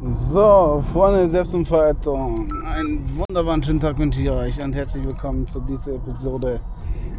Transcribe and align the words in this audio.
So, 0.00 0.80
Freunde 0.92 1.22
der 1.22 1.30
Selbstentfaltung, 1.30 2.52
einen 2.62 3.04
wunderbaren 3.18 3.60
schönen 3.64 3.80
Tag 3.80 3.98
wünsche 3.98 4.20
ich 4.22 4.30
euch 4.30 4.60
und 4.62 4.72
herzlich 4.72 5.04
willkommen 5.04 5.44
zu 5.48 5.58
dieser 5.62 5.94
Episode 5.96 6.60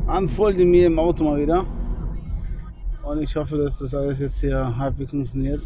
an 0.07 0.29
mir 0.55 0.87
im 0.87 0.97
Auto 0.97 1.25
mal 1.25 1.41
wieder. 1.41 1.65
Und 3.03 3.21
ich 3.21 3.35
hoffe, 3.35 3.57
dass 3.57 3.79
das 3.79 3.93
alles 3.93 4.19
jetzt 4.19 4.39
hier 4.39 4.77
halbwegs 4.77 5.11
funktioniert. 5.11 5.61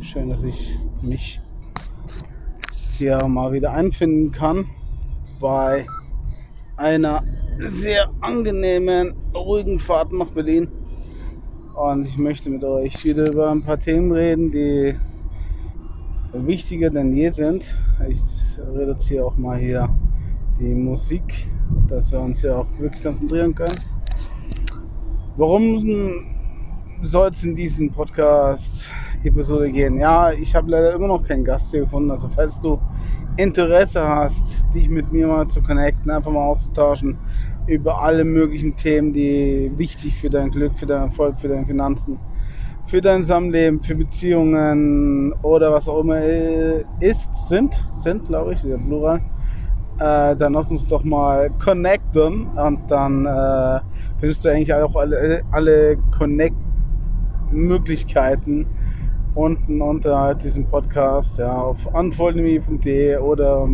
Schön, 0.00 0.30
dass 0.30 0.44
ich 0.44 0.78
mich 1.02 1.42
hier 2.96 3.28
mal 3.28 3.52
wieder 3.52 3.72
einfinden 3.72 4.32
kann 4.32 4.64
bei 5.40 5.84
einer 6.78 7.22
sehr 7.58 8.08
angenehmen, 8.22 9.12
ruhigen 9.34 9.78
Fahrt 9.78 10.10
nach 10.10 10.30
Berlin. 10.30 10.68
Und 11.74 12.06
ich 12.06 12.16
möchte 12.16 12.48
mit 12.48 12.64
euch 12.64 13.04
wieder 13.04 13.30
über 13.30 13.50
ein 13.50 13.62
paar 13.62 13.78
Themen 13.78 14.10
reden, 14.10 14.50
die 14.50 14.96
wichtiger 16.34 16.90
denn 16.90 17.12
je 17.12 17.30
sind. 17.30 17.76
Ich 18.08 18.20
reduziere 18.58 19.24
auch 19.24 19.36
mal 19.36 19.58
hier 19.58 19.88
die 20.58 20.74
Musik, 20.74 21.48
dass 21.88 22.12
wir 22.12 22.20
uns 22.20 22.42
ja 22.42 22.58
auch 22.58 22.66
wirklich 22.78 23.02
konzentrieren 23.02 23.54
können. 23.54 23.78
Warum 25.36 26.12
soll 27.02 27.30
es 27.30 27.42
in 27.42 27.56
diesem 27.56 27.90
Podcast-Episode 27.90 29.70
gehen? 29.70 29.98
Ja, 29.98 30.32
ich 30.32 30.54
habe 30.54 30.70
leider 30.70 30.94
immer 30.94 31.08
noch 31.08 31.22
keinen 31.22 31.44
Gast 31.44 31.70
hier 31.70 31.80
gefunden. 31.80 32.10
Also 32.10 32.28
falls 32.28 32.60
du 32.60 32.80
Interesse 33.36 34.06
hast, 34.06 34.66
dich 34.74 34.88
mit 34.88 35.12
mir 35.12 35.26
mal 35.26 35.48
zu 35.48 35.60
connecten, 35.62 36.10
einfach 36.10 36.30
mal 36.30 36.46
auszutauschen 36.46 37.18
über 37.66 38.02
alle 38.02 38.24
möglichen 38.24 38.76
Themen, 38.76 39.12
die 39.12 39.72
wichtig 39.76 40.16
für 40.16 40.30
dein 40.30 40.50
Glück, 40.50 40.78
für 40.78 40.86
deinen 40.86 41.04
Erfolg, 41.04 41.40
für 41.40 41.48
deine 41.48 41.66
Finanzen, 41.66 42.18
für 42.86 43.00
dein 43.00 43.22
Zusammenleben, 43.22 43.82
für 43.82 43.94
Beziehungen 43.94 45.32
oder 45.42 45.72
was 45.72 45.88
auch 45.88 46.00
immer 46.00 46.20
ist, 47.00 47.48
sind, 47.48 47.90
sind, 47.94 48.28
glaube 48.28 48.54
ich, 48.54 48.62
der 48.62 48.78
Plural 48.78 49.20
äh, 50.00 50.34
dann 50.36 50.54
lass 50.54 50.70
uns 50.70 50.86
doch 50.86 51.04
mal 51.04 51.50
connecten 51.62 52.46
und 52.48 52.90
dann 52.90 53.26
äh, 53.26 53.78
findest 54.18 54.44
du 54.44 54.48
eigentlich 54.48 54.74
auch 54.74 54.96
alle, 54.96 55.42
alle 55.52 55.96
Connect-Möglichkeiten 56.16 58.66
unten 59.34 59.80
unter 59.80 60.34
diesem 60.34 60.66
Podcast, 60.66 61.38
ja, 61.38 61.52
auf 61.52 61.86
unfoldme.de 61.86 63.18
oder 63.18 63.68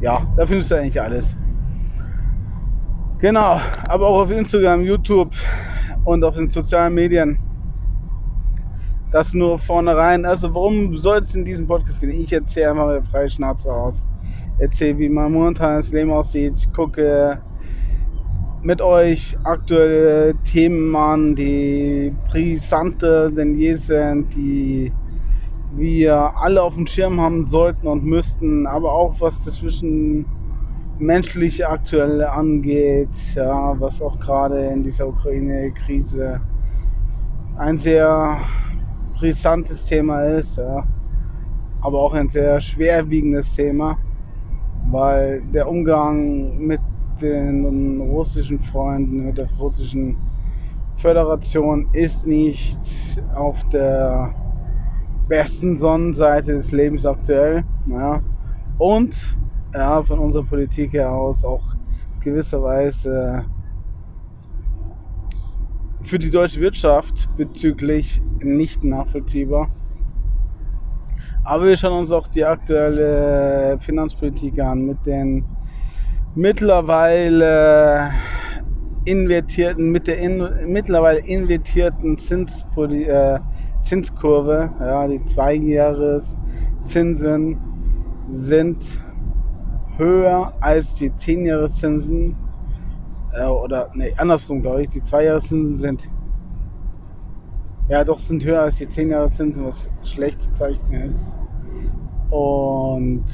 ja, 0.00 0.20
da 0.36 0.46
findest 0.46 0.70
du 0.70 0.76
eigentlich 0.76 1.00
alles. 1.00 1.34
Genau, 3.18 3.60
aber 3.88 4.06
auch 4.06 4.22
auf 4.22 4.30
Instagram, 4.30 4.82
YouTube 4.82 5.34
und 6.04 6.22
auf 6.24 6.36
den 6.36 6.46
sozialen 6.46 6.94
Medien. 6.94 7.47
Das 9.10 9.32
nur 9.32 9.58
vornherein. 9.58 10.24
Also, 10.24 10.54
worum 10.54 10.94
soll 10.96 11.18
es 11.18 11.34
in 11.34 11.44
diesem 11.44 11.66
Podcast 11.66 12.00
gehen? 12.00 12.10
Ich 12.10 12.32
erzähle 12.32 12.70
einfach 12.70 12.86
mal 12.86 13.02
freie 13.02 13.30
Schnauze 13.30 13.72
aus 13.72 14.02
erzähle, 14.58 14.98
wie 14.98 15.08
mein 15.08 15.32
momentanes 15.32 15.92
Leben 15.92 16.10
aussieht. 16.10 16.54
Ich 16.58 16.72
gucke 16.72 17.40
mit 18.62 18.82
euch 18.82 19.36
aktuelle 19.44 20.34
Themen 20.42 20.94
an, 20.96 21.36
die 21.36 22.12
brisanter 22.28 23.30
denn 23.30 23.54
je 23.54 23.76
sind, 23.76 24.34
die 24.34 24.92
wir 25.76 26.32
alle 26.40 26.62
auf 26.62 26.74
dem 26.74 26.86
Schirm 26.86 27.20
haben 27.20 27.44
sollten 27.44 27.86
und 27.86 28.04
müssten, 28.04 28.66
aber 28.66 28.92
auch 28.92 29.20
was 29.20 29.44
das 29.44 29.56
Zwischenmenschliche 29.56 31.68
aktuell 31.68 32.24
angeht, 32.24 33.34
ja, 33.34 33.78
was 33.78 34.02
auch 34.02 34.18
gerade 34.18 34.66
in 34.66 34.82
dieser 34.82 35.06
Ukraine-Krise 35.06 36.40
ein 37.58 37.78
sehr 37.78 38.40
brisantes 39.18 39.84
Thema 39.86 40.24
ist, 40.24 40.56
ja, 40.56 40.84
aber 41.80 42.00
auch 42.00 42.14
ein 42.14 42.28
sehr 42.28 42.60
schwerwiegendes 42.60 43.54
Thema 43.54 43.98
weil 44.90 45.42
der 45.52 45.68
Umgang 45.68 46.56
mit 46.58 46.80
den 47.20 48.00
russischen 48.00 48.60
Freunden, 48.60 49.26
mit 49.26 49.38
der 49.38 49.50
russischen 49.58 50.16
Föderation 50.96 51.88
ist 51.92 52.26
nicht 52.26 52.78
auf 53.34 53.62
der 53.70 54.34
besten 55.28 55.76
Sonnenseite 55.76 56.54
des 56.54 56.72
Lebens 56.72 57.04
aktuell. 57.04 57.64
Ja. 57.86 58.20
Und 58.78 59.38
ja, 59.74 60.02
von 60.02 60.18
unserer 60.18 60.44
Politik 60.44 60.92
her 60.92 61.10
aus 61.10 61.44
auch 61.44 61.74
gewisserweise 62.20 63.44
für 66.08 66.18
die 66.18 66.30
deutsche 66.30 66.60
Wirtschaft 66.60 67.28
bezüglich 67.36 68.20
nicht 68.42 68.82
nachvollziehbar. 68.82 69.68
Aber 71.44 71.66
wir 71.66 71.76
schauen 71.76 72.00
uns 72.00 72.10
auch 72.10 72.26
die 72.28 72.46
aktuelle 72.46 73.76
Finanzpolitik 73.78 74.58
an 74.58 74.86
mit 74.86 75.04
den 75.04 75.44
mittlerweile 76.34 78.10
invertierten, 79.04 79.90
mit 79.90 80.06
der 80.06 80.16
in, 80.18 80.48
mittlerweile 80.66 81.18
invertierten 81.18 82.16
Zinspoli 82.16 83.04
äh, 83.04 83.38
Zinskurve, 83.78 84.72
ja, 84.80 85.06
die 85.08 85.22
Zweijahreszinsen 85.24 87.58
sind 88.30 89.02
höher 89.98 90.54
als 90.60 90.94
die 90.94 91.12
Zehnjahreszinsen. 91.12 92.34
Äh, 93.32 93.46
oder, 93.46 93.88
nee, 93.94 94.14
andersrum 94.16 94.62
glaube 94.62 94.82
ich. 94.82 94.90
Die 94.90 95.02
Zweijahreszinsen 95.02 95.76
sind, 95.76 96.08
ja 97.88 98.04
doch, 98.04 98.20
sind 98.20 98.44
höher 98.44 98.62
als 98.62 98.76
die 98.76 98.88
Zehnjahreszinsen, 98.88 99.64
was 99.64 99.88
schlecht 100.04 100.42
zu 100.42 100.52
zeichnen 100.52 101.02
ist. 101.02 101.26
Und, 102.30 103.24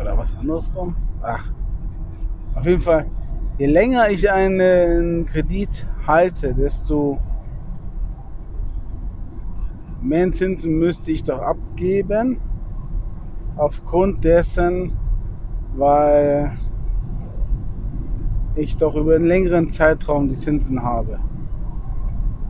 oder 0.00 0.16
was 0.16 0.32
andersrum? 0.36 0.96
Ach, 1.22 1.50
auf 2.54 2.66
jeden 2.66 2.80
Fall, 2.80 3.10
je 3.58 3.66
länger 3.66 4.10
ich 4.10 4.30
einen 4.30 5.26
Kredit 5.26 5.86
halte, 6.06 6.54
desto 6.54 7.18
mehr 10.00 10.30
Zinsen 10.30 10.78
müsste 10.78 11.12
ich 11.12 11.22
doch 11.22 11.40
abgeben. 11.40 12.40
Aufgrund 13.56 14.22
dessen, 14.22 14.96
weil 15.74 16.58
ich 18.56 18.76
doch 18.76 18.94
über 18.94 19.14
einen 19.14 19.26
längeren 19.26 19.68
Zeitraum 19.68 20.28
die 20.28 20.36
Zinsen 20.36 20.82
habe. 20.82 21.18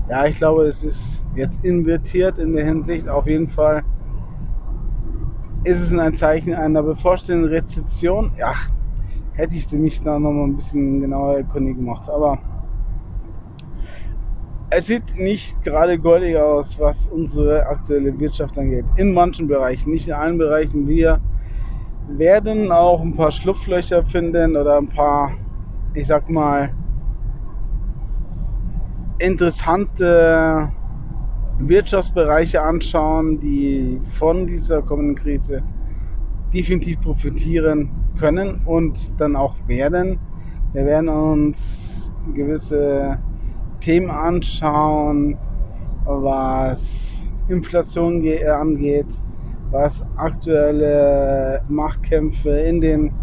Ja, 0.09 0.27
ich 0.27 0.39
glaube, 0.39 0.67
es 0.67 0.83
ist 0.83 1.21
jetzt 1.35 1.65
invertiert 1.65 2.39
in 2.39 2.55
der 2.55 2.65
Hinsicht. 2.65 3.09
Auf 3.09 3.27
jeden 3.27 3.49
Fall 3.49 3.83
ist 5.65 5.81
es 5.81 5.93
ein 5.93 6.15
Zeichen 6.15 6.55
einer 6.55 6.83
bevorstehenden 6.83 7.51
Rezession. 7.51 8.31
Ja, 8.39 8.55
hätte 9.33 9.55
ich 9.57 9.71
mich 9.73 10.01
da 10.01 10.19
noch 10.19 10.31
mal 10.31 10.45
ein 10.45 10.57
bisschen 10.57 11.01
genauer 11.01 11.39
erkundigt 11.39 11.79
gemacht. 11.79 12.09
Aber 12.09 12.39
es 14.71 14.87
sieht 14.87 15.17
nicht 15.17 15.63
gerade 15.63 15.99
goldig 15.99 16.37
aus, 16.37 16.79
was 16.79 17.07
unsere 17.07 17.67
aktuelle 17.67 18.19
Wirtschaft 18.19 18.57
angeht. 18.59 18.85
In 18.97 19.13
manchen 19.13 19.49
Bereichen, 19.49 19.93
nicht 19.93 20.07
in 20.07 20.13
allen 20.13 20.39
Bereichen. 20.39 20.87
Wir 20.87 21.21
werden 22.09 22.71
auch 22.71 23.01
ein 23.01 23.17
paar 23.17 23.33
Schlupflöcher 23.33 24.05
finden 24.05 24.57
oder 24.57 24.77
ein 24.77 24.89
paar, 24.89 25.33
ich 25.97 26.09
sag 26.09 26.29
mal, 26.29 26.77
interessante 29.19 30.71
Wirtschaftsbereiche 31.57 32.61
anschauen, 32.61 33.41
die 33.41 34.03
von 34.07 34.47
dieser 34.47 34.83
kommenden 34.83 35.17
Krise 35.17 35.65
definitiv 36.53 37.01
profitieren 37.01 37.95
können 38.15 38.61
und 38.67 39.19
dann 39.19 39.37
auch 39.37 39.57
werden. 39.67 40.21
Wir 40.73 40.85
werden 40.85 41.09
uns 41.09 42.11
gewisse 42.27 43.23
Themen 43.81 44.11
anschauen, 44.11 45.41
was 46.05 47.23
Inflation 47.47 48.23
angeht, 48.47 49.23
was 49.71 50.05
aktuelle 50.15 51.63
Machtkämpfe 51.69 52.51
in 52.51 52.83
den 52.83 53.15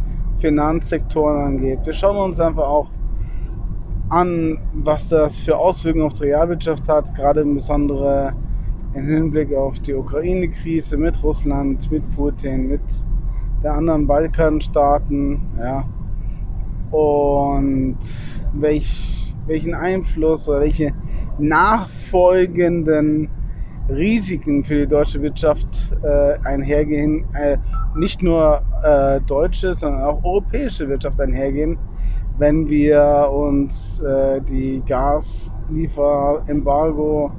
Finanzsektoren 0.43 1.41
angeht. 1.41 1.79
Wir 1.85 1.93
schauen 1.93 2.17
uns 2.17 2.37
einfach 2.37 2.67
auch 2.67 2.89
an, 4.09 4.59
was 4.73 5.07
das 5.07 5.39
für 5.39 5.57
Auswirkungen 5.57 6.05
auf 6.05 6.15
die 6.15 6.25
Realwirtschaft 6.25 6.89
hat, 6.89 7.15
gerade 7.15 7.39
im 7.41 7.53
Besonderen 7.53 8.35
im 8.93 9.05
Hinblick 9.07 9.53
auf 9.55 9.79
die 9.79 9.93
Ukraine-Krise 9.93 10.97
mit 10.97 11.23
Russland, 11.23 11.89
mit 11.89 12.03
Putin, 12.13 12.67
mit 12.67 12.81
der 13.63 13.73
anderen 13.73 14.05
Balkanstaaten. 14.05 15.39
Ja. 15.57 15.85
Und 16.91 17.97
welch, 18.53 19.33
welchen 19.47 19.73
Einfluss 19.73 20.49
oder 20.49 20.59
welche 20.59 20.91
nachfolgenden 21.39 23.29
Risiken 23.87 24.65
für 24.65 24.81
die 24.81 24.87
deutsche 24.87 25.21
Wirtschaft 25.21 25.95
äh, 26.03 26.35
einhergehen, 26.43 27.25
äh, 27.33 27.57
nicht 27.95 28.23
nur 28.23 28.61
äh, 28.83 29.21
deutsche, 29.21 29.73
sondern 29.75 30.03
auch 30.03 30.23
europäische 30.23 30.87
Wirtschaft 30.89 31.19
einhergehen, 31.19 31.77
wenn 32.37 32.67
wir 32.67 33.29
uns 33.31 33.99
äh, 33.99 34.41
die 34.41 34.81
Gaslieferembargo 34.85 37.31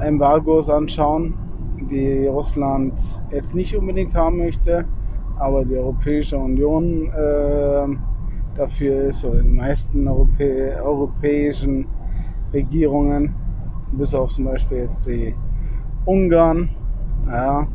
Embargos 0.00 0.68
anschauen 0.68 1.34
die 1.88 2.26
Russland 2.26 3.00
jetzt 3.30 3.54
nicht 3.54 3.76
unbedingt 3.76 4.14
haben 4.14 4.38
möchte, 4.38 4.84
aber 5.38 5.64
die 5.64 5.76
Europäische 5.76 6.36
Union 6.36 7.10
äh, 7.10 7.86
dafür 8.54 9.04
ist, 9.04 9.24
oder 9.24 9.42
die 9.42 9.48
meisten 9.48 10.06
Europä 10.06 10.74
europäischen 10.82 11.86
Regierungen, 12.52 13.34
bis 13.92 14.14
auf 14.14 14.30
zum 14.30 14.46
Beispiel 14.46 14.78
jetzt 14.78 15.06
die 15.06 15.34
Ungarn. 16.04 16.70
Ja. 17.26 17.66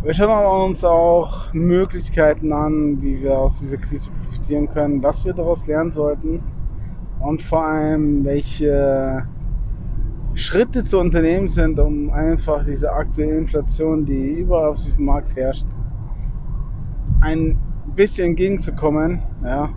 Wir 0.00 0.14
schauen 0.14 0.70
uns 0.70 0.84
auch 0.84 1.52
Möglichkeiten 1.52 2.52
an, 2.52 3.02
wie 3.02 3.20
wir 3.20 3.36
aus 3.36 3.58
dieser 3.58 3.78
Krise 3.78 4.12
profitieren 4.12 4.68
können, 4.68 5.02
was 5.02 5.24
wir 5.24 5.32
daraus 5.32 5.66
lernen 5.66 5.90
sollten 5.90 6.40
und 7.18 7.42
vor 7.42 7.64
allem, 7.64 8.24
welche 8.24 9.26
Schritte 10.34 10.84
zu 10.84 11.00
unternehmen 11.00 11.48
sind, 11.48 11.80
um 11.80 12.10
einfach 12.10 12.64
diese 12.64 12.92
aktuelle 12.92 13.38
Inflation, 13.38 14.06
die 14.06 14.38
überall 14.38 14.68
auf 14.68 14.80
diesem 14.80 15.06
Markt 15.06 15.34
herrscht, 15.34 15.66
ein 17.20 17.58
bisschen 17.96 18.28
entgegenzukommen. 18.28 19.20
Ja. 19.42 19.68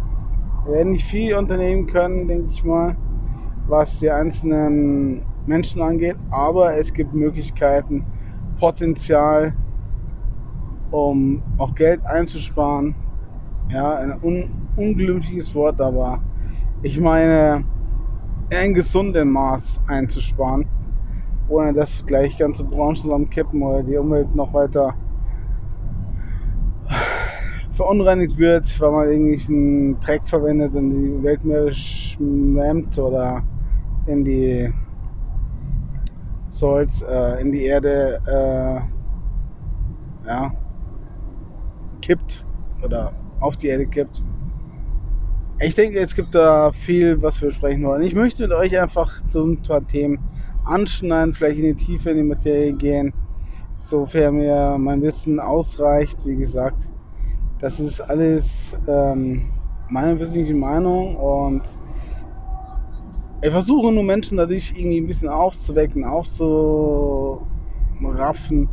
Wir 0.66 0.74
werden 0.74 0.92
nicht 0.92 1.08
viel 1.08 1.34
unternehmen 1.34 1.88
können, 1.88 2.28
denke 2.28 2.52
ich 2.52 2.64
mal, 2.64 2.96
was 3.68 3.98
die 3.98 4.12
einzelnen 4.12 5.24
Menschen 5.48 5.82
angeht, 5.82 6.18
aber 6.30 6.78
es 6.78 6.94
gibt 6.94 7.16
Möglichkeiten, 7.16 8.06
Potenzial, 8.60 9.56
um 10.92 11.42
auch 11.58 11.74
Geld 11.76 12.06
einzusparen. 12.06 12.96
Ja, 13.70 13.96
ein 13.96 14.22
un 14.22 14.50
unglimpfliches 14.76 15.54
Wort, 15.56 15.80
aber 15.82 16.22
ich 16.82 17.00
meine, 17.00 17.64
ein 18.54 18.74
gesunden 18.74 19.32
Maß 19.32 19.80
einzusparen, 19.88 20.66
ohne 21.48 21.74
dass 21.74 22.06
gleich 22.06 22.38
ganze 22.38 22.64
Branchen 22.64 22.96
zusammenkippen 22.96 23.62
oder 23.62 23.84
die 23.84 23.98
Umwelt 23.98 24.34
noch 24.36 24.54
weiter 24.54 24.94
verunreinigt 27.72 28.38
wird, 28.38 28.80
weil 28.80 28.92
man 28.92 29.10
irgendwelchen 29.10 30.00
Dreck 30.00 30.28
verwendet 30.28 30.76
und 30.76 30.92
die 30.92 31.24
Weltmeere 31.24 31.74
schwemmt 31.74 32.98
oder 33.00 33.44
in 34.08 34.24
die 34.24 34.74
Salz, 36.48 37.02
äh, 37.02 37.42
in 37.42 37.52
die 37.52 37.64
Erde 37.64 38.20
äh, 38.28 40.28
ja, 40.28 40.52
kippt 42.02 42.46
oder 42.84 43.14
auf 43.40 43.58
die 43.58 43.68
Erde 43.68 43.88
kippt. 43.88 44.24
Ich 45.60 45.76
denke, 45.76 46.00
es 46.00 46.16
gibt 46.16 46.34
da 46.34 46.72
viel, 46.72 47.22
was 47.22 47.42
wir 47.42 47.50
besprechen 47.50 47.84
wollen. 47.84 48.02
Ich 48.02 48.16
möchte 48.16 48.44
mit 48.44 48.52
euch 48.52 48.80
einfach 48.80 49.24
zu 49.26 49.44
ein 49.44 49.62
paar 49.62 49.86
Themen 49.86 50.20
anschneiden, 50.66 51.34
vielleicht 51.34 51.60
in 51.60 51.66
die 51.66 51.74
Tiefe 51.74 52.12
in 52.12 52.18
die 52.18 52.24
Materie 52.24 52.74
gehen, 52.74 53.14
sofern 53.80 54.38
mir 54.38 54.78
mein 54.80 55.02
Wissen 55.02 55.40
ausreicht. 55.40 56.26
Wie 56.26 56.36
gesagt, 56.36 56.90
das 57.60 57.80
ist 57.80 58.02
alles 58.02 58.76
ähm, 58.88 59.52
meine 59.90 60.16
persönliche 60.16 60.56
Meinung 60.56 61.16
und 61.16 61.62
ich 63.44 63.52
versuche 63.52 63.92
nur 63.92 64.04
Menschen 64.04 64.38
dadurch 64.38 64.72
irgendwie 64.76 65.02
ein 65.02 65.08
bisschen 65.08 65.30
aufzuwecken, 65.30 66.06
aufzuraffen, 66.06 68.70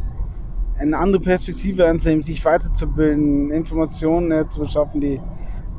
eine 0.79 0.97
andere 0.97 1.23
Perspektive 1.23 1.87
anzunehmen, 1.87 2.23
sich 2.23 2.45
weiterzubilden, 2.45 3.51
Informationen 3.51 4.31
äh, 4.31 4.47
zu 4.47 4.61
beschaffen, 4.61 5.01
die, 5.01 5.21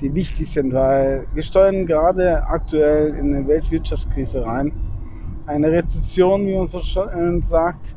die 0.02 0.14
wichtig 0.14 0.52
sind, 0.52 0.74
weil 0.74 1.28
wir 1.34 1.44
steuern 1.44 1.86
gerade 1.86 2.46
aktuell 2.48 3.14
in 3.16 3.34
eine 3.34 3.48
Weltwirtschaftskrise 3.48 4.46
rein. 4.46 4.74
Eine 5.46 5.72
Rezession, 5.72 6.46
wie 6.46 6.56
man 6.56 6.68
so 6.68 6.80
schön 6.82 7.42
sagt, 7.42 7.96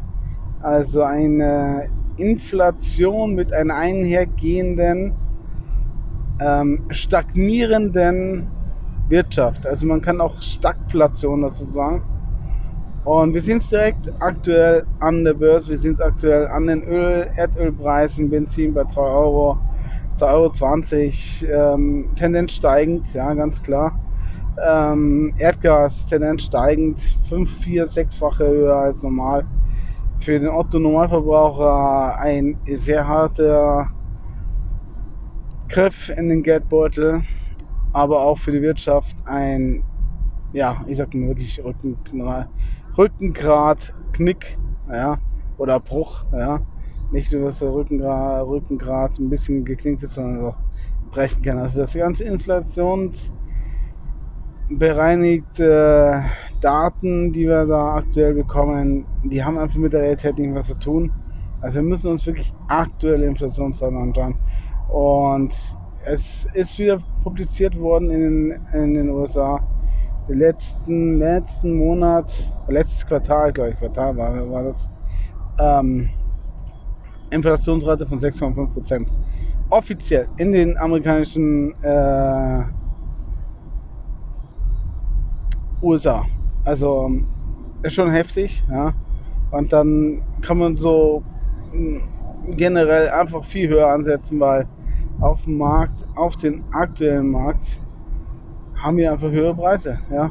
also 0.60 1.02
eine 1.02 1.88
Inflation 2.16 3.34
mit 3.34 3.52
einer 3.52 3.74
einhergehenden, 3.74 5.12
ähm, 6.40 6.84
stagnierenden 6.90 8.48
Wirtschaft. 9.08 9.66
Also 9.66 9.86
man 9.86 10.00
kann 10.00 10.20
auch 10.20 10.40
Stagflation 10.40 11.42
dazu 11.42 11.64
sagen. 11.64 12.02
Und 13.04 13.34
wir 13.34 13.42
sehen 13.42 13.58
es 13.58 13.68
direkt 13.68 14.10
aktuell 14.20 14.86
an 15.00 15.24
der 15.24 15.34
Börse, 15.34 15.70
wir 15.70 15.78
sehen 15.78 15.92
es 15.92 16.00
aktuell 16.00 16.46
an 16.46 16.68
den 16.68 16.84
Öl, 16.84 17.28
Erdölpreisen, 17.34 18.30
Benzin 18.30 18.74
bei 18.74 18.84
2 18.84 19.00
Euro, 19.00 19.58
2,20 20.16 21.48
Euro, 21.50 21.74
ähm, 21.74 22.08
Tendenz 22.14 22.52
steigend, 22.52 23.12
ja, 23.12 23.34
ganz 23.34 23.60
klar. 23.60 23.98
Ähm, 24.64 25.34
Erdgas, 25.36 26.06
Tendenz 26.06 26.42
steigend, 26.42 27.00
5, 27.28 27.50
4, 27.62 27.88
6-fache 27.88 28.46
höher 28.46 28.76
als 28.76 29.02
normal. 29.02 29.44
Für 30.20 30.38
den 30.38 30.50
Otto-Normalverbraucher 30.50 32.20
ein 32.20 32.56
sehr 32.66 33.08
harter 33.08 33.90
Griff 35.68 36.12
in 36.16 36.28
den 36.28 36.44
Geldbeutel, 36.44 37.22
aber 37.92 38.20
auch 38.20 38.38
für 38.38 38.52
die 38.52 38.62
Wirtschaft 38.62 39.16
ein, 39.24 39.82
ja, 40.52 40.84
ich 40.86 40.98
sag 40.98 41.12
mal 41.14 41.28
wirklich 41.28 41.60
Rückengrad, 41.64 42.48
Rückengrad 42.96 43.94
Knick, 44.12 44.58
ja, 44.90 45.18
oder 45.56 45.80
Bruch, 45.80 46.24
ja. 46.32 46.60
Nicht 47.10 47.32
nur, 47.32 47.46
dass 47.46 47.58
der 47.58 47.72
Rückengrad, 47.72 48.46
Rückengrad 48.46 49.18
ein 49.18 49.28
bisschen 49.28 49.64
geknickt 49.64 50.02
ist, 50.02 50.14
sondern 50.14 50.46
auch 50.46 50.56
brechen 51.10 51.42
kann. 51.42 51.58
Also 51.58 51.80
das 51.80 51.92
ganze 51.92 52.24
Inflations 52.24 53.32
bereinigte 54.70 56.24
Daten, 56.60 57.32
die 57.32 57.46
wir 57.46 57.66
da 57.66 57.96
aktuell 57.96 58.34
bekommen, 58.34 59.06
die 59.24 59.44
haben 59.44 59.58
einfach 59.58 59.76
mit 59.78 59.92
der 59.92 60.02
Realität 60.02 60.38
nicht 60.38 60.54
was 60.54 60.68
zu 60.68 60.78
tun. 60.78 61.12
Also 61.60 61.76
wir 61.76 61.82
müssen 61.82 62.10
uns 62.10 62.26
wirklich 62.26 62.52
aktuelle 62.68 63.26
Inflationsdaten 63.26 63.96
anschauen. 63.96 64.36
Und 64.88 65.54
es 66.04 66.46
ist 66.54 66.78
wieder 66.78 66.98
publiziert 67.22 67.78
worden 67.78 68.10
in 68.10 68.58
in 68.72 68.94
den 68.94 69.10
USA. 69.10 69.60
Letzten, 70.32 71.18
letzten 71.18 71.76
Monat, 71.76 72.32
letztes 72.68 73.06
Quartal, 73.06 73.52
glaube 73.52 73.70
ich, 73.70 73.76
Quartal 73.76 74.16
war, 74.16 74.50
war 74.50 74.64
das, 74.64 74.88
ähm, 75.60 76.08
Inflationsrate 77.30 78.06
von 78.06 78.18
6,5 78.18 78.72
Prozent. 78.72 79.12
Offiziell 79.70 80.28
in 80.36 80.52
den 80.52 80.76
amerikanischen 80.78 81.74
äh, 81.82 82.64
USA. 85.80 86.24
Also 86.64 87.10
ist 87.82 87.94
schon 87.94 88.10
heftig, 88.10 88.64
ja. 88.70 88.92
Und 89.50 89.72
dann 89.72 90.22
kann 90.42 90.58
man 90.58 90.76
so 90.76 91.22
generell 92.56 93.08
einfach 93.10 93.44
viel 93.44 93.68
höher 93.68 93.88
ansetzen, 93.88 94.38
weil 94.40 94.66
auf 95.20 95.42
dem 95.42 95.58
Markt, 95.58 96.06
auf 96.16 96.36
den 96.36 96.64
aktuellen 96.72 97.30
Markt, 97.30 97.80
haben 98.82 98.96
wir 98.96 99.12
einfach 99.12 99.30
höhere 99.30 99.54
Preise, 99.54 99.98
ja. 100.10 100.30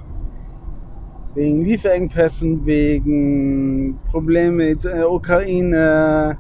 Wegen 1.34 1.62
Lieferengpässen, 1.62 2.66
wegen 2.66 3.98
Problemen 4.08 4.58
mit 4.58 4.84
der 4.84 5.10
Ukraine, 5.10 6.38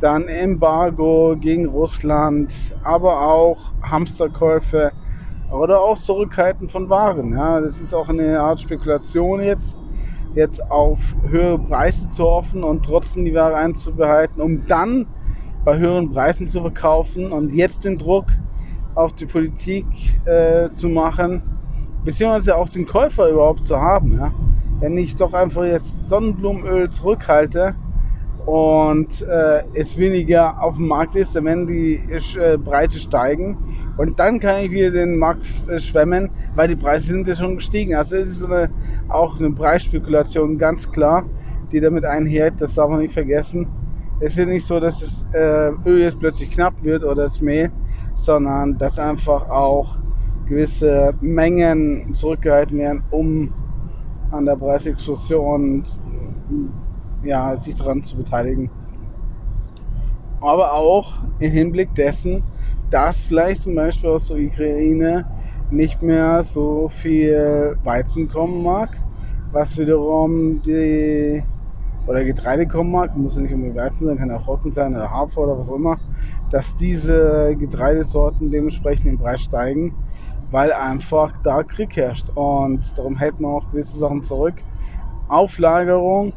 dann 0.00 0.26
Embargo 0.26 1.36
gegen 1.38 1.66
Russland, 1.66 2.74
aber 2.82 3.20
auch 3.20 3.58
Hamsterkäufe 3.82 4.92
oder 5.52 5.82
auch 5.82 5.98
Zurückhalten 5.98 6.70
von 6.70 6.88
Waren. 6.88 7.36
Ja. 7.36 7.60
Das 7.60 7.78
ist 7.78 7.94
auch 7.94 8.08
eine 8.08 8.40
Art 8.40 8.62
Spekulation 8.62 9.42
jetzt, 9.42 9.76
jetzt 10.34 10.62
auf 10.70 11.14
höhere 11.28 11.58
Preise 11.58 12.08
zu 12.08 12.24
hoffen 12.24 12.64
und 12.64 12.86
trotzdem 12.86 13.26
die 13.26 13.34
Ware 13.34 13.56
einzubehalten, 13.56 14.40
um 14.40 14.66
dann 14.66 15.06
bei 15.66 15.78
höheren 15.78 16.10
Preisen 16.10 16.46
zu 16.46 16.62
verkaufen 16.62 17.30
und 17.30 17.52
jetzt 17.52 17.84
den 17.84 17.98
Druck 17.98 18.32
auf 18.94 19.12
die 19.14 19.26
Politik 19.26 19.86
äh, 20.24 20.70
zu 20.72 20.88
machen, 20.88 21.42
beziehungsweise 22.04 22.56
auf 22.56 22.70
den 22.70 22.86
Käufer 22.86 23.28
überhaupt 23.28 23.66
zu 23.66 23.80
haben. 23.80 24.18
Ja. 24.18 24.32
Wenn 24.80 24.96
ich 24.96 25.14
doch 25.16 25.32
einfach 25.32 25.64
jetzt 25.64 26.08
Sonnenblumenöl 26.08 26.90
zurückhalte 26.90 27.74
und 28.46 29.22
äh, 29.22 29.62
es 29.74 29.96
weniger 29.96 30.62
auf 30.62 30.76
dem 30.76 30.88
Markt 30.88 31.14
ist, 31.14 31.36
dann 31.36 31.44
werden 31.44 31.66
die 31.66 31.94
äh, 31.96 32.58
Preise 32.58 32.98
steigen 32.98 33.56
und 33.96 34.18
dann 34.18 34.40
kann 34.40 34.64
ich 34.64 34.70
wieder 34.70 34.90
den 34.90 35.18
Markt 35.18 35.46
äh, 35.68 35.78
schwemmen, 35.78 36.30
weil 36.54 36.68
die 36.68 36.76
Preise 36.76 37.08
sind 37.08 37.28
ja 37.28 37.34
schon 37.34 37.56
gestiegen. 37.56 37.94
Also 37.94 38.16
es 38.16 38.28
ist 38.28 38.44
eine, 38.44 38.70
auch 39.08 39.38
eine 39.38 39.50
Preisspekulation, 39.52 40.58
ganz 40.58 40.90
klar, 40.90 41.24
die 41.70 41.80
damit 41.80 42.04
einhergeht, 42.04 42.60
das 42.60 42.74
darf 42.74 42.90
man 42.90 43.00
nicht 43.00 43.14
vergessen. 43.14 43.68
Es 44.20 44.32
ist 44.32 44.38
ja 44.38 44.46
nicht 44.46 44.66
so, 44.66 44.80
dass 44.80 45.00
das 45.00 45.24
äh, 45.32 45.72
Öl 45.88 46.00
jetzt 46.00 46.18
plötzlich 46.18 46.50
knapp 46.50 46.74
wird 46.82 47.04
oder 47.04 47.24
das 47.24 47.40
Mehl, 47.40 47.70
sondern 48.14 48.78
dass 48.78 48.98
einfach 48.98 49.48
auch 49.50 49.98
gewisse 50.46 51.14
Mengen 51.20 52.12
zurückgehalten 52.14 52.78
werden, 52.78 53.02
um 53.10 53.52
an 54.30 54.46
der 54.46 54.56
Preisexplosion 54.56 55.84
ja, 57.22 57.56
sich 57.56 57.76
daran 57.76 58.02
zu 58.02 58.16
beteiligen. 58.16 58.70
Aber 60.40 60.72
auch 60.72 61.12
im 61.38 61.50
Hinblick 61.52 61.94
dessen, 61.94 62.44
dass 62.90 63.18
vielleicht 63.22 63.62
zum 63.62 63.74
Beispiel 63.74 64.10
aus 64.10 64.26
der 64.26 64.38
Ukraine 64.38 65.26
nicht 65.70 66.02
mehr 66.02 66.42
so 66.42 66.88
viel 66.88 67.76
Weizen 67.82 68.28
kommen 68.28 68.62
mag, 68.62 68.90
was 69.52 69.78
wiederum 69.78 70.60
die 70.62 71.42
oder 72.06 72.24
Getreidekommarkt, 72.24 73.16
muss 73.16 73.36
ja 73.36 73.42
nicht 73.42 73.54
unbedingt 73.54 73.78
Weizen 73.78 74.06
sein, 74.06 74.18
kann 74.18 74.30
auch 74.32 74.48
Roggen 74.48 74.72
sein 74.72 74.94
oder 74.94 75.10
Hafer 75.10 75.42
oder 75.42 75.58
was 75.58 75.68
auch 75.68 75.76
immer, 75.76 75.98
dass 76.52 76.74
diese 76.74 77.56
Getreidesorten 77.58 78.50
dementsprechend 78.50 79.06
im 79.06 79.18
Preis 79.18 79.40
steigen, 79.40 79.94
weil 80.50 80.70
einfach 80.72 81.32
da 81.38 81.62
Krieg 81.62 81.96
herrscht. 81.96 82.28
Und 82.34 82.80
darum 82.96 83.16
hält 83.16 83.40
man 83.40 83.52
auch 83.52 83.70
gewisse 83.70 83.98
Sachen 83.98 84.22
zurück. 84.22 84.56
Auflagerung, 85.28 86.34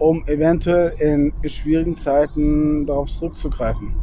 um 0.00 0.24
eventuell 0.26 0.92
in 0.98 1.32
schwierigen 1.48 1.96
Zeiten 1.96 2.84
darauf 2.84 3.08
zurückzugreifen 3.08 3.94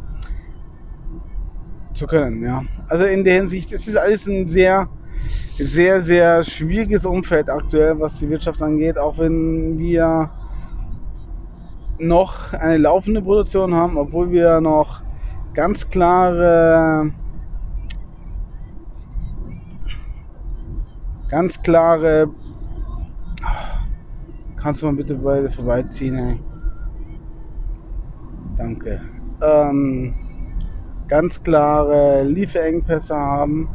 zu 1.92 2.06
können. 2.06 2.42
Ja. 2.42 2.62
Also 2.88 3.04
in 3.04 3.22
der 3.22 3.34
Hinsicht, 3.34 3.72
es 3.72 3.86
ist 3.86 3.96
alles 3.96 4.26
ein 4.26 4.48
sehr, 4.48 4.88
sehr, 5.58 6.00
sehr 6.00 6.42
schwieriges 6.44 7.04
Umfeld 7.04 7.50
aktuell, 7.50 8.00
was 8.00 8.14
die 8.14 8.30
Wirtschaft 8.30 8.62
angeht, 8.62 8.96
auch 8.96 9.18
wenn 9.18 9.78
wir 9.78 10.30
noch 11.98 12.54
eine 12.54 12.78
laufende 12.78 13.20
Produktion 13.20 13.74
haben, 13.74 13.98
obwohl 13.98 14.30
wir 14.30 14.62
noch 14.62 15.01
ganz 15.54 15.88
klare, 15.88 17.12
ganz 21.28 21.60
klare, 21.62 22.28
kannst 24.56 24.82
du 24.82 24.86
mal 24.86 24.94
bitte 24.94 25.14
beide 25.16 25.50
vorbeiziehen, 25.50 26.16
ey? 26.16 26.40
Danke. 28.56 29.00
Ähm, 29.42 30.14
ganz 31.08 31.42
klare 31.42 32.22
Lieferengpässe 32.22 33.14
haben, 33.14 33.68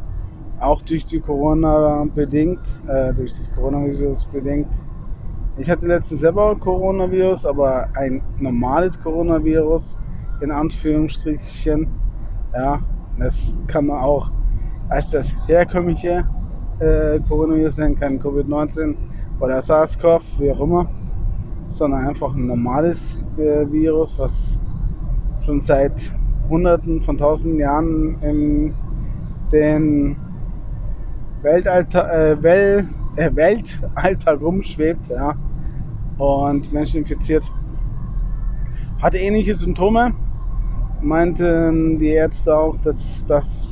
auch 0.60 0.82
durch 0.82 1.04
die 1.04 1.20
Corona 1.20 2.06
bedingt, 2.14 2.80
äh, 2.88 3.12
durch 3.14 3.32
das 3.32 3.52
Coronavirus 3.52 4.26
bedingt. 4.26 4.82
Ich 5.56 5.68
hatte 5.68 5.86
letztens 5.86 6.20
selber 6.20 6.56
Coronavirus, 6.56 7.46
aber 7.46 7.88
ein 7.94 8.22
normales 8.38 8.98
Coronavirus, 8.98 9.98
in 10.40 10.50
Anführungsstrichen. 10.50 11.88
Ja, 12.54 12.80
das 13.18 13.54
kann 13.66 13.86
man 13.86 13.98
auch 13.98 14.30
als 14.88 15.10
das 15.10 15.36
herkömmliche 15.46 16.26
äh, 16.80 17.18
Coronavirus 17.28 17.78
nennen, 17.78 17.98
kein 17.98 18.20
Covid-19 18.20 18.96
oder 19.40 19.60
SARS-CoV, 19.60 20.22
wie 20.38 20.50
auch 20.52 20.60
immer, 20.60 20.88
sondern 21.68 22.06
einfach 22.06 22.34
ein 22.34 22.46
normales 22.46 23.18
äh, 23.36 23.70
Virus, 23.70 24.18
was 24.18 24.58
schon 25.44 25.60
seit 25.60 26.12
Hunderten 26.48 27.02
von 27.02 27.18
Tausenden 27.18 27.60
Jahren 27.60 28.16
in 28.22 28.74
den 29.52 30.16
Weltalter, 31.42 32.12
äh, 32.12 32.42
Wel, 32.42 32.88
äh, 33.16 33.30
Weltalltag 33.34 34.40
rumschwebt 34.40 35.08
ja, 35.08 35.34
und 36.18 36.72
Menschen 36.72 37.00
infiziert. 37.00 37.44
Hatte 39.00 39.18
ähnliche 39.18 39.54
Symptome, 39.54 40.14
meinten 41.00 41.98
die 41.98 42.10
Ärzte 42.10 42.56
auch, 42.56 42.76
dass 42.78 43.24
das, 43.26 43.66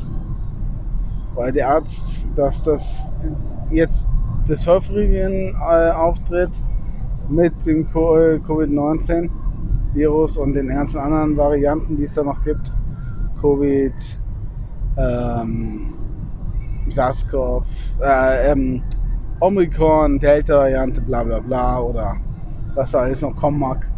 weil 1.35 1.52
der 1.52 1.71
Arzt, 1.71 2.28
dass 2.35 2.62
das 2.62 3.09
jetzt 3.71 4.09
des 4.49 4.66
häufigen 4.66 5.54
äh, 5.54 5.90
auftritt 5.90 6.64
mit 7.28 7.66
dem 7.66 7.88
Covid-19-Virus 7.90 10.37
und 10.37 10.54
den 10.54 10.68
ganzen 10.68 10.99
anderen 10.99 11.37
Varianten, 11.37 11.97
die 11.97 12.04
es 12.04 12.14
da 12.14 12.23
noch 12.23 12.45
gibt. 12.45 12.73
Covid, 13.40 13.92
ähm, 14.97 15.95
SARS-CoV, 16.88 17.66
äh, 18.00 18.52
ähm, 18.52 18.85
Omikron, 19.40 20.18
Delta-Variante, 20.18 21.02
bla 21.02 21.25
bla 21.25 21.40
bla 21.40 21.80
oder 21.80 22.16
was 22.75 22.92
da 22.92 23.00
alles 23.00 23.21
noch 23.23 23.35
kommen 23.37 23.59
mag. 23.59 23.90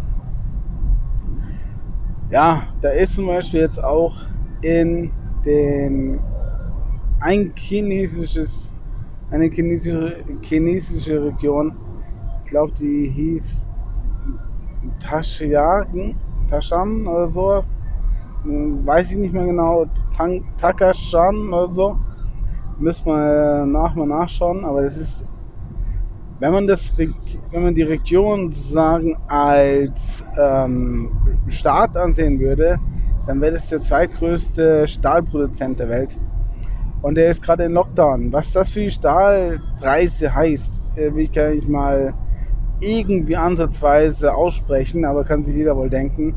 Ja, 2.31 2.69
da 2.83 2.91
ist 2.91 3.15
zum 3.15 3.27
Beispiel 3.27 3.61
jetzt 3.61 3.83
auch 3.83 4.15
in 4.61 5.15
den 5.47 6.21
ein 7.21 7.55
chinesisches, 7.57 8.73
eine 9.31 9.51
chinesische, 9.51 10.25
chinesische 10.43 11.23
Region, 11.25 11.79
ich 12.45 12.51
glaube, 12.51 12.73
die 12.75 13.09
hieß 13.09 13.71
Tashiagen, 15.01 16.21
Tashan 16.49 17.07
oder 17.07 17.29
sowas, 17.29 17.77
hm, 18.43 18.87
weiß 18.87 19.11
ich 19.13 19.19
nicht 19.19 19.35
mehr 19.35 19.47
genau, 19.47 19.87
Takashan 20.57 21.53
oder 21.53 21.71
so, 21.71 21.97
müssen 22.79 23.07
wir 23.07 23.67
nach 23.67 23.95
mal 23.95 24.07
nachschauen, 24.07 24.65
aber 24.65 24.83
das 24.83 24.97
ist, 24.97 25.25
wenn 26.39 26.53
man 26.53 26.67
das, 26.67 26.97
wenn 26.97 27.63
man 27.63 27.75
die 27.75 27.83
Region 27.83 28.53
sozusagen 28.53 29.17
als 29.27 30.25
ähm, 30.39 31.11
Staat 31.49 31.97
ansehen 31.97 32.39
würde, 32.39 32.79
dann 33.27 33.41
wäre 33.41 33.55
das 33.55 33.69
der 33.69 33.83
zweitgrößte 33.83 34.87
Stahlproduzent 34.87 35.81
der 35.81 35.89
Welt. 35.89 36.19
Und 37.03 37.17
der 37.17 37.31
ist 37.31 37.43
gerade 37.43 37.65
in 37.65 37.73
Lockdown. 37.73 38.33
Was 38.33 38.53
das 38.53 38.71
für 38.71 38.81
die 38.81 38.91
Stahlpreise 38.91 40.35
heißt, 40.35 40.83
äh, 40.97 41.15
will 41.15 41.25
ich 41.25 41.35
nicht 41.35 41.69
mal 41.69 42.15
irgendwie 42.81 43.37
ansatzweise 43.37 44.35
aussprechen, 44.35 45.05
aber 45.05 45.25
kann 45.25 45.43
sich 45.43 45.55
jeder 45.55 45.77
wohl 45.77 45.91
denken. 45.91 46.35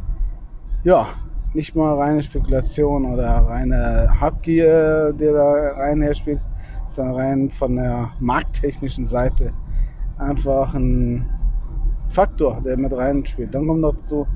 ja, 0.82 1.08
nicht 1.52 1.74
mal 1.74 1.96
reine 1.96 2.22
Spekulation 2.22 3.12
oder 3.12 3.28
reine 3.46 4.08
Habgier, 4.20 5.12
die 5.12 5.24
da 5.24 5.72
reinherspielt, 5.76 6.40
sondern 6.88 7.14
rein 7.14 7.50
von 7.50 7.76
der 7.76 8.12
markttechnischen 8.20 9.04
Seite 9.06 9.52
einfach 10.18 10.74
ein 10.74 11.26
Faktor, 12.08 12.60
der 12.64 12.76
mit 12.76 12.92
reinspielt. 12.92 13.54
Dann 13.54 13.66
kommt 13.66 13.80
noch 13.80 13.94
dazu 13.94 14.26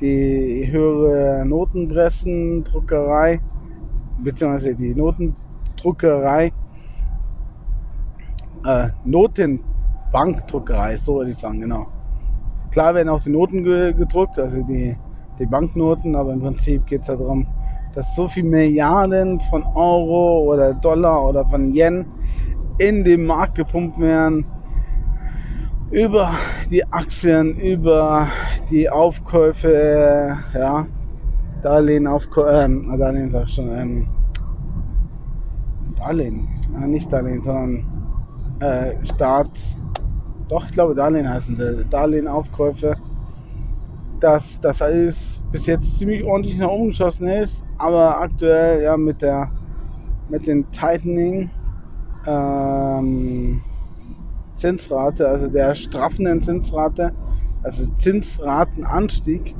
die 0.00 0.68
höhere 0.70 1.44
Notenpressendruckerei, 1.46 3.40
beziehungsweise 4.22 4.74
die 4.74 4.94
Notendruckerei, 4.94 6.52
äh, 8.66 8.88
Notenbankdruckerei, 9.04 10.96
so 10.96 11.16
würde 11.16 11.30
ich 11.30 11.38
sagen, 11.38 11.60
genau. 11.60 11.86
Klar 12.70 12.94
werden 12.94 13.08
auch 13.08 13.22
die 13.22 13.30
Noten 13.30 13.62
gedruckt, 13.62 14.38
also 14.38 14.62
die, 14.62 14.96
die 15.38 15.46
Banknoten, 15.46 16.16
aber 16.16 16.32
im 16.32 16.40
Prinzip 16.40 16.86
geht 16.86 17.00
es 17.00 17.06
darum, 17.06 17.46
dass 17.94 18.14
so 18.14 18.28
viele 18.28 18.48
Milliarden 18.48 19.40
von 19.40 19.64
Euro 19.74 20.52
oder 20.52 20.74
Dollar 20.74 21.24
oder 21.24 21.44
von 21.46 21.72
Yen 21.72 22.06
in 22.78 23.04
den 23.04 23.26
Markt 23.26 23.54
gepumpt 23.54 23.98
werden, 23.98 24.46
über 25.90 26.34
die 26.70 26.84
Aktien, 26.92 27.56
über 27.56 28.28
die 28.68 28.90
Aufkäufe, 28.90 30.36
ja, 30.52 30.86
Darlehen, 31.62 32.06
Aufkäufe, 32.06 32.50
äh, 32.50 32.98
Darlehen 32.98 33.30
sag 33.30 33.46
ich 33.46 33.54
schon, 33.54 33.68
ähm, 33.70 34.08
Darlehen, 35.96 36.48
äh, 36.76 36.86
nicht 36.88 37.12
Darlehen, 37.12 37.42
sondern 37.42 37.86
äh, 38.60 39.06
Staat, 39.06 39.50
doch, 40.48 40.64
ich 40.66 40.72
glaube 40.72 40.94
Darlehen 40.94 41.28
heißen 41.28 41.54
sie, 41.54 41.84
Darlehenaufkäufe, 41.88 42.96
dass 44.24 44.58
das 44.58 44.80
alles 44.80 45.42
bis 45.52 45.66
jetzt 45.66 45.98
ziemlich 45.98 46.24
ordentlich 46.24 46.56
nach 46.56 46.68
oben 46.68 46.86
geschossen 46.86 47.28
ist, 47.28 47.62
aber 47.76 48.22
aktuell 48.22 48.82
ja 48.82 48.96
mit 48.96 49.20
der 49.20 49.50
mit 50.30 50.46
den 50.46 50.70
Tightening 50.70 51.50
ähm, 52.26 53.60
Zinsrate, 54.52 55.28
also 55.28 55.48
der 55.48 55.74
straffenden 55.74 56.40
Zinsrate, 56.40 57.12
also 57.62 57.84
Zinsratenanstieg, 57.96 59.54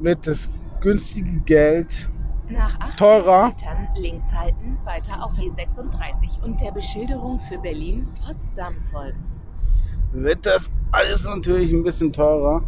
wird 0.00 0.26
das 0.26 0.50
günstige 0.82 1.40
Geld 1.46 2.10
Nach 2.50 2.78
800 2.80 2.98
teurer. 2.98 3.46
Metern 3.46 3.88
links 3.96 4.34
halten, 4.34 4.76
weiter 4.84 5.24
auf 5.24 5.32
E36 5.38 6.44
und 6.44 6.60
der 6.60 6.72
Beschilderung 6.72 7.40
für 7.48 7.56
Berlin-Potsdam 7.56 8.74
folgen. 8.90 9.24
wird 10.12 10.44
das 10.44 10.70
alles 10.90 11.24
natürlich 11.24 11.72
ein 11.72 11.82
bisschen 11.82 12.12
teurer. 12.12 12.62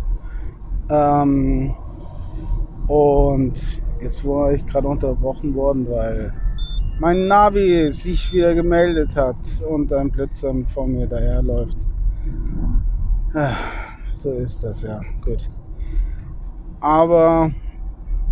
Ähm, 0.89 1.75
und 2.89 3.83
jetzt 4.01 4.25
war 4.25 4.53
ich 4.53 4.67
gerade 4.67 4.89
unterbrochen 4.89 5.55
worden, 5.55 5.89
weil 5.89 6.33
mein 6.99 7.27
Navi 7.27 7.93
sich 7.93 8.33
wieder 8.33 8.55
gemeldet 8.55 9.17
hat 9.17 9.37
und 9.69 9.93
ein 9.93 10.11
Blitzer 10.11 10.55
vor 10.67 10.87
mir 10.87 11.07
daherläuft. 11.07 11.79
Ah, 13.35 13.57
so 14.15 14.33
ist 14.33 14.63
das, 14.63 14.83
ja, 14.83 15.01
gut. 15.23 15.51
Aber 16.81 17.51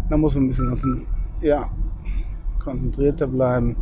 da 0.08 0.16
muss 0.16 0.34
man 0.34 0.44
ein 0.44 0.48
bisschen 0.48 0.68
konzentri 0.68 1.06
ja, 1.40 1.68
konzentrierter 2.60 3.26
bleiben. 3.26 3.76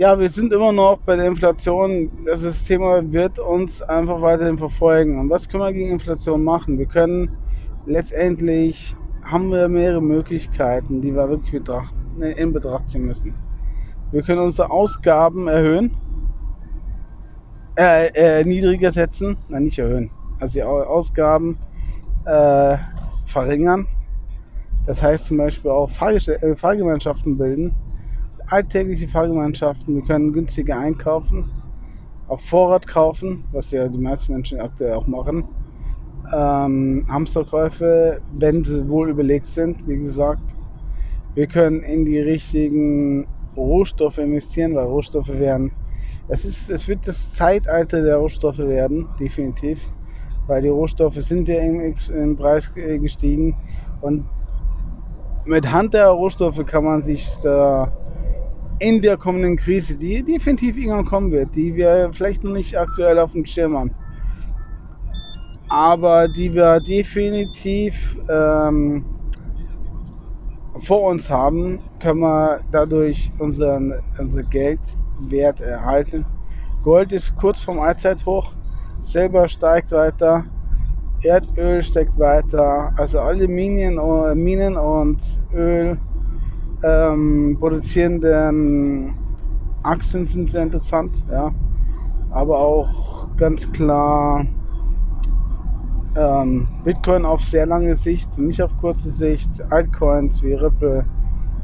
Ja, 0.00 0.18
wir 0.18 0.30
sind 0.30 0.50
immer 0.54 0.72
noch 0.72 0.96
bei 1.04 1.14
der 1.14 1.26
Inflation. 1.26 2.10
Das 2.24 2.64
Thema 2.64 3.02
wird 3.12 3.38
uns 3.38 3.82
einfach 3.82 4.22
weiterhin 4.22 4.56
verfolgen. 4.56 5.20
Und 5.20 5.28
was 5.28 5.46
können 5.46 5.62
wir 5.62 5.74
gegen 5.74 5.90
Inflation 5.90 6.42
machen? 6.42 6.78
Wir 6.78 6.86
können 6.86 7.36
letztendlich 7.84 8.96
haben 9.22 9.50
wir 9.50 9.68
mehrere 9.68 10.00
Möglichkeiten, 10.00 11.02
die 11.02 11.14
wir 11.14 11.28
wirklich 11.28 11.52
betracht, 11.52 11.92
in 12.18 12.50
Betracht 12.50 12.88
ziehen 12.88 13.04
müssen. 13.04 13.34
Wir 14.10 14.22
können 14.22 14.40
unsere 14.40 14.70
Ausgaben 14.70 15.48
erhöhen, 15.48 15.94
äh, 17.78 18.06
äh, 18.14 18.44
niedriger 18.44 18.92
setzen, 18.92 19.36
nein, 19.50 19.64
nicht 19.64 19.78
erhöhen, 19.78 20.10
also 20.40 20.54
die 20.54 20.62
Ausgaben 20.62 21.58
äh, 22.24 22.78
verringern. 23.26 23.86
Das 24.86 25.02
heißt 25.02 25.26
zum 25.26 25.36
Beispiel 25.36 25.70
auch 25.70 25.90
äh, 25.90 26.56
Fahrgemeinschaften 26.56 27.36
bilden, 27.36 27.74
alltägliche 28.50 29.08
Fahrgemeinschaften. 29.08 29.94
Wir 29.94 30.02
können 30.02 30.32
günstiger 30.32 30.78
einkaufen, 30.78 31.50
auf 32.28 32.40
Vorrat 32.42 32.86
kaufen, 32.86 33.44
was 33.52 33.70
ja 33.70 33.88
die 33.88 33.98
meisten 33.98 34.32
Menschen 34.32 34.60
aktuell 34.60 34.94
auch 34.94 35.06
machen. 35.06 35.44
Ähm, 36.32 37.06
Hamsterkäufe, 37.08 38.20
wenn 38.38 38.62
sie 38.64 38.88
wohl 38.88 39.10
überlegt 39.10 39.46
sind, 39.46 39.86
wie 39.88 39.98
gesagt. 39.98 40.56
Wir 41.34 41.46
können 41.46 41.80
in 41.80 42.04
die 42.04 42.18
richtigen 42.18 43.26
Rohstoffe 43.56 44.18
investieren, 44.18 44.74
weil 44.74 44.86
Rohstoffe 44.86 45.28
werden. 45.28 45.72
Es, 46.28 46.44
ist, 46.44 46.70
es 46.70 46.86
wird 46.86 47.06
das 47.06 47.34
Zeitalter 47.34 48.02
der 48.02 48.16
Rohstoffe 48.16 48.58
werden, 48.58 49.08
definitiv. 49.18 49.88
Weil 50.46 50.62
die 50.62 50.68
Rohstoffe 50.68 51.14
sind 51.14 51.48
ja 51.48 51.60
im, 51.60 51.94
im 52.12 52.36
Preis 52.36 52.72
gestiegen. 52.74 53.56
Und 54.00 54.24
mit 55.46 55.70
Hand 55.70 55.94
der 55.94 56.08
Rohstoffe 56.08 56.64
kann 56.66 56.84
man 56.84 57.02
sich 57.02 57.28
da 57.42 57.92
in 58.80 59.02
der 59.02 59.16
kommenden 59.18 59.56
Krise, 59.56 59.96
die 59.96 60.24
definitiv 60.24 60.76
irgendwann 60.76 61.04
kommen 61.04 61.30
wird, 61.30 61.54
die 61.54 61.74
wir 61.76 62.10
vielleicht 62.12 62.42
noch 62.42 62.52
nicht 62.52 62.78
aktuell 62.78 63.18
auf 63.18 63.32
dem 63.32 63.44
Schirm 63.44 63.76
haben, 63.76 63.94
aber 65.68 66.28
die 66.28 66.52
wir 66.52 66.80
definitiv 66.80 68.18
ähm, 68.28 69.04
vor 70.78 71.02
uns 71.10 71.28
haben, 71.28 71.80
können 72.00 72.20
wir 72.20 72.60
dadurch 72.72 73.30
unseren, 73.38 73.92
unser 74.18 74.42
Geldwert 74.44 75.60
erhalten. 75.60 76.24
Gold 76.82 77.12
ist 77.12 77.36
kurz 77.36 77.60
vom 77.60 77.80
Allzeithoch, 77.80 78.54
Silber 79.02 79.46
steigt 79.48 79.92
weiter, 79.92 80.46
Erdöl 81.22 81.82
steigt 81.82 82.18
weiter, 82.18 82.94
also 82.96 83.20
alle 83.20 83.46
Minen, 83.46 83.96
Minen 84.42 84.78
und 84.78 85.22
Öl 85.52 85.98
ähm, 86.82 87.56
produzierenden 87.58 89.14
Aktien 89.82 90.26
sind 90.26 90.50
sehr 90.50 90.62
interessant, 90.62 91.24
ja. 91.30 91.52
Aber 92.30 92.58
auch 92.58 93.28
ganz 93.36 93.70
klar 93.72 94.46
ähm, 96.16 96.68
Bitcoin 96.84 97.24
auf 97.24 97.42
sehr 97.42 97.66
lange 97.66 97.96
Sicht, 97.96 98.38
nicht 98.38 98.62
auf 98.62 98.76
kurze 98.76 99.10
Sicht, 99.10 99.62
Altcoins 99.70 100.42
wie 100.42 100.54
Ripple, 100.54 101.04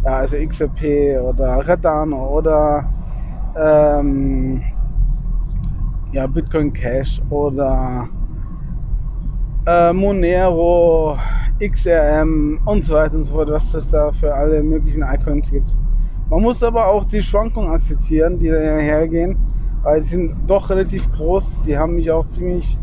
ja, 0.05 0.11
also 0.11 0.37
XRP 0.37 1.21
oder 1.21 1.63
Cardano 1.65 2.39
oder 2.39 2.89
ähm, 3.57 4.63
ja, 6.13 6.27
Bitcoin 6.27 6.73
Cash 6.73 7.21
oder 7.31 8.09
äh, 9.67 9.93
Monero, 9.93 11.19
XRM 11.61 12.61
und 12.65 12.85
so 12.85 12.95
weiter 12.95 13.17
und 13.17 13.25
so 13.25 13.35
fort, 13.35 13.51
was 13.51 13.75
es 13.75 13.91
da 13.91 14.13
für 14.13 14.33
alle 14.33 14.63
möglichen 14.63 15.03
Icons 15.03 15.51
gibt. 15.51 15.77
Man 16.31 16.43
muss 16.43 16.63
aber 16.63 16.87
auch 16.87 17.05
die 17.05 17.23
Schwankungen 17.23 17.71
akzeptieren, 17.71 18.39
die 18.39 18.49
dahergehen, 18.49 19.37
weil 19.83 20.03
die 20.03 20.09
sind 20.09 20.37
doch 20.47 20.71
relativ 20.71 21.11
groß. 21.13 21.61
Die 21.67 21.77
haben 21.77 21.97
mich 21.97 22.11
auch 22.11 22.27
ziemlich 22.27 22.79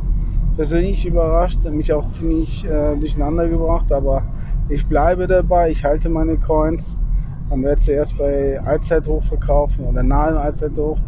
persönlich 0.55 1.05
überrascht, 1.05 1.63
mich 1.65 1.93
auch 1.93 2.05
ziemlich 2.07 2.65
äh, 2.65 2.95
durcheinander 2.97 3.47
gebracht, 3.47 3.91
aber 3.91 4.23
ich 4.69 4.85
bleibe 4.87 5.27
dabei, 5.27 5.71
ich 5.71 5.83
halte 5.83 6.09
meine 6.09 6.37
Coins. 6.37 6.97
Man 7.49 7.63
wird 7.63 7.79
zuerst 7.79 8.17
bei 8.17 8.59
Allzeithoch 8.61 9.23
verkaufen 9.23 9.85
oder 9.85 10.03
nahe 10.03 10.39
Allzeithoch. 10.39 10.99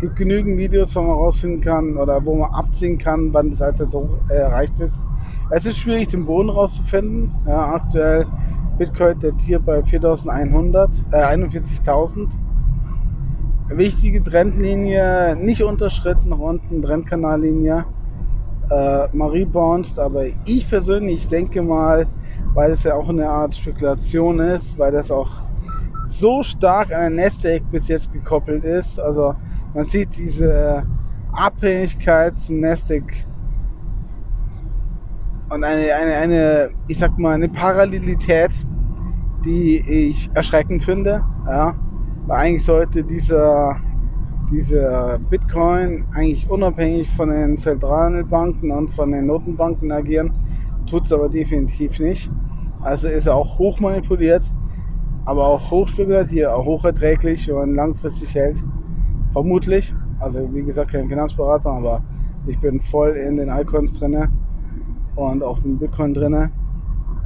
Gibt 0.00 0.16
genügend 0.16 0.56
Videos, 0.56 0.96
wo 0.96 1.02
man 1.02 1.10
rausfinden 1.10 1.60
kann 1.60 1.96
oder 1.96 2.24
wo 2.24 2.34
man 2.34 2.50
abziehen 2.50 2.98
kann, 2.98 3.32
wann 3.32 3.50
das 3.50 3.60
Allzeithoch 3.60 4.08
äh, 4.28 4.34
erreicht 4.34 4.80
ist. 4.80 5.02
Es 5.50 5.66
ist 5.66 5.78
schwierig, 5.78 6.08
den 6.08 6.24
Boden 6.26 6.48
rauszufinden. 6.48 7.30
Ja, 7.46 7.74
aktuell 7.74 8.26
Bitcoin 8.78 9.18
datiert 9.18 9.66
bei 9.66 9.80
4.100, 9.80 11.02
äh, 11.12 11.36
41.000. 11.36 12.38
Wichtige 13.68 14.22
Trendlinie, 14.22 15.36
nicht 15.36 15.62
unterschritten, 15.62 16.32
unten, 16.32 16.82
Trendkanallinie 16.82 17.84
äh, 18.70 19.08
Marie 19.12 19.44
bounced, 19.44 19.98
aber 19.98 20.24
ich 20.46 20.68
persönlich 20.68 21.28
denke 21.28 21.62
mal, 21.62 22.06
weil 22.54 22.72
es 22.72 22.84
ja 22.84 22.94
auch 22.94 23.08
eine 23.08 23.28
Art 23.28 23.54
Spekulation 23.54 24.38
ist, 24.40 24.78
weil 24.78 24.92
das 24.92 25.10
auch 25.10 25.42
so 26.06 26.42
stark 26.42 26.92
an 26.92 27.16
der 27.16 27.24
Nasdaq 27.24 27.70
bis 27.70 27.88
jetzt 27.88 28.12
gekoppelt 28.12 28.64
ist. 28.64 28.98
Also 28.98 29.34
man 29.74 29.84
sieht 29.84 30.16
diese 30.16 30.84
Abhängigkeit 31.32 32.38
zum 32.38 32.60
Nasdaq 32.60 33.04
und 35.50 35.64
eine, 35.64 35.94
eine, 35.94 36.14
eine, 36.16 36.70
ich 36.88 36.98
sag 36.98 37.18
mal, 37.18 37.34
eine 37.34 37.48
Parallelität, 37.48 38.52
die 39.44 39.80
ich 39.80 40.30
erschreckend 40.34 40.84
finde. 40.84 41.24
Ja? 41.46 41.74
Weil 42.26 42.38
eigentlich 42.38 42.64
sollte 42.64 43.02
dieser 43.02 43.76
dieser 44.50 45.18
Bitcoin 45.30 46.04
eigentlich 46.12 46.48
unabhängig 46.50 47.08
von 47.10 47.30
den 47.30 47.56
Zentralbanken 47.56 48.70
und 48.70 48.90
von 48.90 49.12
den 49.12 49.26
Notenbanken 49.26 49.92
agieren, 49.92 50.32
tut 50.88 51.04
es 51.04 51.12
aber 51.12 51.28
definitiv 51.28 52.00
nicht. 52.00 52.30
Also 52.82 53.08
ist 53.08 53.26
er 53.26 53.36
auch 53.36 53.58
hoch 53.58 53.78
manipuliert, 53.80 54.42
aber 55.24 55.46
auch 55.46 55.70
hoch 55.70 55.88
spekulativ, 55.88 56.46
auch 56.46 56.64
hocherträglich, 56.64 57.46
wenn 57.48 57.54
man 57.54 57.74
langfristig 57.74 58.34
hält. 58.34 58.62
Vermutlich. 59.32 59.94
Also 60.18 60.52
wie 60.52 60.64
gesagt, 60.64 60.92
kein 60.92 61.08
Finanzberater, 61.08 61.70
aber 61.70 62.04
ich 62.46 62.60
bin 62.60 62.80
voll 62.80 63.10
in 63.16 63.36
den 63.36 63.48
Icons 63.48 63.92
drin 63.94 64.28
und 65.14 65.42
auch 65.42 65.64
in 65.64 65.78
Bitcoin 65.78 66.14
drin 66.14 66.52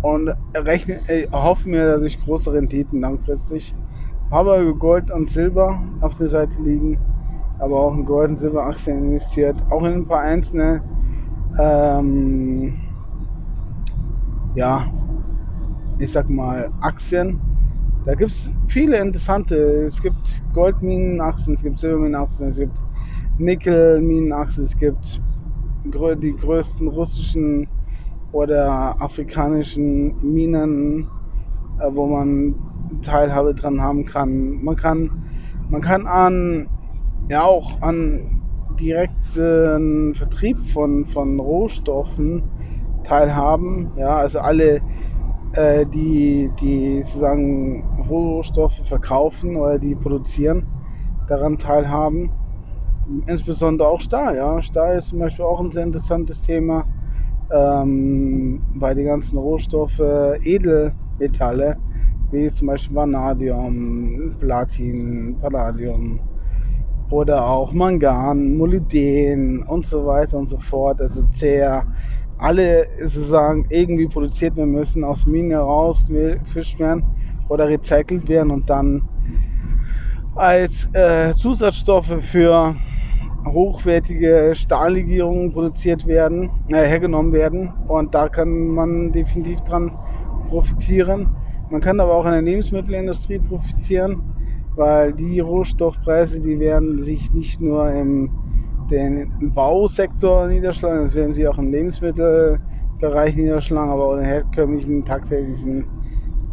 und 0.03 0.35
rechne, 0.57 1.03
äh, 1.09 1.29
hoffe 1.33 1.69
mir 1.69 1.87
dadurch 1.87 2.21
große 2.21 2.53
Renditen 2.53 3.01
langfristig. 3.01 3.77
Habe 4.31 4.75
Gold 4.79 5.11
und 5.11 5.31
Silber 5.31 5.85
auf 6.01 6.17
der 6.17 6.29
Seite 6.31 6.63
liegen 6.63 6.99
aber 7.59 7.81
auch 7.81 7.95
in 7.95 8.05
Gold- 8.05 8.31
und 8.31 8.37
Silberaktien 8.37 8.99
investiert, 8.99 9.63
auch 9.71 9.83
in 9.85 9.95
ein 9.95 10.07
paar 10.07 10.21
einzelne, 10.23 10.83
ähm, 11.59 12.81
ja, 14.55 14.89
ich 15.99 16.13
sag 16.13 16.29
mal, 16.29 16.71
Aktien. 16.81 17.54
Da 18.05 18.15
gibt 18.15 18.33
es 18.33 18.51
viele 18.69 18.99
interessante. 19.01 19.57
Es 19.85 20.01
gibt 20.01 20.43
Goldminenaktien, 20.53 21.55
es 21.55 21.63
gibt 21.63 21.79
Silberminenaktien, 21.79 22.51
es 22.51 22.59
gibt 22.59 22.83
Nickelminenaktien, 23.39 24.65
es 24.67 24.77
gibt 24.77 25.23
die 25.85 26.37
größten 26.37 26.89
russischen 26.89 27.69
oder 28.31 29.01
afrikanischen 29.01 30.17
Minen, 30.23 31.09
äh, 31.79 31.89
wo 31.91 32.07
man 32.07 32.57
Teilhabe 33.03 33.55
dran 33.55 33.81
haben 33.81 34.05
kann. 34.05 34.63
Man 34.63 34.77
kann, 34.77 35.11
man 35.69 35.83
kann 35.83 36.07
an 36.07 36.69
ja 37.29 37.45
auch 37.45 37.81
an 37.83 38.43
direkten 38.69 40.15
Vertrieb 40.15 40.59
von, 40.69 41.07
von 41.07 41.41
Rohstoffen 41.41 42.45
teilhaben. 43.05 43.93
Ja, 43.97 44.17
also 44.19 44.41
alle, 44.41 44.83
äh, 45.55 45.87
die, 45.87 46.51
die 46.61 47.03
sozusagen 47.03 47.85
Rohstoffe 48.09 48.81
verkaufen 48.85 49.57
oder 49.57 49.79
die 49.79 49.95
produzieren, 49.95 50.67
daran 51.29 51.59
teilhaben. 51.59 52.31
Insbesondere 53.27 53.89
auch 53.89 54.01
Stahl. 54.01 54.37
Ja. 54.37 54.63
Stahl 54.63 54.99
ist 54.99 55.09
zum 55.09 55.19
Beispiel 55.21 55.45
auch 55.45 55.61
ein 55.61 55.71
sehr 55.71 55.85
interessantes 55.85 56.41
Thema, 56.43 56.85
ähm, 57.53 58.63
weil 58.77 58.95
die 58.95 59.05
ganzen 59.05 59.39
Rohstoffe, 59.39 59.99
Edelmetalle, 59.99 61.77
wie 62.31 62.49
zum 62.49 62.69
Beispiel 62.69 62.97
Vanadium, 62.97 64.37
Platin, 64.41 65.39
Palladium, 65.41 66.21
oder 67.11 67.47
auch 67.47 67.73
Mangan, 67.73 68.57
Molybden 68.57 69.63
und 69.69 69.85
so 69.85 70.07
weiter 70.07 70.39
und 70.39 70.49
so 70.49 70.59
fort, 70.59 71.01
also 71.01 71.23
Ceer, 71.31 71.85
alle 72.39 72.87
sozusagen 73.01 73.65
irgendwie 73.71 74.09
produziert 74.09 74.57
werden 74.57 74.73
müssen, 74.73 75.05
aus 75.05 75.27
Minen 75.27 75.51
herausgefischt 75.51 76.79
werden 76.79 77.05
oder 77.49 77.69
recycelt 77.69 78.29
werden 78.29 78.51
und 78.51 78.69
dann 78.69 79.03
als 80.35 80.89
äh, 80.95 81.33
Zusatzstoffe 81.33 82.17
für 82.21 82.75
hochwertige 83.47 84.53
Stahllegierungen 84.55 85.53
produziert 85.53 86.07
werden, 86.07 86.51
äh, 86.69 86.87
hergenommen 86.87 87.33
werden. 87.33 87.73
Und 87.87 88.15
da 88.15 88.29
kann 88.29 88.69
man 88.69 89.13
definitiv 89.13 89.61
dran 89.63 89.97
profitieren. 90.49 91.29
Man 91.71 91.81
kann 91.81 92.01
aber 92.01 92.15
auch 92.15 92.25
in 92.25 92.33
der 92.33 92.43
Lebensmittelindustrie 92.43 93.39
profitieren, 93.39 94.23
weil 94.77 95.13
die 95.13 95.41
Rohstoffpreise, 95.41 96.41
die 96.41 96.59
werden 96.59 97.03
sich 97.03 97.33
nicht 97.33 97.61
nur 97.61 97.91
im 97.93 98.31
den 98.91 99.53
Bausektor 99.55 100.47
niederschlagen, 100.49 101.05
das 101.05 101.15
werden 101.15 101.33
sie 101.33 101.47
auch 101.49 101.59
im 101.59 101.71
Lebensmittelbereich 101.71 103.37
niederschlagen, 103.37 103.91
aber 103.91 104.17
den 104.17 104.25
herkömmlichen 104.25 105.05
tagtäglichen 105.05 105.87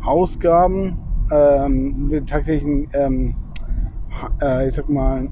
Ausgaben, 0.03 0.97
ähm, 1.31 2.07
mit 2.09 2.29
tagtäglichen, 2.29 2.87
ähm, 2.93 3.35
äh, 4.41 4.67
ich 4.67 4.73
sag 4.73 4.89
mal, 4.89 5.29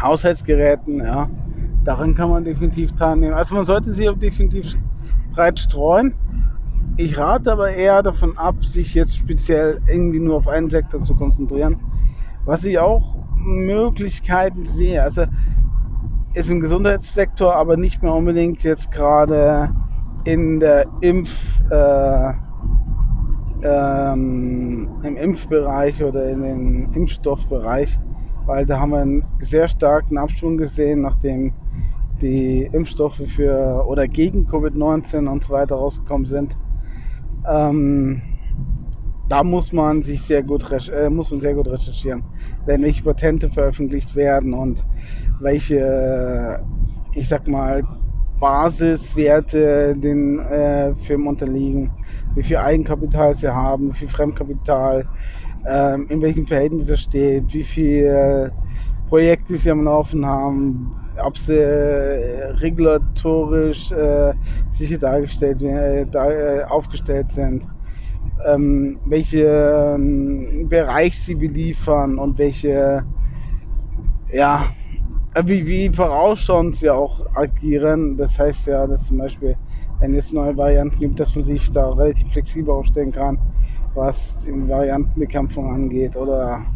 Haushaltsgeräten, 0.00 0.98
ja. 0.98 1.28
Daran 1.84 2.14
kann 2.14 2.30
man 2.30 2.44
definitiv 2.44 2.92
teilnehmen. 2.92 3.34
Also 3.34 3.54
man 3.54 3.64
sollte 3.64 3.90
auch 4.10 4.18
definitiv 4.18 4.74
breit 5.30 5.60
streuen. 5.60 6.14
Ich 6.96 7.16
rate 7.16 7.52
aber 7.52 7.70
eher 7.70 8.02
davon 8.02 8.36
ab, 8.36 8.64
sich 8.64 8.94
jetzt 8.94 9.16
speziell 9.16 9.80
irgendwie 9.86 10.18
nur 10.18 10.36
auf 10.36 10.48
einen 10.48 10.68
Sektor 10.70 11.00
zu 11.00 11.14
konzentrieren. 11.14 11.76
Was 12.44 12.64
ich 12.64 12.78
auch 12.78 13.16
Möglichkeiten 13.36 14.64
sehe, 14.64 15.02
also 15.02 15.26
ist 16.36 16.50
im 16.50 16.60
Gesundheitssektor, 16.60 17.56
aber 17.56 17.78
nicht 17.78 18.02
mehr 18.02 18.12
unbedingt 18.12 18.62
jetzt 18.62 18.90
gerade 18.90 19.70
in 20.24 20.60
der 20.60 20.86
Impf, 21.00 21.60
äh, 21.70 22.32
ähm, 23.62 24.90
im 25.02 25.16
Impfbereich 25.16 26.02
oder 26.04 26.28
in 26.28 26.42
den 26.42 26.92
Impfstoffbereich, 26.92 27.98
weil 28.44 28.66
da 28.66 28.78
haben 28.78 28.90
wir 28.90 28.98
einen 28.98 29.24
sehr 29.40 29.66
starken 29.66 30.18
Abschwung 30.18 30.58
gesehen, 30.58 31.00
nachdem 31.00 31.54
die 32.20 32.68
Impfstoffe 32.70 33.22
für 33.26 33.86
oder 33.86 34.06
gegen 34.06 34.46
Covid-19 34.46 35.26
und 35.28 35.42
so 35.42 35.54
weiter 35.54 35.76
rausgekommen 35.76 36.26
sind. 36.26 36.54
Ähm, 37.48 38.20
da 39.28 39.42
muss 39.42 39.72
man 39.72 40.02
sich 40.02 40.22
sehr 40.22 40.42
gut, 40.42 40.64
äh, 40.88 41.10
muss 41.10 41.30
man 41.30 41.40
sehr 41.40 41.54
gut 41.54 41.68
recherchieren, 41.68 42.22
wenn 42.64 42.82
welche 42.82 43.02
Patente 43.02 43.50
veröffentlicht 43.50 44.14
werden 44.14 44.54
und 44.54 44.84
welche, 45.40 46.60
ich 47.12 47.28
sag 47.28 47.48
mal, 47.48 47.82
Basiswerte 48.38 49.96
den 49.96 50.38
äh, 50.40 50.94
Firmen 50.94 51.28
unterliegen, 51.28 51.90
wie 52.34 52.42
viel 52.42 52.58
Eigenkapital 52.58 53.34
sie 53.34 53.52
haben, 53.52 53.88
wie 53.88 53.98
viel 53.98 54.08
Fremdkapital, 54.08 55.06
ähm, 55.66 56.06
in 56.10 56.20
welchem 56.20 56.46
Verhältnis 56.46 56.88
es 56.90 57.00
steht, 57.00 57.52
wie 57.54 57.64
viel 57.64 58.52
Projekte 59.08 59.56
sie 59.56 59.70
am 59.70 59.84
Laufen 59.84 60.26
haben, 60.26 60.94
ob 61.24 61.36
sie 61.38 61.56
äh, 61.58 62.50
regulatorisch 62.56 63.90
äh, 63.92 64.34
sicher 64.70 64.98
dargestellt, 64.98 65.62
äh, 65.62 66.06
da, 66.10 66.30
äh, 66.30 66.64
aufgestellt 66.64 67.32
sind, 67.32 67.66
ähm, 68.44 69.00
welchen 69.06 70.68
Bereich 70.68 71.18
sie 71.18 71.34
beliefern 71.34 72.18
und 72.18 72.38
welche, 72.38 73.04
ja, 74.32 74.66
wie, 75.44 75.66
wie 75.66 75.90
vorausschauend 75.90 76.76
sie 76.76 76.90
auch 76.90 77.20
agieren. 77.34 78.16
Das 78.16 78.38
heißt 78.38 78.66
ja, 78.66 78.86
dass 78.86 79.04
zum 79.04 79.18
Beispiel, 79.18 79.56
wenn 80.00 80.14
es 80.14 80.32
neue 80.32 80.56
Varianten 80.56 80.98
gibt, 80.98 81.20
dass 81.20 81.34
man 81.34 81.44
sich 81.44 81.70
da 81.70 81.90
relativ 81.90 82.32
flexibel 82.32 82.72
aufstellen 82.72 83.12
kann, 83.12 83.38
was 83.94 84.38
die 84.38 84.68
Variantenbekämpfung 84.68 85.72
angeht 85.72 86.16
oder, 86.16 86.66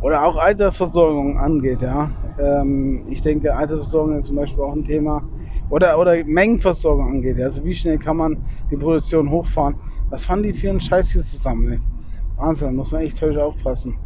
oder 0.00 0.24
auch 0.24 0.36
Altersversorgung 0.36 1.38
angeht. 1.38 1.82
Ja. 1.82 2.10
Ähm, 2.38 3.04
ich 3.08 3.22
denke, 3.22 3.54
Altersversorgung 3.54 4.18
ist 4.18 4.26
zum 4.26 4.36
Beispiel 4.36 4.62
auch 4.62 4.74
ein 4.74 4.84
Thema. 4.84 5.22
Oder, 5.70 5.98
oder 5.98 6.24
Mengenversorgung 6.24 7.08
angeht. 7.08 7.40
Also 7.40 7.64
wie 7.64 7.74
schnell 7.74 7.98
kann 7.98 8.16
man 8.16 8.44
die 8.70 8.76
Produktion 8.76 9.30
hochfahren? 9.30 9.76
Was 10.10 10.24
fanden 10.24 10.44
die 10.44 10.54
für 10.54 10.70
einen 10.70 10.80
Scheiß 10.80 11.10
hier 11.10 11.22
zusammen? 11.22 11.82
Wahnsinn, 12.36 12.76
muss 12.76 12.92
man 12.92 13.02
echt 13.02 13.18
völlig 13.18 13.38
aufpassen. 13.38 13.98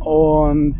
Und 0.00 0.78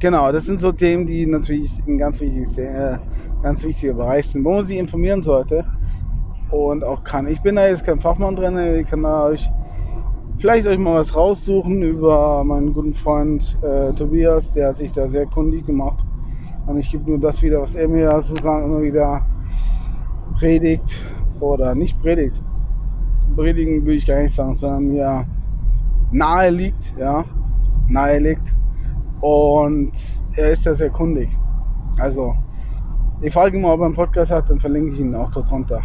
Genau, 0.00 0.32
das 0.32 0.46
sind 0.46 0.60
so 0.60 0.72
Themen, 0.72 1.04
die 1.04 1.26
natürlich 1.26 1.70
ein 1.86 1.98
ganz, 1.98 2.20
wichtiges, 2.22 2.56
äh, 2.56 2.96
ganz 3.42 3.62
wichtiger 3.62 3.92
Bereich 3.92 4.28
sind, 4.28 4.42
wo 4.46 4.52
man 4.52 4.64
sich 4.64 4.78
informieren 4.78 5.20
sollte 5.20 5.66
und 6.48 6.82
auch 6.84 7.04
kann. 7.04 7.28
Ich 7.28 7.42
bin 7.42 7.56
da 7.56 7.68
jetzt 7.68 7.84
kein 7.84 8.00
Fachmann 8.00 8.34
drin, 8.34 8.56
ich 8.80 8.86
kann 8.86 9.02
da 9.02 9.26
euch 9.26 9.50
vielleicht 10.38 10.66
euch 10.66 10.78
mal 10.78 10.94
was 10.94 11.14
raussuchen 11.14 11.82
über 11.82 12.42
meinen 12.44 12.72
guten 12.72 12.94
Freund 12.94 13.58
äh, 13.60 13.92
Tobias, 13.92 14.52
der 14.52 14.68
hat 14.68 14.76
sich 14.76 14.90
da 14.90 15.06
sehr 15.06 15.26
kundig 15.26 15.66
gemacht 15.66 16.02
und 16.70 16.78
ich 16.78 16.92
gebe 16.92 17.10
nur 17.10 17.18
das 17.18 17.42
wieder, 17.42 17.60
was 17.60 17.74
er 17.74 17.88
mir 17.88 18.20
sozusagen 18.22 18.66
immer 18.66 18.82
wieder 18.82 19.26
predigt 20.38 21.04
oder 21.40 21.74
nicht 21.74 22.00
predigt. 22.00 22.40
Predigen 23.34 23.82
würde 23.82 23.94
ich 23.94 24.06
gar 24.06 24.22
nicht 24.22 24.34
sagen, 24.34 24.54
sondern 24.54 24.86
mir 24.86 25.26
nahe 26.12 26.50
liegt, 26.50 26.94
ja, 26.96 27.24
nahe 27.88 28.18
liegt 28.20 28.54
und 29.20 29.92
er 30.36 30.50
ist 30.50 30.64
da 30.64 30.74
sehr 30.74 30.90
kundig. 30.90 31.28
Also, 31.98 32.34
ich 33.20 33.32
frage 33.32 33.56
ihn 33.56 33.62
mal, 33.62 33.74
ob 33.74 33.80
er 33.80 33.86
einen 33.86 33.94
Podcast 33.94 34.30
hat, 34.30 34.48
dann 34.48 34.58
verlinke 34.58 34.94
ich 34.94 35.00
ihn 35.00 35.14
auch 35.14 35.30
dort 35.32 35.50
drunter. 35.50 35.80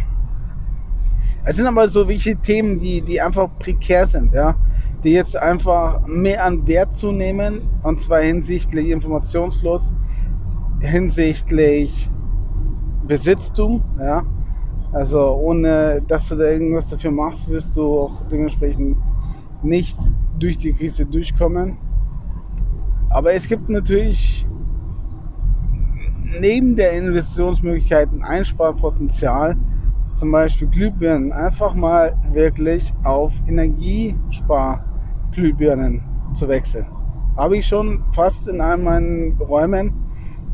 Es 1.44 1.56
sind 1.56 1.66
aber 1.66 1.88
so 1.88 2.06
welche 2.08 2.36
Themen, 2.36 2.78
die, 2.78 3.02
die 3.02 3.20
einfach 3.20 3.48
prekär 3.58 4.06
sind, 4.06 4.32
ja. 4.32 4.54
Die 5.02 5.12
jetzt 5.12 5.36
einfach 5.36 6.00
mehr 6.06 6.44
an 6.44 6.66
Wert 6.66 6.96
zunehmen, 6.96 7.68
und 7.82 8.00
zwar 8.00 8.20
hinsichtlich 8.20 8.90
Informationsfluss, 8.90 9.92
hinsichtlich 10.80 12.10
Besitztum, 13.06 13.82
ja. 13.98 14.22
Also 14.92 15.36
ohne 15.36 16.02
dass 16.06 16.28
du 16.28 16.36
da 16.36 16.50
irgendwas 16.50 16.88
dafür 16.88 17.10
machst, 17.10 17.48
wirst 17.48 17.76
du 17.76 18.00
auch 18.00 18.22
dementsprechend 18.30 18.96
nicht 19.62 19.98
durch 20.38 20.56
die 20.56 20.72
Krise 20.72 21.04
durchkommen. 21.04 21.76
Aber 23.10 23.32
es 23.32 23.48
gibt 23.48 23.68
natürlich 23.68 24.46
neben 26.40 26.76
der 26.76 26.92
Investitionsmöglichkeiten 26.92 28.22
Einsparpotenzial, 28.22 29.56
zum 30.14 30.30
Beispiel 30.32 30.68
Glühbirnen, 30.68 31.32
einfach 31.32 31.74
mal 31.74 32.16
wirklich 32.32 32.90
auf 33.04 33.34
Energiesparglühbirnen 33.46 36.02
zu 36.34 36.48
wechseln. 36.48 36.86
Habe 37.36 37.58
ich 37.58 37.66
schon 37.66 38.02
fast 38.12 38.48
in 38.48 38.62
all 38.62 38.78
meinen 38.78 39.36
Räumen 39.38 40.05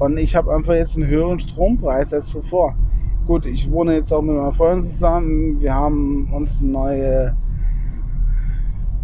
und 0.02 0.18
ich 0.18 0.34
habe 0.34 0.52
einfach 0.52 0.74
jetzt 0.74 0.96
einen 0.96 1.06
höheren 1.06 1.38
Strompreis 1.38 2.12
als 2.12 2.26
zuvor. 2.26 2.74
Gut, 3.26 3.46
ich 3.46 3.70
wohne 3.70 3.94
jetzt 3.94 4.12
auch 4.12 4.20
mit 4.20 4.34
meiner 4.34 4.52
Freundin 4.52 4.82
zusammen. 4.82 5.60
Wir 5.60 5.74
haben 5.74 6.28
uns 6.32 6.60
eine 6.60 6.70
neue 6.70 7.36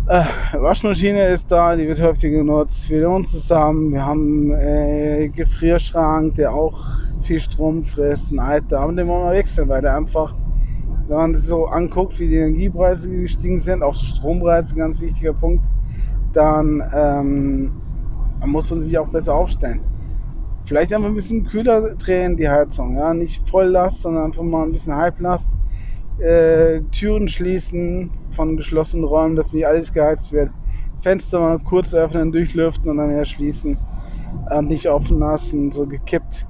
äh, 0.08 0.24
Waschmaschine 0.54 1.26
ist 1.26 1.52
da, 1.52 1.76
die 1.76 1.86
wird 1.86 2.02
häufig 2.02 2.32
genutzt. 2.32 2.90
Wir 2.90 3.08
wohnen 3.08 3.24
zusammen. 3.24 3.92
Wir 3.92 4.04
haben 4.04 4.52
äh, 4.54 5.28
Gefrierschrank, 5.28 6.34
der 6.34 6.52
auch 6.52 6.82
viel 7.20 7.38
Strom 7.38 7.84
frisst, 7.84 8.32
ein 8.32 8.40
alter. 8.40 8.80
Aber 8.80 8.92
den 8.92 9.06
wollen 9.06 9.30
wir 9.30 9.38
wechseln, 9.38 9.68
weil 9.68 9.82
der 9.82 9.96
einfach, 9.96 10.34
wenn 11.06 11.16
man 11.16 11.32
das 11.34 11.42
so 11.42 11.66
anguckt, 11.66 12.18
wie 12.18 12.26
die 12.26 12.36
Energiepreise 12.36 13.08
gestiegen 13.08 13.60
sind, 13.60 13.84
auch 13.84 13.94
Strompreise, 13.94 14.74
ein 14.74 14.78
ganz 14.78 15.00
wichtiger 15.00 15.34
Punkt, 15.34 15.66
dann, 16.32 16.82
ähm, 16.92 17.70
dann 18.40 18.50
muss 18.50 18.68
man 18.70 18.80
sich 18.80 18.98
auch 18.98 19.08
besser 19.10 19.34
aufstellen. 19.34 19.80
Vielleicht 20.68 20.92
einfach 20.92 21.08
ein 21.08 21.14
bisschen 21.14 21.46
kühler 21.46 21.94
drehen, 21.94 22.36
die 22.36 22.46
Heizung. 22.46 22.94
Ja? 22.94 23.14
Nicht 23.14 23.48
Volllast, 23.48 24.02
sondern 24.02 24.24
einfach 24.24 24.42
mal 24.42 24.64
ein 24.64 24.72
bisschen 24.72 24.94
Halblast. 24.94 25.48
Äh, 26.18 26.82
Türen 26.92 27.26
schließen 27.26 28.10
von 28.32 28.54
geschlossenen 28.58 29.06
Räumen, 29.06 29.34
dass 29.34 29.54
nicht 29.54 29.66
alles 29.66 29.90
geheizt 29.90 30.30
wird. 30.30 30.50
Fenster 31.00 31.40
mal 31.40 31.58
kurz 31.58 31.94
öffnen, 31.94 32.32
durchlüften 32.32 32.90
und 32.90 32.98
dann 32.98 33.08
wieder 33.08 33.24
schließen. 33.24 33.78
Äh, 34.50 34.60
nicht 34.60 34.86
offen 34.86 35.20
lassen, 35.20 35.72
so 35.72 35.86
gekippt. 35.86 36.46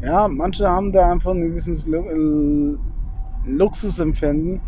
Ja, 0.00 0.28
manche 0.28 0.66
haben 0.66 0.90
da 0.90 1.12
einfach 1.12 1.32
ein 1.32 1.42
gewisses 1.42 1.86
Luxusempfinden. 3.44 4.62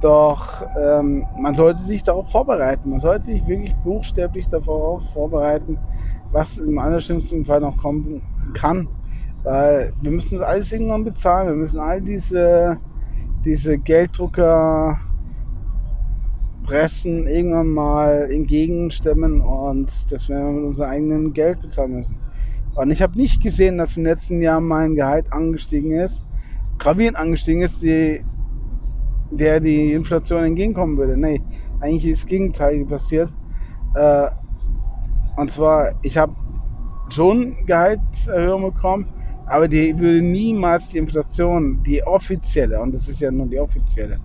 Doch 0.00 0.62
ähm, 0.80 1.24
man 1.36 1.56
sollte 1.56 1.82
sich 1.82 2.04
darauf 2.04 2.30
vorbereiten. 2.30 2.90
Man 2.90 3.00
sollte 3.00 3.24
sich 3.26 3.44
wirklich 3.48 3.74
buchstäblich 3.82 4.46
darauf 4.46 5.02
vorbereiten, 5.12 5.76
was 6.32 6.58
im 6.58 6.78
allerschlimmsten 6.78 7.44
Fall 7.44 7.60
noch 7.60 7.76
kommen 7.76 8.22
kann. 8.54 8.88
Weil 9.44 9.92
wir 10.00 10.10
müssen 10.10 10.38
das 10.38 10.46
alles 10.46 10.72
irgendwann 10.72 11.04
bezahlen. 11.04 11.48
Wir 11.48 11.56
müssen 11.56 11.80
all 11.80 12.00
diese, 12.00 12.78
diese 13.44 13.78
Gelddrucker 13.78 14.98
Pressen 16.64 17.26
irgendwann 17.26 17.70
mal 17.70 18.30
entgegenstemmen 18.30 19.40
und 19.40 20.10
das 20.12 20.28
werden 20.28 20.46
wir 20.46 20.60
mit 20.60 20.64
unserem 20.64 20.90
eigenen 20.90 21.32
Geld 21.32 21.60
bezahlen 21.60 21.92
müssen. 21.96 22.16
Und 22.76 22.90
ich 22.90 23.02
habe 23.02 23.18
nicht 23.18 23.42
gesehen, 23.42 23.78
dass 23.78 23.96
im 23.96 24.04
letzten 24.04 24.40
Jahr 24.40 24.60
mein 24.60 24.94
Gehalt 24.94 25.32
angestiegen 25.32 25.92
ist, 25.92 26.22
gravierend 26.78 27.18
angestiegen 27.18 27.62
ist, 27.62 27.82
die, 27.82 28.24
der 29.30 29.60
die 29.60 29.92
Inflation 29.92 30.44
entgegenkommen 30.44 30.96
würde. 30.96 31.16
Nee, 31.16 31.42
eigentlich 31.80 32.14
das 32.14 32.26
Gegenteil 32.26 32.84
passiert. 32.86 33.32
Äh, 33.94 34.28
und 35.36 35.50
zwar, 35.50 35.92
ich 36.02 36.16
habe 36.16 36.34
schon 37.08 37.54
Gehaltserhöhung 37.66 38.62
bekommen, 38.62 39.06
aber 39.46 39.68
die 39.68 39.98
würde 39.98 40.22
niemals 40.22 40.88
die 40.88 40.98
Inflation, 40.98 41.82
die 41.84 42.02
offizielle, 42.06 42.80
und 42.80 42.92
das 42.94 43.08
ist 43.08 43.20
ja 43.20 43.30
nur 43.30 43.48
die 43.48 43.58
offizielle, 43.58 44.18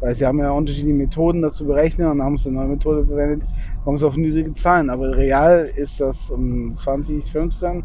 weil 0.00 0.14
sie 0.14 0.26
haben 0.26 0.38
ja 0.38 0.50
unterschiedliche 0.50 0.96
Methoden, 0.96 1.42
das 1.42 1.54
zu 1.54 1.66
berechnen 1.66 2.08
und 2.10 2.22
haben 2.22 2.36
sie 2.38 2.48
eine 2.48 2.58
neue 2.58 2.68
Methode 2.68 3.06
verwendet, 3.06 3.48
kommen 3.84 3.98
sie 3.98 4.06
auf 4.06 4.16
niedrige 4.16 4.52
Zahlen. 4.54 4.90
Aber 4.90 5.16
real 5.16 5.70
ist 5.76 6.00
das 6.00 6.30
um 6.30 6.76
2015 6.76 7.84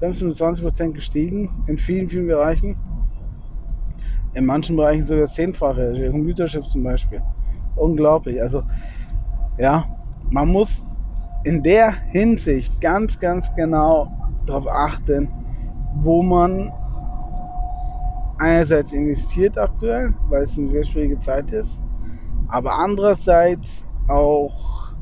15 0.00 0.28
bis 0.28 0.36
20 0.38 0.64
Prozent 0.64 0.94
gestiegen 0.94 1.64
in 1.66 1.78
vielen, 1.78 2.08
vielen 2.08 2.26
Bereichen. 2.26 2.76
In 4.34 4.44
manchen 4.44 4.76
Bereichen 4.76 5.06
sogar 5.06 5.26
zehnfache, 5.26 6.10
Computerchips 6.10 6.72
zum 6.72 6.82
Beispiel. 6.82 7.22
Unglaublich. 7.76 8.40
Also, 8.42 8.62
ja, 9.58 9.86
man 10.30 10.48
muss 10.48 10.82
in 11.46 11.62
der 11.62 11.96
Hinsicht 12.08 12.80
ganz, 12.80 13.20
ganz 13.20 13.54
genau 13.54 14.10
darauf 14.46 14.66
achten, 14.68 15.30
wo 15.92 16.22
man 16.24 16.72
einerseits 18.36 18.90
investiert 18.92 19.56
aktuell, 19.56 20.14
weil 20.28 20.42
es 20.42 20.58
eine 20.58 20.66
sehr 20.68 20.84
schwierige 20.84 21.20
Zeit 21.20 21.52
ist, 21.52 21.80
aber 22.48 22.78
andererseits 22.78 23.84
auch, 24.08 24.96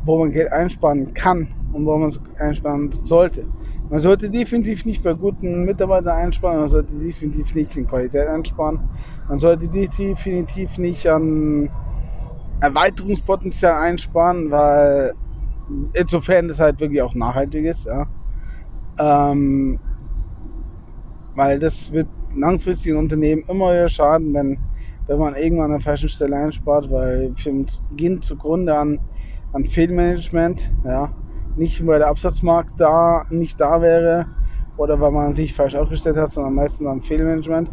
wo 0.00 0.18
man 0.18 0.32
Geld 0.32 0.50
einsparen 0.50 1.12
kann 1.12 1.50
und 1.72 1.84
wo 1.84 1.98
man 1.98 2.08
es 2.08 2.20
einsparen 2.38 2.90
sollte. 3.02 3.50
Man 3.90 4.00
sollte 4.00 4.30
definitiv 4.30 4.86
nicht 4.86 5.02
bei 5.02 5.12
guten 5.12 5.64
Mitarbeitern 5.66 6.16
einsparen, 6.16 6.60
man 6.60 6.68
sollte 6.70 6.96
definitiv 6.98 7.54
nicht 7.54 7.76
in 7.76 7.86
Qualität 7.86 8.28
einsparen, 8.28 8.80
man 9.28 9.38
sollte 9.38 9.68
definitiv 9.68 10.78
nicht 10.78 11.06
an 11.06 11.70
Erweiterungspotenzial 12.62 13.82
einsparen, 13.82 14.50
weil 14.50 15.14
insofern 15.94 16.48
das 16.48 16.60
halt 16.60 16.80
wirklich 16.80 17.02
auch 17.02 17.14
nachhaltig 17.14 17.64
ist, 17.64 17.86
ja. 17.86 18.06
Ähm, 18.98 19.78
weil 21.34 21.58
das 21.58 21.92
wird 21.92 22.08
langfristig 22.36 22.92
ein 22.92 22.98
Unternehmen 22.98 23.42
immer 23.48 23.72
wieder 23.72 23.88
schaden, 23.88 24.32
wenn, 24.32 24.58
wenn 25.08 25.18
man 25.18 25.34
irgendwann 25.34 25.66
an 25.66 25.78
der 25.78 25.80
falschen 25.80 26.08
Stelle 26.08 26.36
einspart, 26.36 26.90
weil 26.90 27.34
Firmen 27.36 27.66
gehen 27.90 28.22
zugrunde 28.22 28.76
an, 28.76 29.00
an 29.52 29.64
Fehlmanagement, 29.64 30.72
ja. 30.84 31.12
Nicht 31.56 31.84
weil 31.86 31.98
der 31.98 32.08
Absatzmarkt 32.08 32.80
da 32.80 33.24
nicht 33.28 33.60
da 33.60 33.82
wäre 33.82 34.26
oder 34.78 35.00
weil 35.00 35.10
man 35.10 35.34
sich 35.34 35.52
falsch 35.52 35.74
aufgestellt 35.74 36.16
hat, 36.16 36.30
sondern 36.30 36.54
meistens 36.54 36.86
am 36.86 37.02
Fehlmanagement 37.02 37.70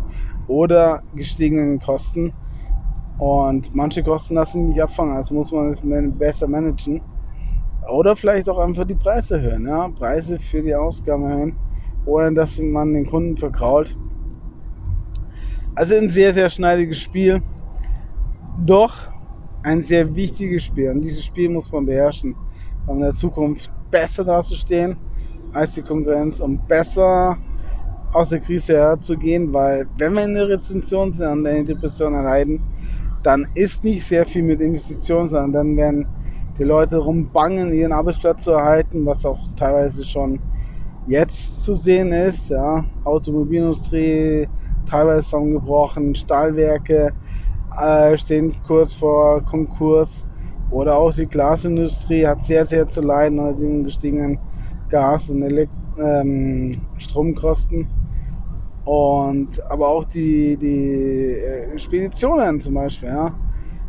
oder 0.48 1.02
gestiegenen 1.14 1.80
Kosten. 1.80 2.34
Und 3.20 3.76
manche 3.76 4.02
Kosten 4.02 4.36
lassen 4.36 4.68
nicht 4.68 4.82
abfangen, 4.82 5.14
also 5.14 5.36
muss 5.36 5.52
man 5.52 5.72
es 5.72 5.82
besser 6.18 6.48
managen. 6.48 7.02
Oder 7.92 8.16
vielleicht 8.16 8.48
auch 8.50 8.60
einfach 8.60 8.86
die 8.86 8.96
Preise 8.96 9.36
erhöhen, 9.36 9.68
ja. 9.68 9.90
Preise 9.90 10.40
für 10.40 10.62
die 10.62 10.74
Ausgaben 10.74 11.26
erhöhen, 11.26 11.56
ohne 12.06 12.34
dass 12.34 12.58
man 12.60 12.94
den 12.94 13.06
Kunden 13.06 13.36
verkrault. 13.36 13.98
Also 15.76 15.96
ein 15.96 16.10
sehr, 16.10 16.34
sehr 16.34 16.50
schneidiges 16.50 17.00
Spiel. 17.00 17.42
Doch 18.66 18.96
ein 19.64 19.82
sehr 19.82 20.16
wichtiges 20.16 20.64
Spiel. 20.64 20.90
Und 20.90 21.02
dieses 21.02 21.26
Spiel 21.26 21.50
muss 21.50 21.72
man 21.72 21.86
beherrschen, 21.86 22.36
um 22.88 22.98
in 22.98 23.02
der 23.02 23.14
Zukunft 23.14 23.70
besser 23.92 24.24
dazustehen 24.24 24.98
als 25.54 25.74
die 25.74 25.82
Konkurrenz, 25.82 26.40
um 26.40 26.60
besser 26.68 27.38
aus 28.14 28.30
der 28.30 28.40
Krise 28.40 28.78
herzugehen, 28.78 29.54
weil 29.54 29.88
wenn 29.98 30.14
wir 30.14 30.24
in 30.24 30.34
der 30.34 30.50
Rezension 30.50 31.12
sind 31.12 31.26
und 31.26 31.46
eine 31.46 31.66
Depression 31.66 32.14
erleiden, 32.14 32.62
dann 33.30 33.46
ist 33.54 33.84
nicht 33.84 34.08
sehr 34.08 34.26
viel 34.26 34.42
mit 34.42 34.60
Investitionen, 34.60 35.30
sondern 35.30 35.54
dann 35.54 35.78
werden 35.78 36.08
die 36.58 36.64
Leute 36.64 36.98
rumbangen, 36.98 37.72
ihren 37.74 37.92
Arbeitsplatz 37.92 38.42
zu 38.42 38.52
erhalten, 38.54 39.06
was 39.06 39.24
auch 39.24 39.48
teilweise 39.56 40.04
schon 40.04 40.40
jetzt 41.06 41.62
zu 41.62 41.76
sehen 41.76 42.12
ist. 42.12 42.50
Ja. 42.50 42.88
Automobilindustrie 43.04 44.48
teilweise 44.88 45.26
zusammengebrochen, 45.26 46.16
Stahlwerke 46.16 47.14
äh, 47.78 48.18
stehen 48.18 48.56
kurz 48.64 48.96
vor 48.96 49.44
Konkurs 49.44 50.26
oder 50.72 50.98
auch 50.98 51.14
die 51.14 51.28
Glasindustrie 51.28 52.26
hat 52.26 52.42
sehr, 52.42 52.66
sehr 52.66 52.88
zu 52.88 53.02
leiden 53.02 53.38
unter 53.38 53.54
den 53.62 53.84
gestiegenen 53.84 54.40
Gas- 54.90 55.30
und 55.30 55.44
Elekt 55.44 55.72
ähm, 55.98 56.82
Stromkosten. 56.98 57.99
Und 58.86 59.62
aber 59.70 59.88
auch 59.88 60.06
die, 60.06 60.58
die 60.58 61.34
äh, 61.34 61.78
Speditionen 61.78 62.60
zum 62.60 62.74
Beispiel, 62.76 63.10
ja. 63.10 63.34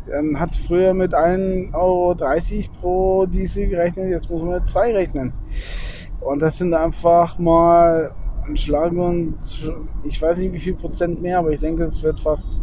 Man 0.07 0.39
hat 0.39 0.55
früher 0.55 0.93
mit 0.93 1.13
1,30 1.13 1.73
Euro 1.73 2.15
pro 2.79 3.25
Diesel 3.27 3.67
gerechnet, 3.67 4.09
jetzt 4.09 4.29
muss 4.29 4.41
man 4.41 4.55
mit 4.55 4.69
2 4.69 4.93
rechnen. 4.93 5.33
Und 6.19 6.41
das 6.41 6.57
sind 6.57 6.73
einfach 6.73 7.37
mal 7.37 8.13
ein 8.47 8.57
Schlag 8.57 8.93
und 8.93 9.35
ich 10.03 10.21
weiß 10.21 10.39
nicht 10.39 10.53
wie 10.53 10.59
viel 10.59 10.75
Prozent 10.75 11.21
mehr, 11.21 11.39
aber 11.39 11.51
ich 11.51 11.59
denke, 11.59 11.83
es 11.83 12.01
wird 12.03 12.19
fast 12.19 12.59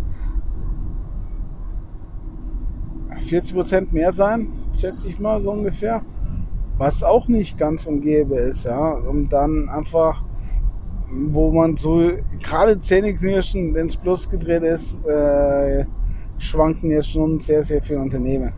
40 3.28 3.54
Prozent 3.54 3.92
mehr 3.92 4.12
sein, 4.12 4.52
schätze 4.78 5.08
ich 5.08 5.18
mal 5.18 5.40
so 5.40 5.50
ungefähr. 5.50 6.02
Was 6.78 7.02
auch 7.02 7.28
nicht 7.28 7.58
ganz 7.58 7.86
umgebe 7.86 8.36
ist, 8.36 8.64
ja. 8.64 8.92
Und 8.92 9.32
dann 9.32 9.68
einfach, 9.68 10.24
wo 11.10 11.50
man 11.52 11.76
so 11.76 12.10
gerade 12.42 12.78
Zähneknirschen 12.78 13.74
ins 13.76 13.96
Plus 13.96 14.28
gedreht 14.28 14.62
ist, 14.62 14.94
äh, 15.06 15.84
schwanken 16.38 16.90
jetzt 16.90 17.10
schon 17.10 17.40
sehr, 17.40 17.64
sehr 17.64 17.82
viele 17.82 18.00
Unternehmen. 18.00 18.52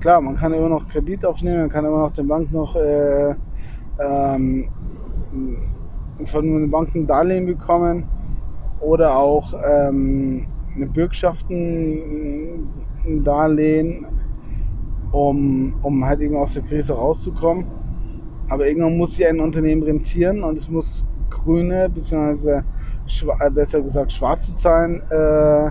Klar, 0.00 0.20
man 0.20 0.36
kann 0.36 0.52
immer 0.52 0.68
noch 0.68 0.88
Kredit 0.88 1.24
aufnehmen, 1.24 1.60
man 1.60 1.70
kann 1.70 1.84
immer 1.84 2.00
noch 2.00 2.10
den 2.10 2.26
Bank 2.26 2.52
noch 2.52 2.74
äh, 2.76 3.34
ähm, 4.00 4.68
von 6.24 6.44
den 6.44 6.70
Banken 6.70 7.06
Darlehen 7.06 7.46
bekommen 7.46 8.04
oder 8.80 9.16
auch 9.16 9.54
ähm, 9.64 10.46
eine 10.74 10.86
Bürgschaften 10.86 12.68
Darlehen, 13.22 14.06
um, 15.12 15.74
um 15.82 16.04
halt 16.04 16.20
eben 16.20 16.36
aus 16.36 16.54
der 16.54 16.62
Krise 16.62 16.94
rauszukommen. 16.94 17.66
Aber 18.48 18.66
irgendwann 18.66 18.98
muss 18.98 19.14
sich 19.14 19.26
ein 19.26 19.40
Unternehmen 19.40 19.82
rentieren 19.82 20.42
und 20.42 20.58
es 20.58 20.68
muss 20.68 21.04
grüne 21.44 21.88
bzw. 21.88 22.62
besser 23.52 23.82
gesagt 23.82 24.12
schwarze 24.12 24.54
Zahlen 24.54 25.02
äh, 25.10 25.70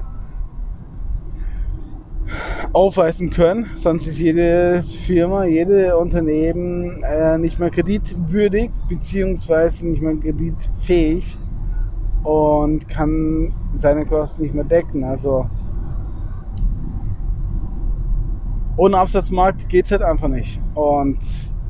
aufweisen 2.73 3.29
können, 3.29 3.69
sonst 3.75 4.07
ist 4.07 4.17
jede 4.17 4.81
Firma, 4.81 5.45
jede 5.45 5.97
Unternehmen 5.97 7.03
äh, 7.03 7.37
nicht 7.37 7.59
mehr 7.59 7.69
kreditwürdig 7.69 8.71
bzw. 8.87 9.85
nicht 9.85 10.01
mehr 10.01 10.15
kreditfähig 10.15 11.37
und 12.23 12.87
kann 12.87 13.53
seine 13.73 14.05
Kosten 14.05 14.43
nicht 14.43 14.53
mehr 14.55 14.63
decken. 14.63 15.03
Also 15.03 15.45
ohne 18.77 18.97
Absatzmarkt 18.97 19.69
geht 19.69 19.85
es 19.85 19.91
halt 19.91 20.03
einfach 20.03 20.27
nicht. 20.27 20.59
Und 20.75 21.19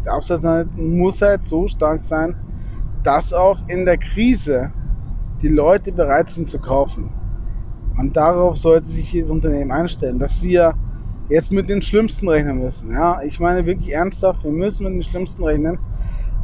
der 0.05 0.13
Absatzmarkt 0.13 0.77
muss 0.77 1.21
halt 1.21 1.43
so 1.43 1.67
stark 1.67 2.03
sein, 2.03 2.35
dass 3.03 3.33
auch 3.33 3.59
in 3.67 3.85
der 3.85 3.97
Krise 3.97 4.71
die 5.41 5.47
Leute 5.47 5.91
bereit 5.91 6.29
sind 6.29 6.49
zu 6.49 6.59
kaufen. 6.59 7.11
Und 7.97 8.15
darauf 8.15 8.57
sollte 8.57 8.87
sich 8.87 9.11
jedes 9.11 9.31
Unternehmen 9.31 9.71
einstellen, 9.71 10.19
dass 10.19 10.41
wir 10.41 10.73
jetzt 11.29 11.51
mit 11.51 11.69
den 11.69 11.81
Schlimmsten 11.81 12.27
rechnen 12.27 12.59
müssen. 12.59 12.91
Ja, 12.91 13.21
ich 13.21 13.39
meine 13.39 13.65
wirklich 13.65 13.93
ernsthaft, 13.93 14.43
wir 14.43 14.51
müssen 14.51 14.83
mit 14.83 14.93
den 14.93 15.03
Schlimmsten 15.03 15.43
rechnen, 15.43 15.79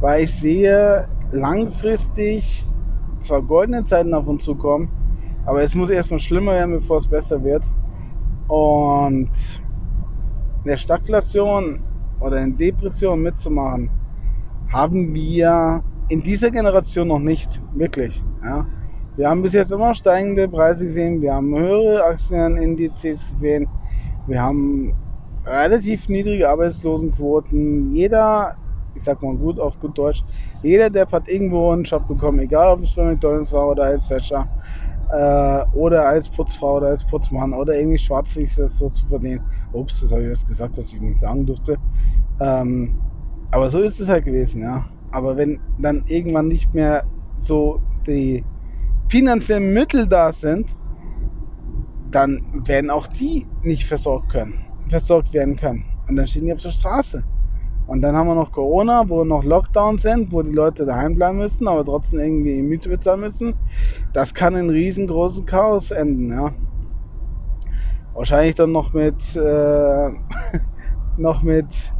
weil 0.00 0.24
ich 0.24 0.34
sehe 0.34 1.06
langfristig 1.30 2.66
zwar 3.20 3.42
goldene 3.42 3.84
Zeiten 3.84 4.14
auf 4.14 4.26
uns 4.26 4.44
zukommen, 4.44 4.90
aber 5.44 5.62
es 5.62 5.74
muss 5.74 5.90
erstmal 5.90 6.20
schlimmer 6.20 6.52
werden, 6.52 6.72
bevor 6.72 6.98
es 6.98 7.06
besser 7.06 7.42
wird. 7.42 7.64
Und 8.48 9.30
in 10.64 10.70
der 10.70 10.76
Stagflation 10.76 11.82
oder 12.20 12.38
in 12.42 12.56
Depression 12.56 13.22
mitzumachen, 13.22 13.90
haben 14.72 15.14
wir 15.14 15.82
in 16.08 16.22
dieser 16.22 16.50
Generation 16.50 17.08
noch 17.08 17.18
nicht 17.18 17.60
wirklich. 17.74 18.22
Ja. 18.42 18.66
Wir 19.16 19.28
haben 19.28 19.42
bis 19.42 19.52
jetzt 19.52 19.72
immer 19.72 19.94
steigende 19.94 20.48
Preise 20.48 20.84
gesehen, 20.84 21.20
wir 21.20 21.34
haben 21.34 21.56
höhere 21.58 22.04
Aktienindizes 22.04 23.28
gesehen, 23.30 23.66
wir 24.26 24.40
haben 24.40 24.92
relativ 25.44 26.08
niedrige 26.08 26.48
Arbeitslosenquoten. 26.48 27.90
Jeder, 27.92 28.54
ich 28.94 29.02
sag 29.02 29.20
mal 29.22 29.36
gut 29.36 29.58
auf 29.58 29.78
gut 29.80 29.98
Deutsch, 29.98 30.22
jeder 30.62 30.88
Depp 30.88 31.10
hat 31.12 31.28
irgendwo 31.28 31.70
einen 31.70 31.82
Job 31.82 32.06
bekommen, 32.06 32.38
egal 32.38 32.74
ob 32.74 32.80
es 32.80 32.94
bei 32.94 33.04
McDonalds 33.04 33.52
war 33.52 33.70
oder 33.70 33.84
als 33.84 34.08
Wäscher 34.08 34.46
äh, 35.10 35.64
oder 35.72 36.06
als 36.06 36.28
Putzfrau 36.28 36.76
oder 36.76 36.88
als 36.88 37.04
Putzmann 37.04 37.52
oder 37.54 37.76
irgendwie 37.76 37.98
schwarzlich 37.98 38.54
so 38.54 38.88
zu 38.88 39.06
verdienen. 39.08 39.40
Ups, 39.72 40.00
das 40.00 40.12
habe 40.12 40.24
ich 40.24 40.30
was 40.30 40.46
gesagt, 40.46 40.76
was 40.76 40.92
ich 40.92 41.00
nicht 41.00 41.20
sagen 41.20 41.44
durfte. 41.44 41.76
Ähm, 42.40 43.00
aber 43.50 43.70
so 43.70 43.80
ist 43.80 44.00
es 44.00 44.08
halt 44.08 44.24
gewesen, 44.24 44.62
ja. 44.62 44.84
Aber 45.10 45.36
wenn 45.36 45.60
dann 45.78 46.04
irgendwann 46.06 46.48
nicht 46.48 46.74
mehr 46.74 47.04
so 47.38 47.80
die 48.06 48.44
finanziellen 49.08 49.72
Mittel 49.72 50.06
da 50.06 50.32
sind, 50.32 50.76
dann 52.10 52.40
werden 52.66 52.90
auch 52.90 53.06
die 53.06 53.46
nicht 53.62 53.86
versorgt 53.86 54.30
können. 54.30 54.54
versorgt 54.88 55.34
werden 55.34 55.56
kann. 55.56 55.84
Und 56.08 56.16
dann 56.16 56.26
stehen 56.26 56.46
die 56.46 56.52
auf 56.52 56.62
der 56.62 56.70
Straße. 56.70 57.22
Und 57.86 58.02
dann 58.02 58.14
haben 58.14 58.26
wir 58.26 58.34
noch 58.34 58.52
Corona, 58.52 59.08
wo 59.08 59.24
noch 59.24 59.44
Lockdowns 59.44 60.02
sind, 60.02 60.30
wo 60.30 60.42
die 60.42 60.54
Leute 60.54 60.84
daheim 60.84 61.14
bleiben 61.14 61.38
müssen, 61.38 61.66
aber 61.68 61.84
trotzdem 61.84 62.20
irgendwie 62.20 62.62
Miete 62.62 62.90
bezahlen 62.90 63.20
müssen. 63.20 63.54
Das 64.12 64.34
kann 64.34 64.54
in 64.56 64.68
riesengroßen 64.68 65.46
Chaos 65.46 65.90
enden, 65.90 66.30
ja. 66.30 66.52
Wahrscheinlich 68.12 68.56
dann 68.56 68.72
noch 68.72 68.92
mit, 68.92 69.36
äh, 69.36 70.10
noch 71.16 71.42
mit 71.42 71.92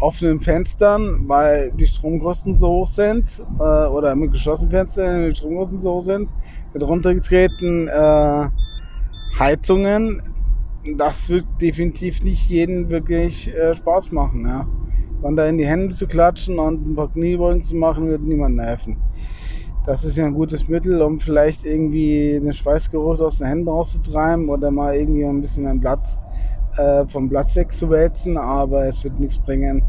offenen 0.00 0.40
Fenstern, 0.40 1.24
weil 1.26 1.72
die 1.72 1.86
Stromkosten 1.86 2.54
so 2.54 2.68
hoch 2.68 2.88
sind, 2.88 3.42
äh, 3.58 3.86
oder 3.86 4.14
mit 4.14 4.32
geschlossenen 4.32 4.70
Fenstern, 4.70 5.22
weil 5.22 5.30
die 5.30 5.36
Stromkosten 5.36 5.80
so 5.80 5.94
hoch 5.94 6.02
sind, 6.02 6.28
mit 6.72 6.82
runtergetretenen 6.82 7.88
äh, 7.88 8.48
Heizungen. 9.38 10.20
Das 10.96 11.28
wird 11.28 11.46
definitiv 11.60 12.22
nicht 12.22 12.48
jedem 12.48 12.90
wirklich 12.90 13.54
äh, 13.54 13.74
Spaß 13.74 14.12
machen. 14.12 14.44
Ja. 14.46 14.66
Und 15.22 15.36
da 15.36 15.46
in 15.46 15.56
die 15.56 15.66
Hände 15.66 15.94
zu 15.94 16.06
klatschen 16.06 16.58
und 16.58 16.86
ein 16.86 16.96
paar 16.96 17.10
Kniebeugen 17.10 17.62
zu 17.62 17.74
machen, 17.74 18.08
wird 18.08 18.22
niemandem 18.22 18.64
helfen. 18.64 18.96
Das 19.86 20.04
ist 20.04 20.16
ja 20.16 20.24
ein 20.24 20.34
gutes 20.34 20.68
Mittel, 20.68 21.00
um 21.02 21.18
vielleicht 21.18 21.64
irgendwie 21.64 22.40
den 22.42 22.52
Schweißgeruch 22.52 23.20
aus 23.20 23.38
den 23.38 23.46
Händen 23.46 23.68
rauszutreiben 23.68 24.48
oder 24.48 24.70
mal 24.70 24.94
irgendwie 24.96 25.24
ein 25.24 25.40
bisschen 25.40 25.66
einen 25.66 25.80
Platz 25.80 26.18
äh, 26.76 27.06
vom 27.08 27.28
Platz 27.28 27.56
wegzuwälzen, 27.56 28.36
aber 28.36 28.86
es 28.86 29.02
wird 29.04 29.18
nichts 29.18 29.38
bringen, 29.38 29.82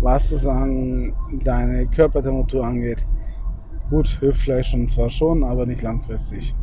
was 0.00 0.28
sozusagen 0.28 1.14
deine 1.44 1.86
Körpertemperatur 1.88 2.64
angeht. 2.64 3.06
Gut, 3.90 4.20
Hüftfleisch 4.20 4.74
und 4.74 4.90
zwar 4.90 5.08
schon, 5.08 5.44
aber 5.44 5.66
nicht 5.66 5.82
langfristig. 5.82 6.54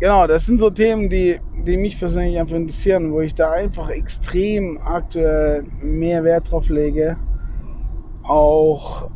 Genau, 0.00 0.26
das 0.26 0.44
sind 0.46 0.58
so 0.58 0.70
Themen, 0.70 1.08
die, 1.08 1.40
die 1.66 1.76
mich 1.76 1.98
persönlich 1.98 2.38
einfach 2.38 2.56
interessieren, 2.56 3.12
wo 3.12 3.20
ich 3.20 3.34
da 3.34 3.52
einfach 3.52 3.90
extrem 3.90 4.78
aktuell 4.82 5.62
mehr 5.82 6.24
Wert 6.24 6.50
drauf 6.50 6.68
lege. 6.68 7.16
Auch 8.24 9.08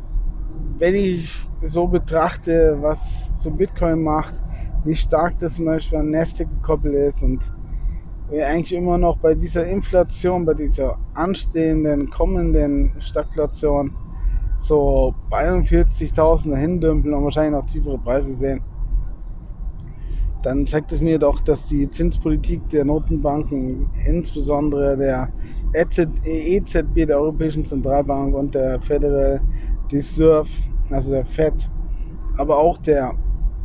wenn 0.79 0.95
ich 0.95 1.49
so 1.61 1.89
betrachte, 1.89 2.79
was 2.81 3.31
so 3.43 3.51
Bitcoin 3.51 4.03
macht, 4.03 4.41
wie 4.85 4.95
stark 4.95 5.39
das 5.39 5.55
zum 5.55 5.65
Beispiel 5.65 5.99
an 5.99 6.11
Nasdaq 6.11 6.49
gekoppelt 6.49 6.95
ist 6.95 7.23
und 7.23 7.53
wir 8.31 8.47
eigentlich 8.47 8.73
immer 8.73 8.99
noch 8.99 9.19
bei 9.19 9.35
dieser 9.35 9.67
Inflation, 9.67 10.45
bei 10.45 10.55
dieser 10.55 10.99
anstehenden, 11.15 12.11
kommenden 12.11 12.93
Stagflation 13.01 13.97
so 14.61 15.15
bei 15.31 15.49
41.000 15.49 16.51
dahin 16.51 16.81
dümpeln 16.81 17.15
und 17.15 17.25
wahrscheinlich 17.25 17.59
noch 17.59 17.67
tiefere 17.67 17.99
Preise 17.99 18.35
sehen, 18.35 18.63
dann 20.43 20.67
zeigt 20.67 20.93
es 20.93 21.01
mir 21.01 21.19
doch, 21.19 21.41
dass 21.41 21.67
die 21.67 21.89
Zinspolitik 21.89 22.69
der 22.69 22.85
Notenbanken, 22.85 23.91
insbesondere 24.05 24.97
der 24.97 25.31
EZB, 25.73 27.07
der 27.07 27.19
Europäischen 27.19 27.65
Zentralbank 27.65 28.35
und 28.35 28.55
der 28.55 28.81
Federal 28.81 29.41
Reserve, 29.93 30.49
also 30.91 31.13
der 31.13 31.27
FED, 31.27 31.71
aber 32.37 32.59
auch 32.59 32.79
der 32.79 33.13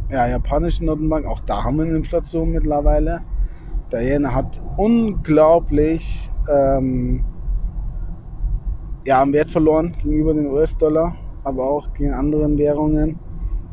ja, 0.09 0.27
japanischen 0.27 0.85
Notenbank, 0.85 1.25
auch 1.25 1.41
da 1.41 1.63
haben 1.63 1.77
wir 1.77 1.85
eine 1.85 1.95
Inflation 1.97 2.51
mittlerweile. 2.51 3.21
Der 3.93 4.01
Yen 4.01 4.33
hat 4.33 4.59
unglaublich 4.75 6.31
ähm, 6.49 7.23
ja, 9.05 9.21
am 9.21 9.31
Wert 9.33 9.51
verloren 9.51 9.95
gegenüber 10.01 10.33
den 10.33 10.47
US-Dollar, 10.47 11.15
aber 11.43 11.63
auch 11.63 11.93
gegen 11.93 12.11
anderen 12.11 12.57
Währungen. 12.57 13.19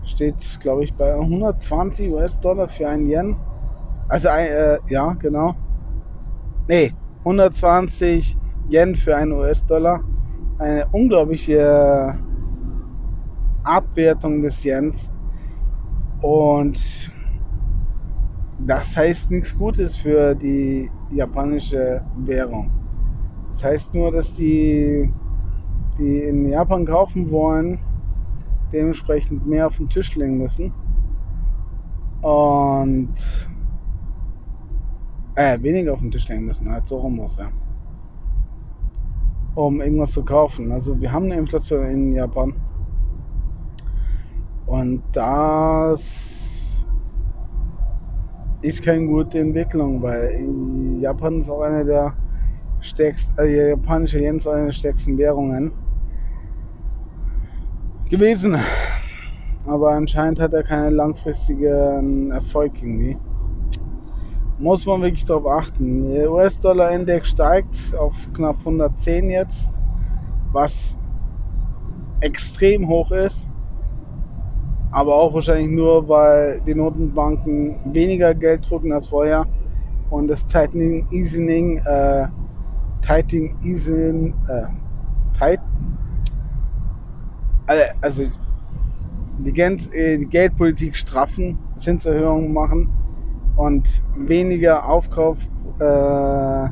Steht, 0.04 0.36
glaube 0.60 0.84
ich, 0.84 0.94
bei 0.94 1.14
120 1.14 2.10
US-Dollar 2.10 2.68
für 2.68 2.86
einen 2.86 3.06
Yen. 3.06 3.36
Also, 4.08 4.28
äh, 4.28 4.78
ja, 4.88 5.14
genau. 5.14 5.54
Nee, 6.68 6.92
120 7.20 8.36
Yen 8.68 8.96
für 8.96 9.16
einen 9.16 9.32
US-Dollar. 9.32 10.04
Eine 10.58 10.86
unglaubliche 10.92 12.14
Abwertung 13.64 14.42
des 14.42 14.62
Yens. 14.64 15.10
Und 16.20 17.10
das 18.66 18.96
heißt 18.96 19.30
nichts 19.30 19.56
Gutes 19.56 19.96
für 19.96 20.34
die 20.34 20.90
japanische 21.10 22.02
Währung. 22.18 22.70
Das 23.50 23.64
heißt 23.64 23.94
nur, 23.94 24.12
dass 24.12 24.32
die, 24.34 25.12
die 25.98 26.18
in 26.18 26.48
Japan 26.48 26.84
kaufen 26.84 27.30
wollen, 27.30 27.80
dementsprechend 28.72 29.46
mehr 29.46 29.66
auf 29.66 29.76
den 29.76 29.88
Tisch 29.88 30.14
legen 30.14 30.38
müssen. 30.38 30.72
Und 32.22 33.14
äh, 35.34 35.60
weniger 35.62 35.94
auf 35.94 36.00
den 36.00 36.10
Tisch 36.10 36.28
legen 36.28 36.44
müssen, 36.44 36.68
als 36.68 36.88
so 36.88 36.98
rum 36.98 37.16
muss, 37.16 37.36
ja. 37.36 37.50
Um 39.54 39.80
irgendwas 39.80 40.12
zu 40.12 40.22
kaufen. 40.22 40.70
Also 40.70 41.00
wir 41.00 41.12
haben 41.12 41.24
eine 41.24 41.36
Inflation 41.36 41.86
in 41.86 42.12
Japan. 42.12 42.54
Und 44.66 45.02
das 45.12 46.39
ist 48.62 48.82
keine 48.82 49.06
gute 49.06 49.38
Entwicklung, 49.38 50.02
weil 50.02 51.00
Japan 51.00 51.40
ist 51.40 51.48
auch 51.48 51.62
eine 51.62 51.84
der 51.84 52.14
stärksten, 52.80 53.38
äh, 53.38 53.70
japanische 53.70 54.18
Yen 54.18 54.36
ist 54.36 54.46
eine 54.46 54.66
der 54.66 54.72
stärksten 54.72 55.16
Währungen 55.18 55.72
gewesen. 58.08 58.56
Aber 59.66 59.92
anscheinend 59.92 60.40
hat 60.40 60.52
er 60.52 60.62
keinen 60.62 60.94
langfristigen 60.94 62.30
Erfolg 62.30 62.72
irgendwie. 62.80 63.16
Muss 64.58 64.84
man 64.84 65.02
wirklich 65.02 65.24
darauf 65.24 65.46
achten. 65.46 66.10
Der 66.12 66.30
US-Dollar-Index 66.30 67.28
steigt 67.28 67.94
auf 67.98 68.28
knapp 68.34 68.58
110 68.58 69.30
jetzt, 69.30 69.68
was 70.52 70.98
extrem 72.20 72.88
hoch 72.88 73.10
ist. 73.10 73.49
Aber 74.92 75.14
auch 75.14 75.32
wahrscheinlich 75.34 75.70
nur, 75.70 76.08
weil 76.08 76.60
die 76.66 76.74
Notenbanken 76.74 77.78
weniger 77.92 78.34
Geld 78.34 78.68
drucken 78.68 78.92
als 78.92 79.06
vorher 79.06 79.46
und 80.10 80.28
das 80.28 80.46
Tightening 80.46 81.06
Easing, 81.10 81.78
äh, 81.84 82.26
Tightening 83.00 83.56
Easing, 83.62 84.34
äh, 84.48 84.66
tight, 85.38 85.60
also 88.00 88.24
die, 89.38 89.52
die 89.52 90.26
Geldpolitik 90.26 90.96
straffen, 90.96 91.58
Zinserhöhungen 91.76 92.52
machen 92.52 92.92
und 93.56 94.02
weniger 94.16 94.88
Aufkauf, 94.88 95.38
äh, 95.78 96.68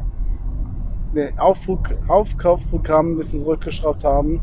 Aufruf, 1.39 1.79
Aufkaufprogramm 2.09 3.13
ein 3.13 3.17
bisschen 3.17 3.39
zurückgeschraubt 3.39 4.05
haben. 4.05 4.41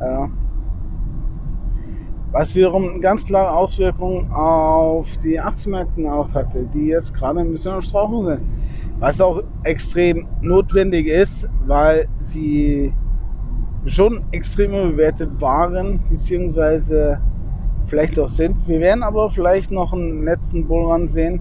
Ja. 0.00 0.30
Was 2.30 2.54
wiederum 2.54 3.00
ganz 3.00 3.24
klare 3.24 3.56
Auswirkungen 3.56 4.30
auf 4.30 5.16
die 5.18 5.40
Aktienmärkte 5.40 6.12
auch 6.12 6.34
hatte, 6.34 6.66
die 6.74 6.88
jetzt 6.88 7.14
gerade 7.14 7.40
ein 7.40 7.50
bisschen 7.50 7.72
am 7.72 7.80
Strauchen 7.80 8.26
sind. 8.26 8.42
Was 9.00 9.20
auch 9.20 9.42
extrem 9.64 10.26
notwendig 10.42 11.06
ist, 11.06 11.48
weil 11.66 12.06
sie 12.18 12.92
schon 13.86 14.22
extrem 14.32 14.72
überbewertet 14.72 15.30
waren, 15.40 16.00
beziehungsweise 16.10 17.18
vielleicht 17.86 18.18
auch 18.18 18.28
sind. 18.28 18.56
Wir 18.68 18.80
werden 18.80 19.02
aber 19.02 19.30
vielleicht 19.30 19.70
noch 19.70 19.94
einen 19.94 20.22
letzten 20.22 20.66
Bullrun 20.66 21.06
sehen, 21.06 21.40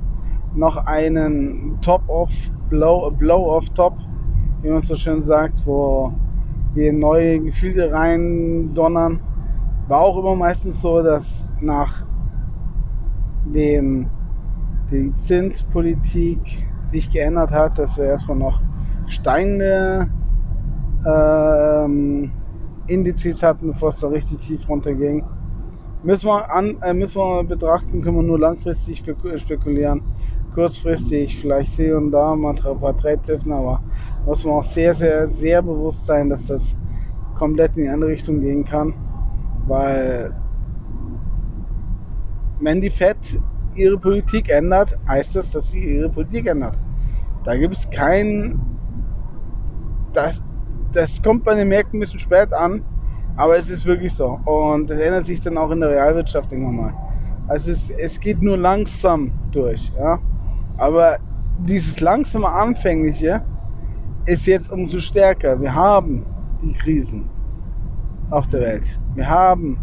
noch 0.55 0.77
einen 0.85 1.77
Top-Off, 1.81 2.31
Blow-Off-Top, 2.69 3.97
wie 4.61 4.69
man 4.69 4.81
so 4.81 4.95
schön 4.95 5.21
sagt, 5.21 5.65
wo 5.65 6.13
wir 6.73 6.93
neue 6.93 7.39
Gefilde 7.39 7.91
rein 7.91 8.73
donnern. 8.73 9.19
War 9.87 10.01
auch 10.01 10.17
immer 10.17 10.35
meistens 10.35 10.81
so, 10.81 11.01
dass 11.01 11.45
nach 11.61 12.05
dem 13.45 14.09
die 14.91 15.13
Zinspolitik 15.15 16.65
sich 16.85 17.09
geändert 17.09 17.51
hat, 17.51 17.77
dass 17.77 17.97
wir 17.97 18.05
erstmal 18.05 18.37
noch 18.37 18.61
steigende 19.07 20.07
ähm, 21.05 22.31
Indizes 22.87 23.43
hatten, 23.43 23.67
bevor 23.67 23.89
es 23.89 23.99
da 23.99 24.07
richtig 24.07 24.39
tief 24.39 24.67
runterging. 24.69 25.23
Müssen 26.03 26.27
wir, 26.27 26.51
an, 26.51 26.77
äh, 26.83 26.93
müssen 26.93 27.19
wir 27.19 27.43
betrachten, 27.43 28.01
können 28.01 28.17
wir 28.17 28.23
nur 28.23 28.39
langfristig 28.39 29.03
spekulieren. 29.37 30.01
Kurzfristig 30.53 31.39
vielleicht 31.39 31.73
hier 31.73 31.97
und 31.97 32.11
da 32.11 32.35
mal 32.35 32.55
ein 32.55 32.79
paar 32.79 32.97
Trades 32.97 33.29
öffnen, 33.29 33.53
aber 33.53 33.81
muss 34.25 34.43
man 34.43 34.55
auch 34.55 34.63
sehr, 34.63 34.93
sehr, 34.93 35.27
sehr 35.27 35.61
bewusst 35.61 36.05
sein, 36.05 36.29
dass 36.29 36.45
das 36.47 36.75
komplett 37.35 37.77
in 37.77 37.83
die 37.83 37.89
andere 37.89 38.11
Richtung 38.11 38.39
gehen 38.41 38.63
kann. 38.63 38.93
Weil 39.67 40.33
wenn 42.59 42.81
die 42.81 42.89
FED 42.89 43.39
ihre 43.75 43.97
Politik 43.97 44.49
ändert, 44.49 44.97
heißt 45.07 45.35
das, 45.35 45.51
dass 45.51 45.69
sie 45.69 45.79
ihre 45.79 46.09
Politik 46.09 46.47
ändert. 46.47 46.79
Da 47.43 47.55
gibt 47.55 47.75
es 47.75 47.89
kein. 47.89 48.59
Das, 50.13 50.41
das 50.93 51.21
kommt 51.21 51.43
bei 51.43 51.53
den 51.55 51.67
Märkten 51.67 51.97
ein 51.97 51.99
bisschen 51.99 52.19
spät 52.19 52.51
an, 52.53 52.81
aber 53.35 53.57
es 53.57 53.69
ist 53.69 53.85
wirklich 53.85 54.13
so. 54.13 54.39
Und 54.45 54.89
das 54.89 54.99
ändert 54.99 55.25
sich 55.25 55.39
dann 55.41 55.57
auch 55.57 55.69
in 55.71 55.81
der 55.81 55.89
Realwirtschaft 55.89 56.51
irgendwann 56.51 56.75
mal. 56.75 56.93
Also 57.47 57.71
es, 57.71 57.89
es 57.89 58.19
geht 58.19 58.41
nur 58.41 58.57
langsam 58.57 59.31
durch. 59.51 59.91
Ja? 59.99 60.19
Aber 60.77 61.17
dieses 61.59 61.99
langsame 61.99 62.49
Anfängliche 62.49 63.41
ist 64.25 64.47
jetzt 64.47 64.71
umso 64.71 64.99
stärker. 64.99 65.59
Wir 65.61 65.73
haben 65.73 66.25
die 66.61 66.73
Krisen 66.73 67.29
auf 68.29 68.47
der 68.47 68.61
Welt. 68.61 68.99
Wir 69.15 69.27
haben 69.27 69.77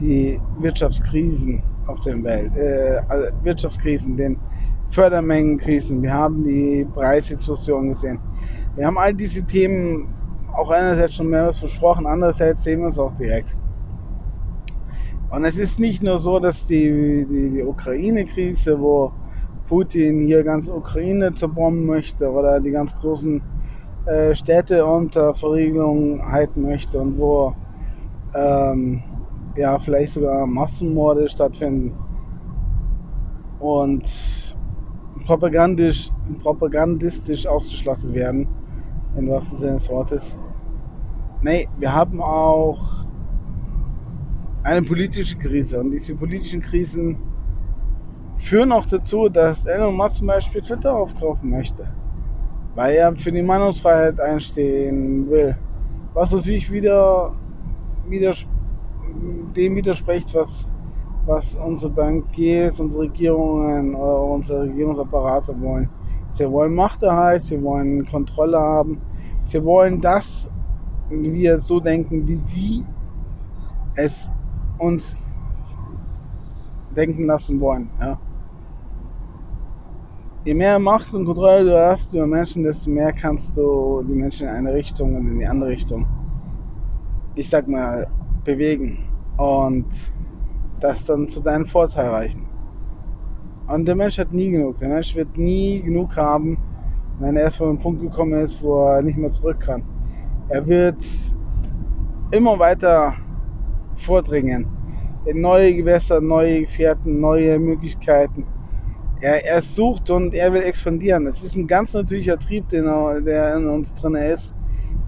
die 0.00 0.40
Wirtschaftskrisen 0.60 1.62
auf 1.86 2.00
der 2.00 2.22
Welt, 2.22 2.54
äh, 2.56 3.00
Wirtschaftskrisen, 3.42 4.16
den 4.16 4.38
Fördermengenkrisen. 4.90 6.02
Wir 6.02 6.12
haben 6.12 6.44
die 6.44 6.86
Preisexplosion 6.94 7.88
gesehen. 7.88 8.18
Wir 8.76 8.86
haben 8.86 8.98
all 8.98 9.14
diese 9.14 9.42
Themen 9.42 10.14
auch 10.54 10.70
einerseits 10.70 11.14
schon 11.14 11.28
mehrmals 11.28 11.60
besprochen, 11.60 12.06
andererseits 12.06 12.62
sehen 12.62 12.80
wir 12.80 12.88
es 12.88 12.98
auch 12.98 13.14
direkt. 13.14 13.56
Und 15.30 15.44
es 15.44 15.58
ist 15.58 15.78
nicht 15.78 16.02
nur 16.02 16.18
so, 16.18 16.38
dass 16.38 16.66
die, 16.66 17.26
die, 17.28 17.50
die 17.50 17.62
Ukraine-Krise, 17.62 18.80
wo 18.80 19.12
Putin 19.68 20.26
hier 20.26 20.42
ganz 20.42 20.68
Ukraine 20.68 21.34
zerbomben 21.34 21.86
möchte 21.86 22.30
oder 22.30 22.60
die 22.60 22.70
ganz 22.70 22.94
großen 22.96 23.42
äh, 24.08 24.34
Städte 24.34 24.84
unter 24.86 25.34
Verriegelung 25.34 26.20
halten 26.24 26.62
möchte 26.62 26.98
und 26.98 27.18
wo 27.18 27.54
ähm, 28.34 29.02
ja 29.56 29.78
vielleicht 29.78 30.14
sogar 30.14 30.46
Massenmorde 30.46 31.28
stattfinden 31.28 31.94
und 33.58 34.56
propagandisch, 35.26 36.10
propagandistisch 36.42 37.46
ausgeschlachtet 37.46 38.14
werden, 38.14 38.48
im 39.16 39.28
wahrsten 39.28 39.56
Sinne 39.56 39.74
des 39.74 39.90
Wortes. 39.90 40.36
Nee, 41.42 41.68
wir 41.76 41.92
haben 41.92 42.22
auch 42.22 43.04
eine 44.62 44.82
politische 44.82 45.36
Krise 45.36 45.80
und 45.80 45.90
diese 45.90 46.14
politischen 46.14 46.60
Krisen 46.60 47.18
führen 48.36 48.72
auch 48.72 48.86
dazu, 48.86 49.28
dass 49.28 49.64
Elon 49.64 49.96
Musk 49.96 50.16
zum 50.16 50.28
Beispiel 50.28 50.60
Twitter 50.62 50.96
aufkaufen 50.96 51.50
möchte, 51.50 51.88
weil 52.78 52.94
er 52.94 53.16
für 53.16 53.32
die 53.32 53.42
Meinungsfreiheit 53.42 54.20
einstehen 54.20 55.28
will. 55.28 55.58
Was 56.14 56.30
natürlich 56.30 56.70
wieder, 56.70 57.34
wieder 58.08 58.32
dem 59.56 59.74
widerspricht, 59.74 60.32
was, 60.32 60.64
was 61.26 61.56
unsere 61.56 61.90
Bankiers, 61.90 62.78
unsere 62.78 63.02
Regierungen 63.02 63.96
oder 63.96 64.22
unsere 64.22 64.62
Regierungsapparate 64.62 65.60
wollen. 65.60 65.90
Sie 66.30 66.48
wollen 66.48 66.72
Machterhalt, 66.76 67.42
sie 67.42 67.60
wollen 67.60 68.06
Kontrolle 68.06 68.60
haben, 68.60 69.00
sie 69.44 69.64
wollen 69.64 70.00
das, 70.00 70.48
wir 71.10 71.58
so 71.58 71.80
denken, 71.80 72.28
wie 72.28 72.36
sie 72.36 72.86
es 73.96 74.30
uns 74.78 75.16
denken 76.94 77.24
lassen 77.24 77.58
wollen. 77.58 77.90
Ja. 78.00 78.20
Je 80.48 80.54
mehr 80.54 80.78
Macht 80.78 81.12
und 81.12 81.26
Kontrolle 81.26 81.62
du 81.62 81.78
hast 81.78 82.14
über 82.14 82.26
Menschen, 82.26 82.62
desto 82.62 82.88
mehr 82.88 83.12
kannst 83.12 83.54
du 83.54 84.02
die 84.08 84.14
Menschen 84.14 84.48
in 84.48 84.54
eine 84.54 84.72
Richtung 84.72 85.14
und 85.14 85.26
in 85.26 85.40
die 85.40 85.46
andere 85.46 85.68
Richtung, 85.68 86.06
ich 87.34 87.50
sag 87.50 87.68
mal, 87.68 88.06
bewegen 88.44 88.98
und 89.36 89.84
das 90.80 91.04
dann 91.04 91.28
zu 91.28 91.40
deinem 91.40 91.66
Vorteil 91.66 92.08
reichen. 92.08 92.46
Und 93.66 93.86
der 93.86 93.94
Mensch 93.94 94.16
hat 94.16 94.32
nie 94.32 94.50
genug. 94.50 94.78
Der 94.78 94.88
Mensch 94.88 95.14
wird 95.14 95.36
nie 95.36 95.82
genug 95.82 96.16
haben, 96.16 96.56
wenn 97.20 97.36
er 97.36 97.42
erst 97.42 97.58
von 97.58 97.68
einem 97.68 97.78
Punkt 97.78 98.00
gekommen 98.00 98.40
ist, 98.40 98.62
wo 98.62 98.86
er 98.86 99.02
nicht 99.02 99.18
mehr 99.18 99.28
zurück 99.28 99.60
kann. 99.60 99.82
Er 100.48 100.66
wird 100.66 101.04
immer 102.30 102.58
weiter 102.58 103.12
vordringen 103.96 104.66
in 105.26 105.42
neue 105.42 105.74
Gewässer, 105.74 106.22
neue 106.22 106.62
Gefährten, 106.62 107.20
neue 107.20 107.58
Möglichkeiten. 107.58 108.46
Er, 109.20 109.44
er 109.44 109.60
sucht 109.60 110.10
und 110.10 110.34
er 110.34 110.52
will 110.52 110.62
expandieren. 110.62 111.26
Es 111.26 111.42
ist 111.42 111.56
ein 111.56 111.66
ganz 111.66 111.92
natürlicher 111.92 112.38
Trieb, 112.38 112.72
er, 112.72 113.20
der 113.20 113.56
in 113.56 113.68
uns 113.68 113.92
drin 113.94 114.14
ist. 114.14 114.54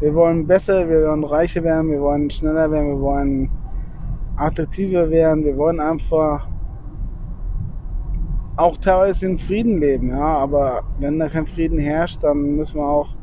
Wir 0.00 0.14
wollen 0.14 0.46
besser, 0.46 0.88
wir 0.88 1.08
wollen 1.08 1.24
reicher 1.24 1.62
werden, 1.62 1.90
wir 1.90 2.00
wollen 2.00 2.30
schneller 2.30 2.70
werden, 2.70 2.88
wir 2.88 3.00
wollen 3.00 3.50
attraktiver 4.36 5.10
werden, 5.10 5.44
wir 5.44 5.56
wollen 5.56 5.78
einfach 5.78 6.48
auch 8.56 8.78
teilweise 8.78 9.26
in 9.26 9.38
Frieden 9.38 9.78
leben, 9.78 10.08
ja, 10.10 10.38
aber 10.38 10.82
wenn 10.98 11.18
da 11.18 11.28
kein 11.28 11.46
Frieden 11.46 11.78
herrscht, 11.78 12.22
dann 12.22 12.56
müssen 12.56 12.76
wir 12.76 12.86
auch 12.86 13.16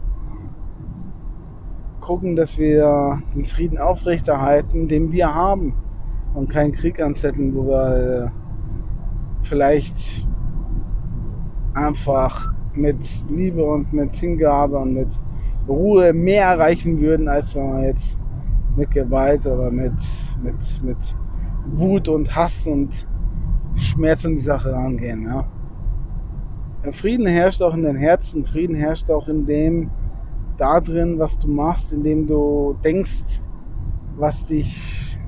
gucken, 1.99 2.35
dass 2.35 2.57
wir 2.57 3.21
den 3.35 3.45
Frieden 3.45 3.77
aufrechterhalten, 3.77 4.87
den 4.87 5.11
wir 5.11 5.33
haben 5.33 5.75
und 6.33 6.49
keinen 6.49 6.71
Krieg 6.71 7.01
anzetteln, 7.01 7.55
wo 7.55 7.67
wir 7.67 8.31
vielleicht 9.43 10.26
einfach 11.77 12.51
mit 12.73 13.23
Liebe 13.29 13.63
und 13.63 13.93
mit 13.93 14.15
Hingabe 14.15 14.77
und 14.77 14.93
mit 14.93 15.19
Ruhe 15.67 16.13
mehr 16.13 16.45
erreichen 16.45 16.99
würden, 16.99 17.27
als 17.27 17.55
wenn 17.55 17.71
wir 17.71 17.87
jetzt 17.87 18.17
mit 18.75 18.91
Gewalt 18.91 19.45
oder 19.45 19.71
mit, 19.71 19.93
mit, 20.41 20.83
mit 20.83 21.15
Wut 21.71 22.07
und 22.07 22.35
Hass 22.35 22.67
und 22.67 23.07
Schmerz 23.75 24.25
an 24.25 24.35
die 24.35 24.41
Sache 24.41 24.71
rangehen. 24.71 25.23
Ja. 25.23 25.45
Frieden 26.91 27.25
herrscht 27.25 27.61
auch 27.61 27.73
in 27.73 27.83
den 27.83 27.95
Herzen, 27.95 28.45
Frieden 28.45 28.75
herrscht 28.75 29.11
auch 29.11 29.27
in 29.27 29.45
dem, 29.45 29.89
da 30.57 30.79
drin, 30.79 31.19
was 31.19 31.37
du 31.39 31.47
machst, 31.49 31.91
indem 31.91 32.25
du 32.27 32.77
denkst, 32.83 33.41
was 34.15 34.45
dich, 34.45 35.19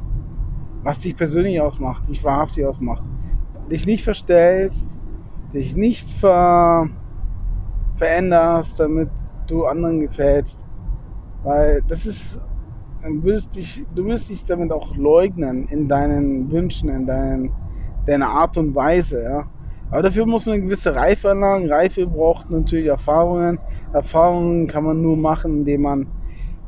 was 0.83 0.99
dich 0.99 1.15
persönlich 1.15 1.61
ausmacht, 1.61 2.07
dich 2.07 2.23
wahrhaftig 2.23 2.65
ausmacht. 2.65 3.03
Dich 3.69 3.85
nicht 3.85 4.03
verstellst, 4.03 4.98
dich 5.53 5.75
nicht 5.75 6.09
ver, 6.09 6.87
veränderst, 7.95 8.79
damit 8.79 9.09
du 9.47 9.65
anderen 9.65 9.99
gefällst. 9.99 10.65
Weil 11.43 11.81
das 11.87 12.05
ist, 12.05 12.35
du 13.03 13.23
willst 13.23 13.55
dich, 13.55 13.85
du 13.95 14.05
willst 14.05 14.29
dich 14.29 14.45
damit 14.45 14.71
auch 14.71 14.95
leugnen 14.95 15.65
in 15.65 15.87
deinen 15.87 16.51
Wünschen, 16.51 16.89
in 16.89 17.05
deinen, 17.05 17.51
deiner 18.05 18.29
Art 18.29 18.57
und 18.57 18.75
Weise. 18.75 19.23
Ja. 19.23 19.45
Aber 19.91 20.03
dafür 20.03 20.25
muss 20.25 20.45
man 20.45 20.55
eine 20.55 20.63
gewisse 20.63 20.93
Reife 20.93 21.29
erlangen. 21.29 21.71
Reife 21.71 22.05
braucht 22.05 22.49
natürlich 22.49 22.87
Erfahrungen. 22.87 23.59
Erfahrungen 23.93 24.67
kann 24.67 24.83
man 24.83 25.01
nur 25.01 25.17
machen, 25.17 25.59
indem 25.59 25.81
man 25.81 26.07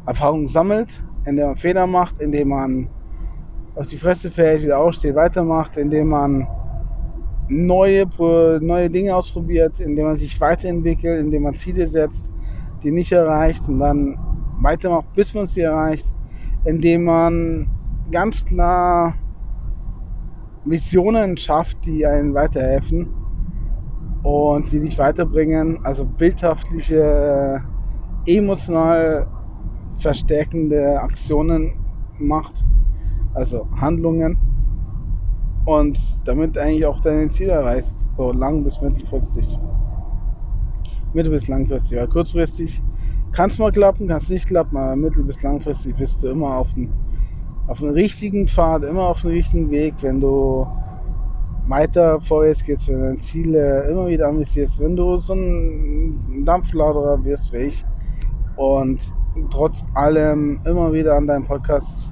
Erfahrungen 0.08 0.48
sammelt, 0.48 1.04
indem 1.26 1.48
man 1.48 1.56
Fehler 1.56 1.86
macht, 1.86 2.20
indem 2.20 2.50
man 2.50 2.90
auf 3.76 3.88
die 3.88 3.98
Fresse 3.98 4.32
fällt, 4.32 4.64
wieder 4.64 4.80
aufsteht, 4.80 5.16
weitermacht, 5.16 5.78
indem 5.78 6.10
man 6.10 6.48
neue, 7.52 8.08
neue 8.62 8.90
Dinge 8.90 9.16
ausprobiert, 9.16 9.80
indem 9.80 10.06
man 10.06 10.16
sich 10.16 10.40
weiterentwickelt, 10.40 11.20
indem 11.20 11.44
man 11.44 11.54
Ziele 11.54 11.86
setzt, 11.86 12.30
die 12.82 12.92
nicht 12.92 13.12
erreicht 13.12 13.68
und 13.68 13.80
dann 13.80 14.16
weitermacht, 14.62 15.14
bis 15.14 15.34
man 15.34 15.46
sie 15.46 15.62
erreicht, 15.62 16.06
indem 16.66 17.04
man 17.04 17.68
ganz 18.10 18.44
klar 18.46 19.16
Visionen 20.64 21.36
schafft, 21.38 21.84
die 21.86 22.06
einen 22.06 22.34
weiterhelfen 22.34 23.10
und 24.24 24.72
die 24.72 24.80
dich 24.80 24.98
weiterbringen, 24.98 25.80
also 25.84 26.06
bildhaftliche, 26.06 27.62
emotional 28.28 29.28
verstärkende 29.98 31.02
Aktionen 31.02 31.72
macht, 32.20 32.64
also 33.34 33.68
Handlungen 33.76 34.51
und 35.66 36.00
damit 36.26 36.58
eigentlich 36.58 36.86
auch 36.86 37.00
deine 37.02 37.30
Ziele 37.30 37.52
erreichst, 37.54 38.10
so 38.18 38.32
lang 38.32 38.64
bis 38.64 38.82
mittelfristig. 38.82 39.60
Mittel- 41.14 41.32
bis 41.32 41.48
langfristig, 41.48 41.98
weil 41.98 42.08
kurzfristig 42.08 42.82
kann 43.32 43.50
es 43.50 43.58
mal 43.58 43.72
klappen, 43.72 44.08
kann 44.08 44.18
es 44.18 44.30
nicht 44.30 44.48
klappen, 44.48 44.78
aber 44.78 44.96
mittel- 44.96 45.24
bis 45.24 45.42
langfristig 45.44 45.96
bist 45.98 46.24
du 46.24 46.28
immer 46.30 46.56
auf 46.58 46.74
dem 46.74 46.94
auf 47.68 47.82
richtigen 47.82 48.48
Pfad, 48.48 48.84
immer 48.84 49.08
auf 49.08 49.22
dem 49.22 49.30
richtigen 49.32 49.70
Weg, 49.70 49.96
wenn 50.02 50.20
du 50.20 50.66
weiter 51.68 52.20
vorwärts 52.22 52.64
gehst, 52.64 52.88
wenn 52.88 52.96
du 52.96 53.02
deine 53.04 53.18
Ziele 53.18 53.88
immer 53.90 54.08
wieder 54.08 54.28
ambitionierst, 54.28 54.80
wenn 54.80 54.96
du 54.96 55.18
so 55.18 55.34
ein 55.34 56.44
Dampflauderer 56.46 57.24
wirst 57.24 57.54
wie 57.54 57.58
ich 57.68 57.86
und 58.58 59.14
trotz 59.52 59.82
allem 59.94 60.60
immer 60.66 60.92
wieder 60.94 61.16
an 61.16 61.28
deinem 61.28 61.46
Podcast 61.46 62.12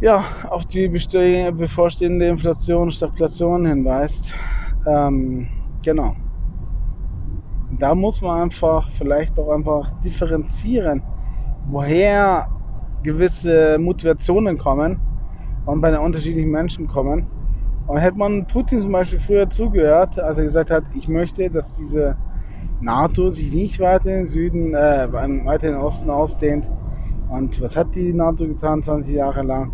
ja, 0.00 0.24
auf 0.50 0.64
die 0.66 0.88
bevorstehende 0.88 2.26
Inflation, 2.26 2.90
Stagflation 2.90 3.66
hinweist. 3.66 4.34
Ähm, 4.86 5.48
genau. 5.82 6.14
Da 7.78 7.94
muss 7.94 8.20
man 8.20 8.42
einfach 8.42 8.88
vielleicht 8.90 9.38
auch 9.38 9.50
einfach 9.50 9.98
differenzieren, 10.00 11.02
woher 11.68 12.46
gewisse 13.02 13.78
Motivationen 13.78 14.58
kommen 14.58 15.00
und 15.64 15.80
bei 15.80 15.90
den 15.90 16.00
unterschiedlichen 16.00 16.50
Menschen 16.50 16.86
kommen. 16.86 17.26
Und 17.86 17.98
hätte 17.98 18.18
man 18.18 18.46
Putin 18.46 18.82
zum 18.82 18.92
Beispiel 18.92 19.20
früher 19.20 19.48
zugehört, 19.48 20.18
als 20.18 20.38
er 20.38 20.44
gesagt 20.44 20.70
hat, 20.70 20.84
ich 20.94 21.08
möchte, 21.08 21.48
dass 21.50 21.72
diese 21.72 22.16
NATO 22.80 23.30
sich 23.30 23.52
nicht 23.52 23.80
weiter 23.80 24.10
in 24.10 24.16
den 24.18 24.26
Süden, 24.26 24.74
äh, 24.74 25.08
weiter 25.12 25.68
in 25.68 25.74
den 25.74 25.82
Osten 25.82 26.10
ausdehnt. 26.10 26.68
Und 27.28 27.60
was 27.60 27.76
hat 27.76 27.94
die 27.94 28.12
NATO 28.12 28.46
getan 28.46 28.82
20 28.82 29.14
Jahre 29.14 29.42
lang? 29.42 29.72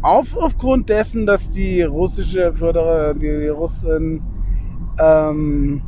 Auf, 0.00 0.36
aufgrund 0.36 0.88
dessen, 0.88 1.26
dass 1.26 1.48
die 1.48 1.82
russische 1.82 2.54
Förderer, 2.54 3.14
die 3.14 3.48
Russen 3.48 4.22
ähm, 5.00 5.82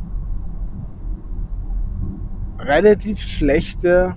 relativ 2.59 3.19
schlechte 3.19 4.15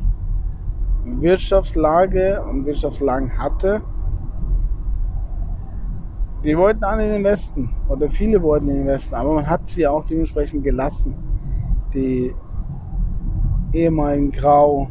Wirtschaftslage 1.04 2.42
und 2.42 2.66
Wirtschaftslagen 2.66 3.38
hatte. 3.38 3.82
Die 6.44 6.58
wollten 6.58 6.84
alle 6.84 7.06
in 7.06 7.12
den 7.12 7.24
Westen 7.24 7.70
oder 7.88 8.10
viele 8.10 8.42
wollten 8.42 8.68
in 8.68 8.76
den 8.76 8.86
Westen, 8.86 9.14
aber 9.14 9.34
man 9.34 9.48
hat 9.48 9.66
sie 9.66 9.86
auch 9.86 10.04
dementsprechend 10.04 10.64
gelassen. 10.64 11.14
Die 11.94 12.34
ehemaligen 13.72 14.30
grau, 14.30 14.90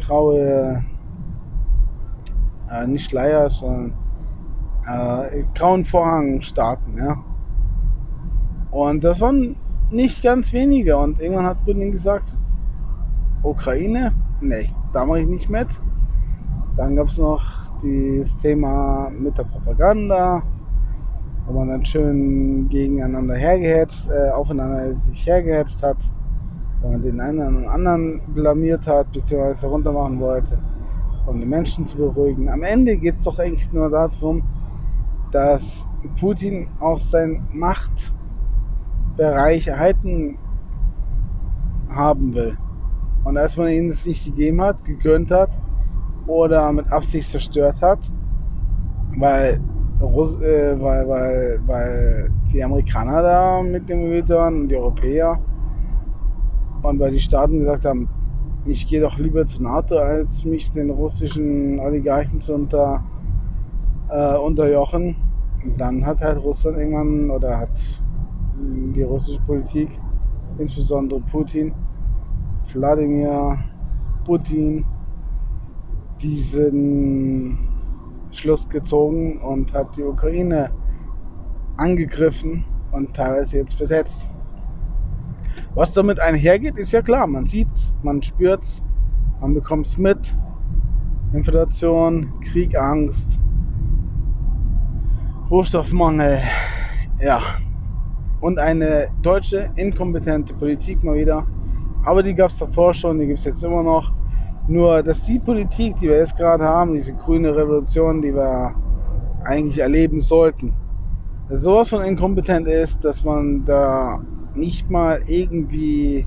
graue, 0.00 0.82
äh, 2.70 2.86
nicht 2.86 3.10
Schleier, 3.10 3.48
sondern 3.48 4.05
äh, 4.86 5.44
grauen 5.54 5.84
Vorhangstaaten, 5.84 6.96
ja. 6.96 7.16
Und 8.70 9.04
das 9.04 9.20
waren 9.20 9.56
nicht 9.90 10.22
ganz 10.22 10.52
wenige. 10.52 10.96
Und 10.96 11.20
irgendwann 11.20 11.46
hat 11.46 11.64
Putin 11.64 11.92
gesagt, 11.92 12.36
Ukraine, 13.42 14.12
nee, 14.40 14.68
da 14.92 15.04
mache 15.04 15.20
ich 15.20 15.28
nicht 15.28 15.50
mit. 15.50 15.80
Dann 16.76 16.96
gab 16.96 17.06
es 17.06 17.18
noch 17.18 17.42
das 17.82 18.36
Thema 18.36 19.10
mit 19.10 19.38
der 19.38 19.44
Propaganda, 19.44 20.42
wo 21.46 21.52
man 21.52 21.68
dann 21.68 21.84
schön 21.84 22.68
gegeneinander 22.68 23.34
hergehetzt, 23.34 24.08
äh, 24.10 24.30
aufeinander 24.30 24.94
sich 24.94 25.26
hergehetzt 25.26 25.82
hat, 25.82 26.10
wo 26.82 26.90
man 26.90 27.02
den 27.02 27.20
einen 27.20 27.56
und 27.56 27.68
anderen 27.68 28.20
blamiert 28.34 28.86
hat, 28.86 29.12
beziehungsweise 29.12 29.68
runtermachen 29.68 30.20
wollte, 30.20 30.58
um 31.26 31.40
die 31.40 31.46
Menschen 31.46 31.86
zu 31.86 31.96
beruhigen. 31.96 32.48
Am 32.48 32.62
Ende 32.62 32.96
geht 32.96 33.16
es 33.16 33.24
doch 33.24 33.38
eigentlich 33.38 33.72
nur 33.72 33.88
darum, 33.90 34.42
dass 35.32 35.86
Putin 36.18 36.68
auch 36.80 37.00
seinen 37.00 37.46
Machtbereich 37.52 39.68
erhalten 39.68 40.38
haben 41.90 42.34
will. 42.34 42.56
Und 43.24 43.36
als 43.36 43.56
man 43.56 43.68
ihnen 43.68 43.90
es 43.90 44.06
nicht 44.06 44.24
gegeben 44.24 44.62
hat, 44.62 44.84
gegönnt 44.84 45.30
hat 45.30 45.58
oder 46.26 46.72
mit 46.72 46.90
Absicht 46.92 47.30
zerstört 47.30 47.80
hat, 47.82 48.10
weil, 49.18 49.58
Russ 50.00 50.36
äh, 50.40 50.80
weil, 50.80 51.08
weil, 51.08 51.60
weil 51.66 52.30
die 52.52 52.62
Amerikaner 52.62 53.22
da 53.22 53.62
mit 53.62 53.88
dem 53.88 54.10
waren 54.28 54.62
und 54.62 54.68
die 54.68 54.76
Europäer 54.76 55.38
und 56.82 57.00
weil 57.00 57.12
die 57.12 57.20
Staaten 57.20 57.58
gesagt 57.58 57.84
haben, 57.84 58.08
ich 58.64 58.86
gehe 58.86 59.00
doch 59.00 59.18
lieber 59.18 59.46
zur 59.46 59.62
NATO, 59.62 59.98
als 59.98 60.44
mich 60.44 60.70
den 60.70 60.90
russischen 60.90 61.78
Oligarchen 61.78 62.40
zu 62.40 62.54
unter, 62.54 63.02
äh, 64.08 64.36
unterjochen. 64.36 65.16
Und 65.64 65.80
dann 65.80 66.04
hat 66.04 66.20
halt 66.20 66.42
Russland 66.42 66.78
irgendwann 66.78 67.30
oder 67.30 67.58
hat 67.58 67.80
die 68.94 69.02
russische 69.02 69.40
Politik, 69.42 69.90
insbesondere 70.58 71.20
Putin, 71.20 71.74
Wladimir 72.72 73.58
Putin, 74.24 74.84
diesen 76.20 77.58
Schluss 78.30 78.68
gezogen 78.68 79.40
und 79.40 79.72
hat 79.72 79.96
die 79.96 80.02
Ukraine 80.02 80.70
angegriffen 81.76 82.64
und 82.92 83.14
teilweise 83.14 83.58
jetzt 83.58 83.78
besetzt. 83.78 84.28
Was 85.74 85.92
damit 85.92 86.18
einhergeht, 86.20 86.76
ist 86.78 86.92
ja 86.92 87.02
klar. 87.02 87.26
Man 87.26 87.44
sieht 87.44 87.68
man 88.02 88.22
spürt 88.22 88.62
es, 88.62 88.82
man 89.40 89.54
bekommt 89.54 89.86
es 89.86 89.98
mit. 89.98 90.34
Inflation, 91.32 92.32
Krieg, 92.40 92.78
Angst, 92.78 93.38
Rohstoffmangel, 95.50 96.40
ja. 97.20 97.40
Und 98.40 98.58
eine 98.58 99.08
deutsche 99.22 99.70
inkompetente 99.76 100.54
Politik 100.54 101.04
mal 101.04 101.14
wieder. 101.14 101.46
Aber 102.04 102.22
die 102.22 102.34
gab 102.34 102.50
es 102.50 102.58
davor 102.58 102.92
schon, 102.94 103.20
die 103.20 103.26
gibt 103.26 103.38
es 103.38 103.44
jetzt 103.44 103.62
immer 103.62 103.82
noch. 103.82 104.12
Nur, 104.68 105.04
dass 105.04 105.22
die 105.22 105.38
Politik, 105.38 105.96
die 105.96 106.08
wir 106.08 106.18
jetzt 106.18 106.36
gerade 106.36 106.64
haben, 106.64 106.94
diese 106.94 107.14
grüne 107.14 107.54
Revolution, 107.56 108.20
die 108.22 108.34
wir 108.34 108.74
eigentlich 109.44 109.78
erleben 109.78 110.18
sollten, 110.20 110.74
sowas 111.48 111.90
von 111.90 112.02
inkompetent 112.02 112.66
ist, 112.66 113.04
dass 113.04 113.22
man 113.22 113.64
da 113.64 114.20
nicht 114.54 114.90
mal 114.90 115.20
irgendwie 115.26 116.26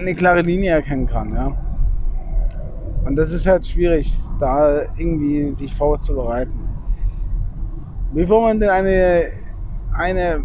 eine 0.00 0.14
klare 0.14 0.42
Linie 0.42 0.70
erkennen 0.70 1.06
kann, 1.06 1.34
ja. 1.34 1.67
Und 3.04 3.16
das 3.16 3.32
ist 3.32 3.46
halt 3.46 3.66
schwierig, 3.66 4.14
da 4.38 4.82
irgendwie 4.96 5.52
sich 5.52 5.74
vorzubereiten. 5.74 6.68
Wie 8.12 8.28
will 8.28 8.40
man 8.40 8.60
denn 8.60 8.70
eine, 8.70 9.24
eine, 9.92 10.44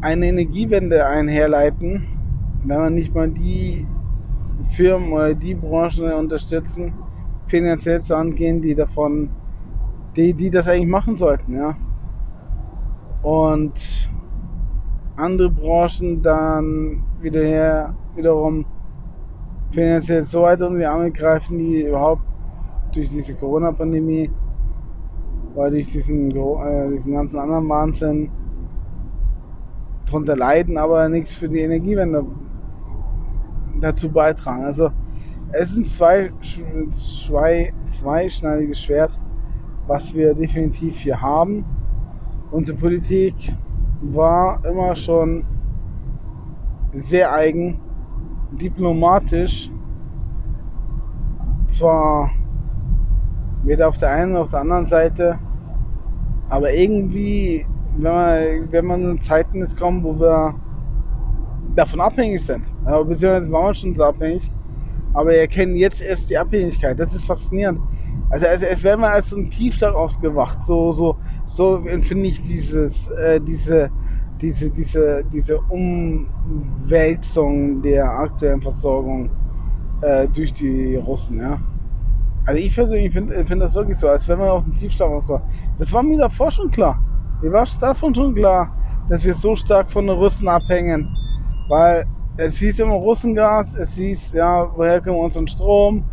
eine 0.00 0.26
Energiewende 0.26 1.06
einherleiten, 1.06 2.08
wenn 2.64 2.78
man 2.78 2.94
nicht 2.94 3.14
mal 3.14 3.30
die 3.30 3.86
Firmen 4.70 5.12
oder 5.12 5.34
die 5.34 5.54
Branchen 5.54 6.12
unterstützen, 6.12 6.94
finanziell 7.46 8.00
zu 8.00 8.16
angehen, 8.16 8.60
die 8.60 8.74
davon, 8.74 9.30
die, 10.16 10.34
die 10.34 10.50
das 10.50 10.66
eigentlich 10.66 10.90
machen 10.90 11.16
sollten, 11.16 11.54
ja. 11.54 11.76
Und 13.22 14.08
andere 15.16 15.50
Branchen 15.50 16.22
dann 16.22 17.05
wieder 17.20 17.94
wiederum 18.14 18.64
finanziell 19.72 20.24
so 20.24 20.42
weit 20.42 20.62
unter 20.62 20.78
die 20.78 20.84
Arme 20.84 21.10
greifen, 21.10 21.58
die 21.58 21.86
überhaupt 21.86 22.22
durch 22.94 23.10
diese 23.10 23.34
Corona-Pandemie 23.34 24.30
oder 25.54 25.70
durch 25.70 25.90
diesen, 25.90 26.30
äh, 26.30 26.90
diesen 26.92 27.12
ganzen 27.12 27.38
anderen 27.38 27.68
Wahnsinn 27.68 28.30
darunter 30.06 30.36
leiden, 30.36 30.78
aber 30.78 31.08
nichts 31.08 31.34
für 31.34 31.48
die 31.48 31.60
Energiewende 31.60 32.24
dazu 33.80 34.10
beitragen. 34.10 34.64
Also 34.64 34.90
es 35.52 35.70
ist 35.72 35.78
ein 35.78 35.84
zwei, 35.84 36.32
zwei, 36.90 37.72
zweischneidiges 37.90 38.80
Schwert, 38.82 39.18
was 39.86 40.14
wir 40.14 40.34
definitiv 40.34 40.96
hier 40.98 41.20
haben. 41.20 41.64
Unsere 42.50 42.78
Politik 42.78 43.34
war 44.00 44.64
immer 44.64 44.94
schon 44.94 45.44
sehr 46.92 47.32
eigen, 47.32 47.80
diplomatisch, 48.52 49.70
zwar 51.68 52.30
weder 53.64 53.88
auf 53.88 53.98
der 53.98 54.10
einen 54.10 54.32
noch 54.32 54.42
auf 54.42 54.50
der 54.50 54.60
anderen 54.60 54.86
Seite, 54.86 55.38
aber 56.48 56.72
irgendwie, 56.72 57.66
wenn 57.96 58.12
man, 58.12 58.72
wenn 58.72 58.86
man 58.86 59.10
in 59.10 59.20
Zeiten 59.20 59.62
ist 59.62 59.76
kommen, 59.76 60.04
wo 60.04 60.18
wir 60.18 60.54
davon 61.74 62.00
abhängig 62.00 62.44
sind, 62.44 62.64
beziehungsweise 62.84 63.50
waren 63.50 63.66
wir 63.66 63.74
schon 63.74 63.94
so 63.94 64.04
abhängig, 64.04 64.50
aber 65.12 65.30
wir 65.30 65.38
erkennen 65.38 65.76
jetzt 65.76 66.00
erst 66.00 66.30
die 66.30 66.38
Abhängigkeit. 66.38 66.98
Das 66.98 67.14
ist 67.14 67.24
faszinierend. 67.24 67.80
Also, 68.30 68.46
also 68.46 68.66
es 68.66 68.82
wäre 68.82 68.98
mal 68.98 69.12
als 69.12 69.30
so 69.30 69.36
ein 69.36 69.50
Tiefschlag 69.50 69.94
ausgewacht. 69.94 70.64
So, 70.64 70.92
so, 70.92 71.16
so 71.46 71.84
empfinde 71.86 72.28
ich 72.28 72.42
dieses, 72.42 73.08
äh, 73.08 73.40
diese, 73.40 73.90
diese, 74.40 74.70
diese, 74.70 75.24
diese 75.32 75.58
Umwälzung 75.68 76.30
der 77.82 78.10
aktuellen 78.10 78.60
Versorgung 78.60 79.30
äh, 80.02 80.28
durch 80.28 80.52
die 80.52 80.96
Russen, 80.96 81.40
ja. 81.40 81.58
Also 82.44 82.62
ich 82.62 82.74
persönlich 82.74 83.12
finde 83.12 83.44
find 83.44 83.60
das 83.60 83.74
wirklich 83.74 83.98
so, 83.98 84.08
als 84.08 84.28
wenn 84.28 84.38
man 84.38 84.48
aus 84.48 84.64
dem 84.64 84.72
Tiefschlag 84.72 85.10
rauskommt. 85.10 85.42
Das 85.78 85.92
war 85.92 86.02
mir 86.02 86.18
davor 86.18 86.50
schon 86.50 86.70
klar. 86.70 87.00
Mir 87.42 87.52
war 87.52 87.66
davon 87.80 88.14
schon 88.14 88.34
klar, 88.34 88.70
dass 89.08 89.24
wir 89.24 89.34
so 89.34 89.56
stark 89.56 89.90
von 89.90 90.06
den 90.06 90.16
Russen 90.16 90.46
abhängen. 90.48 91.08
Weil 91.68 92.04
es 92.36 92.58
hieß 92.58 92.78
immer 92.80 92.94
Russengas, 92.94 93.74
es 93.74 93.94
hieß, 93.94 94.32
ja, 94.32 94.70
woher 94.76 95.00
kommen 95.00 95.16
wir 95.16 95.24
unseren 95.24 95.48
Strom, 95.48 96.04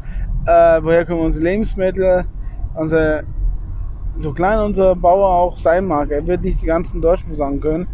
äh, 0.45 0.81
woher 0.81 1.05
kommen 1.05 1.21
unsere 1.21 1.43
Lebensmittel, 1.43 2.25
unser, 2.73 3.23
so 4.15 4.31
klein 4.31 4.59
unser 4.59 4.95
Bauer 4.95 5.29
auch 5.29 5.57
sein 5.57 5.85
mag, 5.85 6.09
er 6.11 6.25
wird 6.25 6.41
nicht 6.41 6.61
die 6.61 6.65
ganzen 6.65 7.01
Deutschen 7.01 7.27
versagen 7.27 7.59
können. 7.59 7.87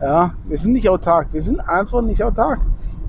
Ja, 0.00 0.34
wir 0.44 0.58
sind 0.58 0.72
nicht 0.72 0.88
autark, 0.88 1.32
wir 1.32 1.40
sind 1.40 1.60
einfach 1.60 2.02
nicht 2.02 2.22
autark. 2.22 2.60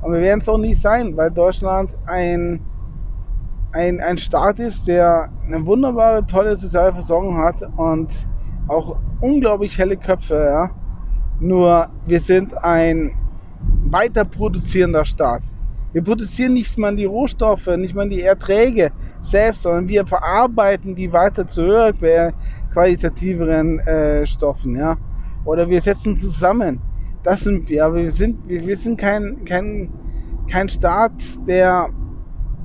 Und 0.01 0.13
wir 0.13 0.21
werden 0.21 0.39
es 0.39 0.47
auch 0.47 0.57
nicht 0.57 0.81
sein, 0.81 1.17
weil 1.17 1.31
Deutschland 1.31 1.95
ein, 2.05 2.61
ein, 3.73 3.99
ein 3.99 4.17
Staat 4.17 4.59
ist, 4.59 4.87
der 4.87 5.29
eine 5.45 5.65
wunderbare, 5.65 6.25
tolle 6.25 6.55
soziale 6.55 6.93
Versorgung 6.93 7.37
hat 7.37 7.61
und 7.75 8.27
auch 8.67 8.97
unglaublich 9.19 9.77
helle 9.77 9.97
Köpfe. 9.97 10.35
Ja. 10.35 10.69
Nur 11.39 11.87
wir 12.05 12.19
sind 12.19 12.57
ein 12.63 13.11
weiter 13.85 14.23
produzierender 14.23 15.03
Staat. 15.03 15.43
Wir 15.93 16.03
produzieren 16.03 16.53
nicht 16.53 16.77
mal 16.77 16.95
die 16.95 17.05
Rohstoffe, 17.05 17.67
nicht 17.77 17.95
mal 17.95 18.07
die 18.07 18.21
Erträge 18.21 18.91
selbst, 19.21 19.63
sondern 19.63 19.87
wir 19.87 20.05
verarbeiten 20.05 20.95
die 20.95 21.11
weiter 21.11 21.47
zu 21.47 21.63
höher 21.63 21.93
qualitativeren 22.71 23.79
äh, 23.79 24.25
Stoffen. 24.25 24.75
Ja? 24.75 24.97
Oder 25.47 25.69
wir 25.69 25.81
setzen 25.81 26.15
zusammen. 26.15 26.81
Das 27.23 27.41
sind 27.41 27.69
wir. 27.69 27.93
Wir 27.95 28.11
sind, 28.11 28.47
wir, 28.47 28.67
wir 28.67 28.77
sind 28.77 28.99
kein, 28.99 29.45
kein, 29.45 29.89
kein 30.51 30.67
Staat, 30.67 31.13
der 31.47 31.87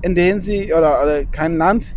in 0.02 0.16
der 0.16 0.24
Hinsicht, 0.24 0.74
oder, 0.74 1.00
oder 1.00 1.24
kein 1.26 1.56
Land, 1.56 1.94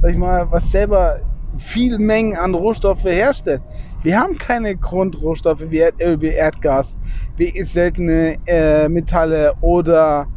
sag 0.00 0.12
ich 0.12 0.16
mal, 0.16 0.48
was 0.52 0.70
selber 0.70 1.16
viel 1.56 1.98
Mengen 1.98 2.36
an 2.36 2.54
Rohstoffe 2.54 3.02
herstellt. 3.04 3.62
Wir 4.02 4.20
haben 4.20 4.38
keine 4.38 4.76
Grundrohstoffe 4.76 5.64
wie 5.70 5.78
Erdöl, 5.78 6.20
wie 6.20 6.28
Erdgas, 6.28 6.96
wie 7.36 7.50
seltene 7.64 8.36
äh, 8.46 8.88
Metalle 8.88 9.54
oder 9.60 10.28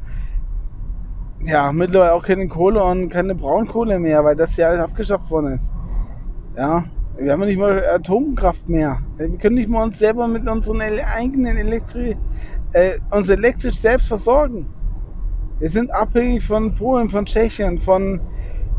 ja, 1.44 1.72
mittlerweile 1.72 2.14
auch 2.14 2.24
keine 2.24 2.48
Kohle 2.48 2.84
und 2.84 3.10
keine 3.10 3.36
Braunkohle 3.36 4.00
mehr, 4.00 4.24
weil 4.24 4.36
das 4.36 4.58
ja 4.58 4.70
alles 4.70 4.82
abgeschafft 4.82 5.30
worden 5.30 5.54
ist. 5.54 5.70
Ja, 6.58 6.86
wir 7.18 7.32
haben 7.32 7.46
nicht 7.46 7.60
mal 7.60 7.84
Atomkraft 7.86 8.70
mehr. 8.70 9.00
Wir 9.18 9.30
können 9.38 9.56
nicht 9.56 9.70
mal 9.70 9.84
uns 9.84 10.00
selber 10.00 10.28
mit 10.28 10.48
unseren 10.48 10.82
eigenen 10.82 11.58
Elektri 11.58 12.18
äh, 12.74 13.00
uns 13.12 13.30
elektrisch 13.30 13.76
selbst 13.76 14.08
versorgen. 14.08 14.66
Wir 15.60 15.70
sind 15.70 15.94
abhängig 15.94 16.44
von 16.44 16.74
Polen, 16.74 17.10
von 17.10 17.26
Tschechien, 17.26 17.80
von, 17.80 18.20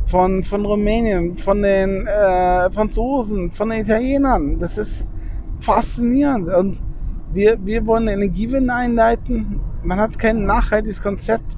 von, 0.06 0.42
von 0.42 0.64
Rumänien, 0.64 1.36
von 1.36 1.62
den 1.62 2.06
äh, 2.06 2.70
Franzosen, 2.70 3.50
von 3.50 3.70
den 3.70 3.82
Italienern. 3.82 4.58
Das 4.58 4.78
ist 4.78 5.06
faszinierend. 5.60 6.48
Und 6.48 6.80
wir, 7.32 7.64
wir 7.64 7.86
wollen 7.86 8.08
Energiewende 8.08 8.74
einleiten. 8.74 9.60
Man 9.82 9.98
hat 9.98 10.18
kein 10.18 10.44
nachhaltiges 10.44 11.00
Konzept. 11.00 11.56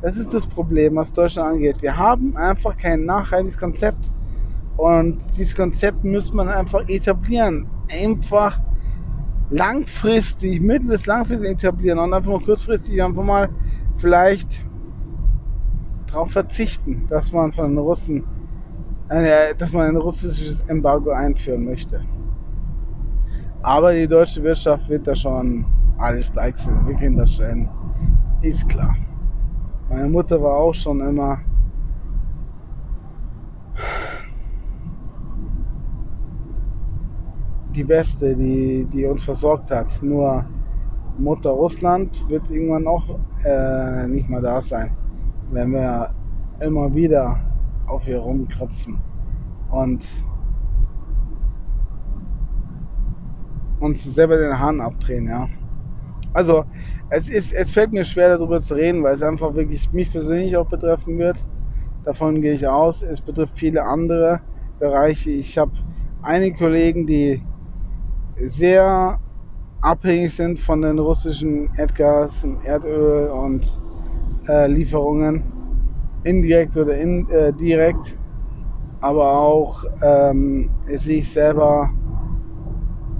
Das 0.00 0.16
ist 0.16 0.32
das 0.32 0.46
Problem, 0.46 0.96
was 0.96 1.12
Deutschland 1.12 1.54
angeht. 1.54 1.82
Wir 1.82 1.96
haben 1.96 2.36
einfach 2.36 2.76
kein 2.76 3.04
nachhaltiges 3.04 3.58
Konzept. 3.58 4.10
Und 4.78 5.18
dieses 5.36 5.56
Konzept 5.56 6.04
muss 6.04 6.32
man 6.32 6.48
einfach 6.48 6.88
etablieren. 6.88 7.68
Einfach 7.90 8.60
langfristig, 9.50 10.62
mittel- 10.62 10.88
bis 10.88 11.04
langfristig 11.04 11.50
etablieren 11.50 11.98
und 11.98 12.14
einfach 12.14 12.30
mal 12.30 12.40
kurzfristig 12.40 13.02
einfach 13.02 13.24
mal 13.24 13.48
vielleicht 13.96 14.64
darauf 16.06 16.30
verzichten, 16.30 17.06
dass 17.08 17.32
man 17.32 17.50
von 17.50 17.70
den 17.70 17.78
Russen, 17.78 18.24
äh, 19.08 19.52
dass 19.56 19.72
man 19.72 19.88
ein 19.88 19.96
russisches 19.96 20.60
Embargo 20.68 21.10
einführen 21.10 21.64
möchte. 21.64 22.00
Aber 23.62 23.92
die 23.92 24.06
deutsche 24.06 24.44
Wirtschaft 24.44 24.88
wird 24.88 25.08
da 25.08 25.16
schon 25.16 25.66
alles 25.98 26.30
deichseln. 26.30 26.86
Wir 26.86 26.94
kriegen 26.94 27.16
das 27.16 27.32
schon. 27.34 27.68
Ist 28.42 28.68
klar. 28.68 28.94
Meine 29.88 30.08
Mutter 30.08 30.40
war 30.40 30.56
auch 30.58 30.74
schon 30.74 31.00
immer 31.00 31.40
die 37.78 37.84
Beste, 37.84 38.34
die, 38.34 38.84
die 38.92 39.06
uns 39.06 39.22
versorgt 39.22 39.70
hat. 39.70 40.02
Nur 40.02 40.44
Mutter 41.16 41.50
Russland 41.50 42.28
wird 42.28 42.50
irgendwann 42.50 42.86
auch 42.88 43.18
äh, 43.44 44.06
nicht 44.08 44.28
mehr 44.28 44.40
da 44.40 44.60
sein, 44.60 44.90
wenn 45.52 45.70
wir 45.70 46.10
immer 46.60 46.92
wieder 46.92 47.36
auf 47.86 48.06
ihr 48.08 48.18
rumklopfen 48.18 48.98
und 49.70 50.04
uns 53.78 54.02
selber 54.02 54.36
den 54.36 54.58
Hahn 54.58 54.80
abdrehen, 54.80 55.28
ja. 55.28 55.46
Also, 56.32 56.64
es, 57.10 57.28
ist, 57.28 57.52
es 57.52 57.70
fällt 57.70 57.92
mir 57.92 58.04
schwer 58.04 58.36
darüber 58.36 58.60
zu 58.60 58.74
reden, 58.74 59.02
weil 59.04 59.14
es 59.14 59.22
einfach 59.22 59.54
wirklich 59.54 59.92
mich 59.92 60.10
persönlich 60.10 60.56
auch 60.56 60.68
betreffen 60.68 61.16
wird. 61.18 61.44
Davon 62.04 62.42
gehe 62.42 62.54
ich 62.54 62.66
aus. 62.66 63.02
Es 63.02 63.20
betrifft 63.20 63.56
viele 63.56 63.84
andere 63.84 64.40
Bereiche. 64.78 65.30
Ich 65.30 65.56
habe 65.56 65.72
einige 66.22 66.58
Kollegen, 66.58 67.06
die 67.06 67.42
sehr 68.40 69.18
abhängig 69.80 70.34
sind 70.34 70.58
von 70.58 70.82
den 70.82 70.98
russischen 70.98 71.70
Erdgas, 71.76 72.46
Erdöl 72.64 73.28
und 73.28 73.80
äh, 74.48 74.66
Lieferungen, 74.66 75.42
indirekt 76.24 76.76
oder 76.76 76.96
in, 76.96 77.28
äh, 77.30 77.52
direkt. 77.52 78.18
Aber 79.00 79.32
auch 79.32 79.84
ähm, 80.02 80.70
sehe 80.84 81.18
ich 81.18 81.30
selber 81.30 81.90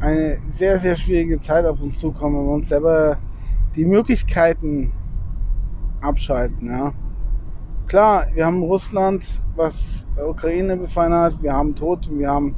eine 0.01 0.39
sehr, 0.47 0.79
sehr 0.79 0.97
schwierige 0.97 1.39
Zeit 1.39 1.65
auf 1.65 1.81
uns 1.81 1.99
zukommen, 1.99 2.39
wenn 2.39 2.47
wir 2.47 2.55
uns 2.55 2.69
selber 2.69 3.19
die 3.77 3.85
Möglichkeiten 3.85 4.93
abschalten. 6.01 6.69
Ja. 6.69 6.93
Klar, 7.87 8.27
wir 8.35 8.45
haben 8.45 8.63
Russland, 8.63 9.25
was 9.57 10.07
Ukraine 10.17 10.77
befallen 10.77 11.13
hat, 11.13 11.43
wir 11.43 11.53
haben 11.53 11.75
Tote, 11.75 12.11
wir 12.19 12.29
haben, 12.29 12.55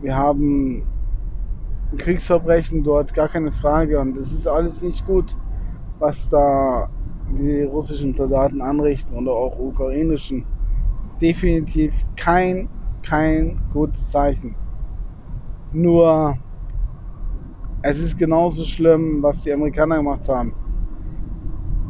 wir 0.00 0.16
haben 0.16 0.82
Kriegsverbrechen 1.96 2.84
dort, 2.84 3.14
gar 3.14 3.28
keine 3.28 3.52
Frage. 3.52 3.98
Und 3.98 4.16
es 4.16 4.32
ist 4.32 4.46
alles 4.46 4.82
nicht 4.82 5.04
gut, 5.06 5.36
was 5.98 6.28
da 6.28 6.88
die 7.30 7.62
russischen 7.62 8.14
Soldaten 8.14 8.60
anrichten 8.60 9.16
oder 9.16 9.32
auch 9.32 9.58
ukrainischen. 9.58 10.46
Definitiv 11.20 12.04
kein, 12.16 12.68
kein 13.02 13.58
gutes 13.72 14.10
Zeichen. 14.10 14.56
Nur 15.72 16.36
es 17.82 17.98
ist 17.98 18.16
genauso 18.16 18.64
schlimm, 18.64 19.22
was 19.22 19.42
die 19.42 19.52
Amerikaner 19.52 19.96
gemacht 19.96 20.28
haben. 20.28 20.54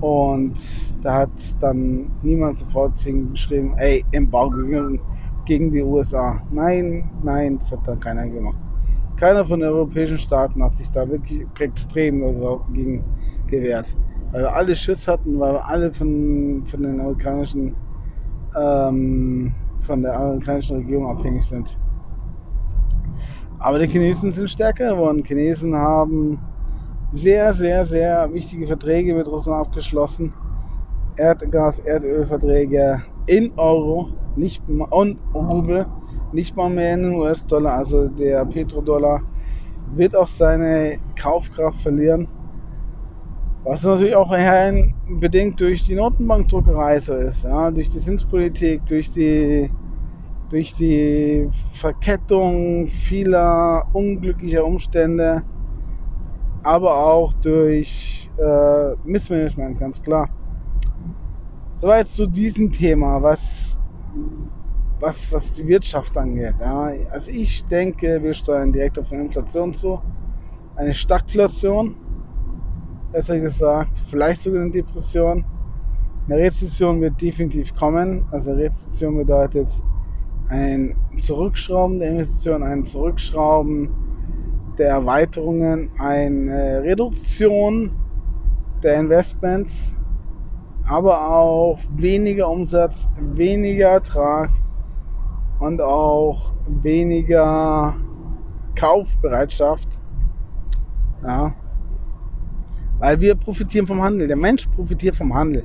Und 0.00 0.59
da 1.02 1.18
hat 1.20 1.30
dann 1.61 2.11
niemand 2.22 2.59
sofort 2.59 3.02
geschrieben, 3.05 3.74
ey, 3.78 4.05
Embargo 4.11 4.59
gegen 5.46 5.70
die 5.70 5.82
USA. 5.82 6.42
Nein, 6.50 7.11
nein, 7.22 7.59
das 7.59 7.70
hat 7.72 7.86
dann 7.86 8.00
keiner 8.00 8.28
gemacht. 8.28 8.64
Keiner 9.17 9.47
von 9.47 9.61
den 9.61 9.69
europäischen 9.69 10.19
Staaten 10.19 10.62
hat 10.62 10.77
sich 10.77 10.91
da 10.91 11.09
wirklich 11.09 11.47
extrem 11.59 12.21
dagegen 12.21 13.05
gewehrt. 13.49 13.95
Weil 14.33 14.43
wir 14.43 14.55
alle 14.55 14.75
Schiss 14.75 15.07
hatten, 15.07 15.39
weil 15.39 15.55
wir 15.55 15.69
alle 15.69 15.93
von, 15.93 16.65
von 16.67 16.83
den 16.83 17.01
amerikanischen 17.01 17.77
ähm, 18.57 19.55
von 19.83 20.03
der 20.03 20.19
amerikanischen 20.19 20.77
Regierung 20.79 21.07
abhängig 21.07 21.45
sind. 21.45 21.79
Aber 23.59 23.79
die 23.79 23.87
Chinesen 23.87 24.33
sind 24.33 24.51
stärker 24.51 24.95
geworden. 24.95 25.19
Die 25.19 25.29
Chinesen 25.29 25.75
haben 25.75 26.41
sehr, 27.12 27.53
sehr, 27.55 27.85
sehr 27.85 28.33
wichtige 28.33 28.67
Verträge 28.67 29.15
mit 29.15 29.27
Russland 29.27 29.67
abgeschlossen. 29.67 30.33
Erdgas, 31.17 31.79
Erdölverträge 31.79 33.03
in 33.27 33.53
Euro, 33.57 34.09
nicht 34.37 34.62
und 34.69 35.19
Rubel, 35.33 35.87
nicht 36.35 36.57
mal 36.57 36.68
mehr 36.68 36.95
in 36.95 37.14
US-Dollar. 37.14 37.74
Also 37.78 38.09
der 38.09 38.45
Petrodollar 38.45 39.22
wird 39.95 40.16
auch 40.16 40.28
seine 40.28 40.99
Kaufkraft 41.16 41.80
verlieren. 41.80 42.28
Was 43.64 43.82
natürlich 43.82 44.14
auch 44.14 44.35
bedingt 45.20 45.59
durch 45.59 45.85
die 45.85 45.95
Notenbankdruckerei 45.95 47.01
so 47.01 47.14
ist, 47.14 47.45
ja, 47.45 47.70
durch 47.70 47.91
die 47.91 47.99
Zinspolitik, 47.99 48.85
durch 48.85 49.11
die, 49.11 49.70
durch 50.51 50.74
die 50.74 51.49
Verkettung 51.72 52.87
vieler 52.87 53.87
unglücklicher 53.95 54.66
Umstände, 54.66 55.43
aber 56.62 56.95
auch 57.07 57.32
durch 57.35 58.30
äh, 58.37 58.95
Missmanagement, 59.05 59.78
ganz 59.78 60.03
klar. 60.03 60.28
Soweit 61.76 62.09
zu 62.09 62.26
diesem 62.26 62.70
Thema, 62.70 63.22
was, 63.22 63.78
was, 65.05 65.30
was 65.32 65.52
die 65.52 65.66
Wirtschaft 65.66 66.16
angeht. 66.16 66.55
Ja. 66.61 66.90
Also 67.11 67.30
ich 67.30 67.66
denke, 67.66 68.22
wir 68.22 68.34
steuern 68.34 68.72
direkt 68.72 68.98
auf 68.98 69.12
eine 69.12 69.22
Inflation 69.22 69.72
zu, 69.72 70.00
eine 70.76 70.94
Stagflation 70.94 71.96
besser 73.12 73.38
gesagt, 73.38 74.02
vielleicht 74.11 74.40
sogar 74.40 74.62
eine 74.62 74.72
Depression. 74.72 75.44
Eine 76.26 76.38
Rezession 76.38 77.00
wird 77.00 77.20
definitiv 77.20 77.74
kommen. 77.76 78.24
Also 78.32 78.55
Rezession 78.55 79.16
bedeutet 79.16 79.68
ein 80.48 80.96
Zurückschrauben 81.18 82.00
der 82.00 82.11
Investitionen, 82.11 82.64
ein 82.64 82.84
Zurückschrauben 82.84 83.90
der 84.78 84.88
Erweiterungen, 84.88 85.90
eine 85.98 86.82
Reduktion 86.82 87.92
der 88.82 88.98
Investments, 88.98 89.94
aber 90.86 91.32
auch 91.32 91.78
weniger 91.94 92.50
Umsatz, 92.50 93.07
weniger 93.20 93.90
Ertrag 93.90 94.50
und 95.61 95.80
auch 95.80 96.52
weniger 96.66 97.96
Kaufbereitschaft. 98.74 99.98
Ja, 101.22 101.55
weil 102.98 103.20
wir 103.20 103.34
profitieren 103.34 103.86
vom 103.86 104.02
Handel. 104.02 104.26
Der 104.28 104.36
Mensch 104.36 104.66
profitiert 104.68 105.16
vom 105.16 105.34
Handel. 105.34 105.64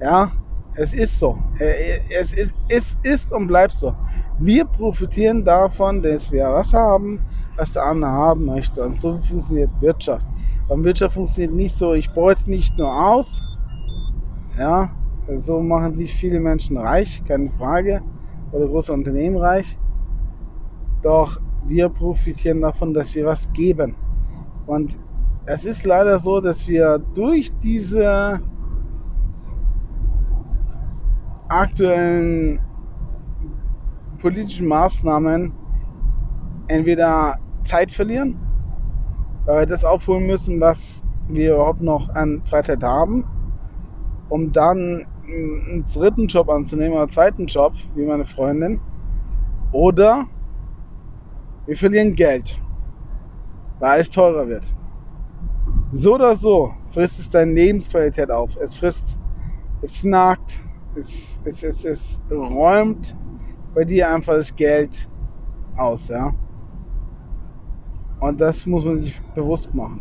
Ja, 0.00 0.32
es 0.76 0.92
ist 0.92 1.18
so. 1.18 1.38
Es 1.58 2.32
ist, 2.32 2.54
es 2.68 2.96
ist 3.02 3.32
und 3.32 3.46
bleibt 3.46 3.74
so. 3.74 3.94
Wir 4.38 4.64
profitieren 4.64 5.44
davon, 5.44 6.02
dass 6.02 6.32
wir 6.32 6.44
was 6.44 6.72
haben, 6.72 7.20
was 7.56 7.72
der 7.72 7.84
andere 7.84 8.10
haben 8.10 8.46
möchte. 8.46 8.82
Und 8.82 8.98
so 8.98 9.20
funktioniert 9.22 9.70
Wirtschaft. 9.80 10.26
Und 10.68 10.84
Wirtschaft 10.84 11.14
funktioniert 11.14 11.52
nicht 11.52 11.76
so, 11.76 11.92
ich 11.92 12.10
beute 12.12 12.50
nicht 12.50 12.76
nur 12.78 12.90
aus. 12.90 13.40
Ja, 14.58 14.90
so 15.36 15.60
machen 15.60 15.94
sich 15.94 16.12
viele 16.12 16.40
Menschen 16.40 16.76
reich, 16.76 17.22
keine 17.24 17.50
Frage. 17.52 18.02
Oder 18.54 18.68
große 18.68 18.92
Unternehmen 18.92 19.36
reich. 19.36 19.76
Doch 21.02 21.40
wir 21.66 21.88
profitieren 21.88 22.60
davon, 22.60 22.94
dass 22.94 23.14
wir 23.14 23.26
was 23.26 23.52
geben. 23.52 23.96
Und 24.66 24.96
es 25.46 25.64
ist 25.64 25.84
leider 25.84 26.20
so, 26.20 26.40
dass 26.40 26.66
wir 26.68 26.98
durch 27.14 27.52
diese 27.58 28.40
aktuellen 31.48 32.60
politischen 34.18 34.68
Maßnahmen 34.68 35.52
entweder 36.68 37.36
Zeit 37.64 37.90
verlieren, 37.90 38.38
weil 39.46 39.60
wir 39.60 39.66
das 39.66 39.84
aufholen 39.84 40.26
müssen, 40.26 40.60
was 40.60 41.02
wir 41.28 41.54
überhaupt 41.54 41.82
noch 41.82 42.08
an 42.10 42.40
Freizeit 42.44 42.82
haben, 42.84 43.24
um 44.28 44.52
dann 44.52 45.06
einen 45.26 45.84
dritten 45.92 46.26
Job 46.26 46.48
anzunehmen 46.48 46.92
oder 46.92 47.02
einen 47.02 47.10
zweiten 47.10 47.46
Job, 47.46 47.74
wie 47.94 48.04
meine 48.04 48.24
Freundin. 48.24 48.80
Oder 49.72 50.26
wir 51.66 51.76
verlieren 51.76 52.14
Geld, 52.14 52.60
weil 53.78 53.90
alles 53.92 54.10
teurer 54.10 54.46
wird. 54.46 54.66
So 55.92 56.14
oder 56.14 56.36
so 56.36 56.72
frisst 56.92 57.18
es 57.18 57.30
deine 57.30 57.52
Lebensqualität 57.52 58.30
auf. 58.30 58.56
Es 58.56 58.76
frisst, 58.76 59.16
es 59.82 60.04
nagt, 60.04 60.60
es, 60.96 61.40
es, 61.44 61.62
es, 61.62 61.84
es 61.84 62.20
räumt 62.30 63.16
bei 63.74 63.84
dir 63.84 64.12
einfach 64.12 64.34
das 64.34 64.54
Geld 64.54 65.08
aus, 65.76 66.08
ja. 66.08 66.32
Und 68.20 68.40
das 68.40 68.64
muss 68.66 68.84
man 68.84 68.98
sich 68.98 69.20
bewusst 69.34 69.74
machen. 69.74 70.00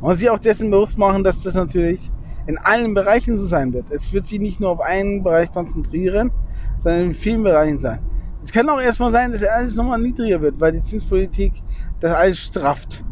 Und 0.00 0.14
sich 0.16 0.30
auch 0.30 0.38
dessen 0.38 0.70
bewusst 0.70 0.98
machen, 0.98 1.22
dass 1.22 1.42
das 1.42 1.54
natürlich 1.54 2.10
in 2.50 2.58
allen 2.58 2.94
Bereichen 2.94 3.38
so 3.38 3.46
sein 3.46 3.72
wird. 3.72 3.90
Es 3.90 4.12
wird 4.12 4.26
sich 4.26 4.40
nicht 4.40 4.60
nur 4.60 4.70
auf 4.70 4.80
einen 4.80 5.22
Bereich 5.22 5.52
konzentrieren, 5.52 6.32
sondern 6.80 7.04
in 7.04 7.14
vielen 7.14 7.42
Bereichen 7.42 7.78
sein. 7.78 8.00
Es 8.42 8.52
kann 8.52 8.68
auch 8.68 8.80
erstmal 8.80 9.12
sein, 9.12 9.32
dass 9.32 9.42
alles 9.44 9.76
nochmal 9.76 10.00
niedriger 10.00 10.40
wird, 10.40 10.60
weil 10.60 10.72
die 10.72 10.80
Zinspolitik 10.80 11.52
das 12.00 12.12
alles 12.12 12.38
strafft. 12.38 13.04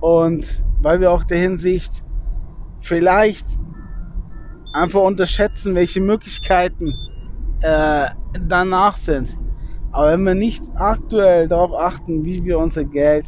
Und 0.00 0.64
weil 0.80 1.00
wir 1.00 1.12
auch 1.12 1.24
der 1.24 1.38
Hinsicht 1.38 2.02
vielleicht 2.80 3.46
einfach 4.72 5.02
unterschätzen, 5.02 5.74
welche 5.74 6.00
Möglichkeiten 6.00 6.98
äh, 7.60 8.06
danach 8.48 8.96
sind. 8.96 9.36
Aber 9.92 10.12
wenn 10.12 10.24
wir 10.24 10.34
nicht 10.34 10.64
aktuell 10.74 11.46
darauf 11.46 11.74
achten, 11.74 12.24
wie 12.24 12.42
wir 12.44 12.58
unser 12.58 12.84
Geld 12.84 13.26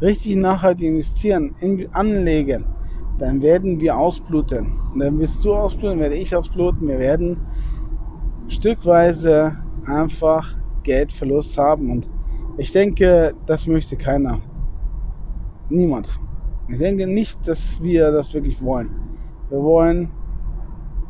richtig 0.00 0.36
nachhaltig 0.36 0.86
investieren, 0.86 1.54
in, 1.60 1.92
anlegen, 1.92 2.64
dann 3.20 3.42
werden 3.42 3.78
wir 3.80 3.96
ausbluten. 3.98 4.72
Und 4.92 5.00
dann 5.00 5.18
wirst 5.18 5.44
du 5.44 5.54
ausbluten, 5.54 6.00
werde 6.00 6.14
ich 6.14 6.34
ausbluten. 6.34 6.88
Wir 6.88 6.98
werden 6.98 7.36
stückweise 8.48 9.56
einfach 9.86 10.56
Geldverlust 10.82 11.58
haben. 11.58 11.90
Und 11.90 12.08
ich 12.56 12.72
denke, 12.72 13.34
das 13.46 13.66
möchte 13.66 13.96
keiner. 13.96 14.38
Niemand. 15.68 16.18
Ich 16.68 16.78
denke 16.78 17.06
nicht, 17.06 17.46
dass 17.46 17.82
wir 17.82 18.10
das 18.10 18.32
wirklich 18.32 18.62
wollen. 18.62 18.90
Wir 19.50 19.60
wollen, 19.60 20.10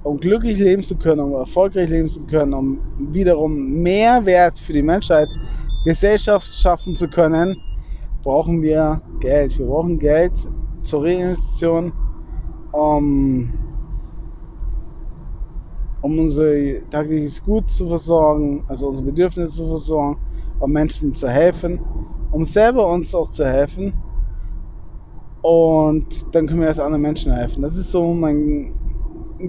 um 0.03 0.19
glücklich 0.19 0.59
leben 0.59 0.83
zu 0.83 0.97
können, 0.97 1.21
um 1.21 1.35
erfolgreich 1.35 1.91
leben 1.91 2.09
zu 2.09 2.23
können, 2.23 2.55
um 2.55 2.81
wiederum 3.13 3.83
Mehrwert 3.83 4.59
für 4.59 4.73
die 4.73 4.83
Menschheit, 4.83 5.29
Gesellschaft 5.85 6.47
schaffen 6.47 6.95
zu 6.95 7.09
können, 7.09 7.57
brauchen 8.23 8.63
wir 8.63 9.01
Geld. 9.21 9.59
Wir 9.59 9.67
brauchen 9.67 9.99
Geld 9.99 10.33
zur 10.83 11.05
Reinvestition, 11.05 11.93
um, 12.73 13.53
um 16.03 16.19
unser 16.19 16.53
tägliches 16.91 17.43
Gut 17.43 17.69
zu 17.69 17.89
versorgen, 17.89 18.65
also 18.69 18.89
unsere 18.89 19.07
Bedürfnisse 19.07 19.57
zu 19.57 19.67
versorgen, 19.67 20.19
um 20.61 20.73
Menschen 20.73 21.15
zu 21.15 21.29
helfen, 21.29 21.81
um 22.33 22.45
selber 22.45 22.91
uns 22.93 23.15
auch 23.15 23.29
zu 23.29 23.45
helfen. 23.45 23.93
Und 25.43 26.07
dann 26.33 26.47
können 26.47 26.61
wir 26.61 26.69
erst 26.69 26.81
anderen 26.81 27.03
Menschen 27.03 27.33
helfen. 27.33 27.63
Das 27.63 27.77
ist 27.77 27.91
so 27.91 28.13
mein 28.13 28.75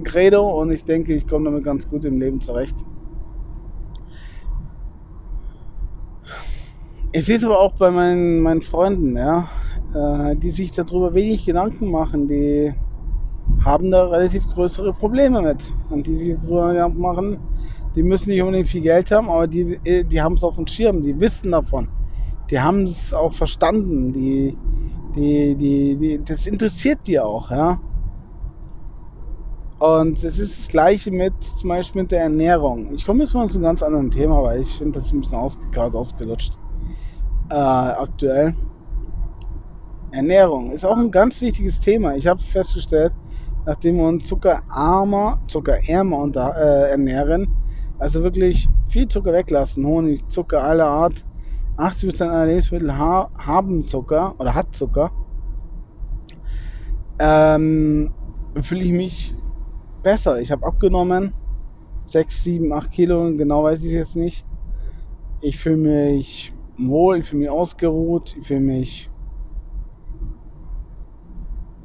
Credo 0.04 0.60
und 0.60 0.72
ich 0.72 0.84
denke, 0.84 1.14
ich 1.14 1.26
komme 1.26 1.44
damit 1.44 1.64
ganz 1.64 1.88
gut 1.88 2.04
im 2.04 2.18
Leben 2.18 2.40
zurecht. 2.40 2.76
Ich 7.14 7.26
sehe 7.26 7.36
es 7.36 7.44
aber 7.44 7.60
auch 7.60 7.74
bei 7.74 7.90
meinen, 7.90 8.40
meinen 8.40 8.62
Freunden, 8.62 9.14
ja, 9.14 9.50
äh, 9.94 10.34
die 10.34 10.50
sich 10.50 10.72
darüber 10.72 11.12
wenig 11.12 11.44
Gedanken 11.44 11.90
machen, 11.90 12.26
die 12.26 12.72
haben 13.64 13.90
da 13.90 14.06
relativ 14.06 14.46
größere 14.48 14.92
Probleme 14.92 15.42
mit. 15.42 15.72
Und 15.90 16.06
die 16.06 16.16
sich 16.16 16.36
darüber 16.40 16.72
Gedanken 16.72 17.00
machen, 17.00 17.38
die 17.94 18.02
müssen 18.02 18.30
nicht 18.30 18.42
unbedingt 18.42 18.68
viel 18.68 18.82
Geld 18.82 19.10
haben, 19.10 19.28
aber 19.28 19.46
die, 19.46 19.78
die 20.04 20.22
haben 20.22 20.34
es 20.34 20.44
auf 20.44 20.56
dem 20.56 20.66
Schirm, 20.66 21.02
die 21.02 21.18
wissen 21.20 21.52
davon. 21.52 21.88
Die 22.50 22.60
haben 22.60 22.84
es 22.84 23.12
auch 23.12 23.32
verstanden, 23.32 24.12
die, 24.12 24.56
die, 25.14 25.54
die, 25.54 25.96
die, 25.96 26.24
das 26.24 26.46
interessiert 26.46 27.00
die 27.06 27.20
auch, 27.20 27.50
ja. 27.50 27.78
Und 29.78 30.22
es 30.22 30.38
ist 30.38 30.58
das 30.60 30.68
Gleiche 30.68 31.10
mit 31.10 31.34
zum 31.42 31.68
Beispiel 31.70 32.02
mit 32.02 32.12
der 32.12 32.22
Ernährung. 32.22 32.94
Ich 32.94 33.04
komme 33.04 33.24
jetzt 33.24 33.34
mal 33.34 33.48
zu 33.48 33.56
einem 33.56 33.64
ganz 33.64 33.82
anderen 33.82 34.10
Thema, 34.10 34.42
weil 34.42 34.62
ich 34.62 34.78
finde, 34.78 34.92
das 34.92 35.06
ist 35.06 35.12
ein 35.12 35.20
bisschen 35.20 35.38
ausgekaut, 35.38 35.94
ausgelutscht. 35.94 36.52
Äh, 37.50 37.54
aktuell. 37.54 38.54
Ernährung 40.12 40.70
ist 40.70 40.84
auch 40.84 40.96
ein 40.96 41.10
ganz 41.10 41.40
wichtiges 41.40 41.80
Thema. 41.80 42.14
Ich 42.14 42.26
habe 42.26 42.40
festgestellt, 42.40 43.12
nachdem 43.64 43.96
wir 43.96 44.08
uns 44.08 44.26
zuckerarmer, 44.26 45.40
zuckerärmer 45.46 46.18
unter, 46.18 46.54
äh, 46.56 46.90
ernähren, 46.90 47.48
also 47.98 48.22
wirklich 48.22 48.68
viel 48.88 49.08
Zucker 49.08 49.32
weglassen, 49.32 49.86
Honig, 49.86 50.28
Zucker 50.28 50.62
aller 50.62 50.86
Art, 50.86 51.24
80% 51.76 52.30
aller 52.30 52.46
Lebensmittel 52.46 52.98
ha 52.98 53.30
haben 53.38 53.82
Zucker 53.82 54.34
oder 54.38 54.54
hat 54.54 54.74
Zucker, 54.74 55.10
ähm, 57.18 58.12
fühle 58.60 58.82
ich 58.82 58.92
mich 58.92 59.34
besser. 60.02 60.40
Ich 60.40 60.50
habe 60.50 60.66
abgenommen, 60.66 61.32
6, 62.06 62.42
7, 62.42 62.72
8 62.72 62.90
Kilo, 62.90 63.34
genau 63.36 63.64
weiß 63.64 63.84
ich 63.84 63.92
jetzt 63.92 64.16
nicht. 64.16 64.44
Ich 65.40 65.58
fühle 65.58 65.76
mich 65.76 66.52
wohl, 66.76 67.18
ich 67.18 67.28
fühle 67.28 67.42
mich 67.42 67.50
ausgeruht, 67.50 68.36
ich 68.40 68.48
fühle 68.48 68.60
mich 68.60 69.10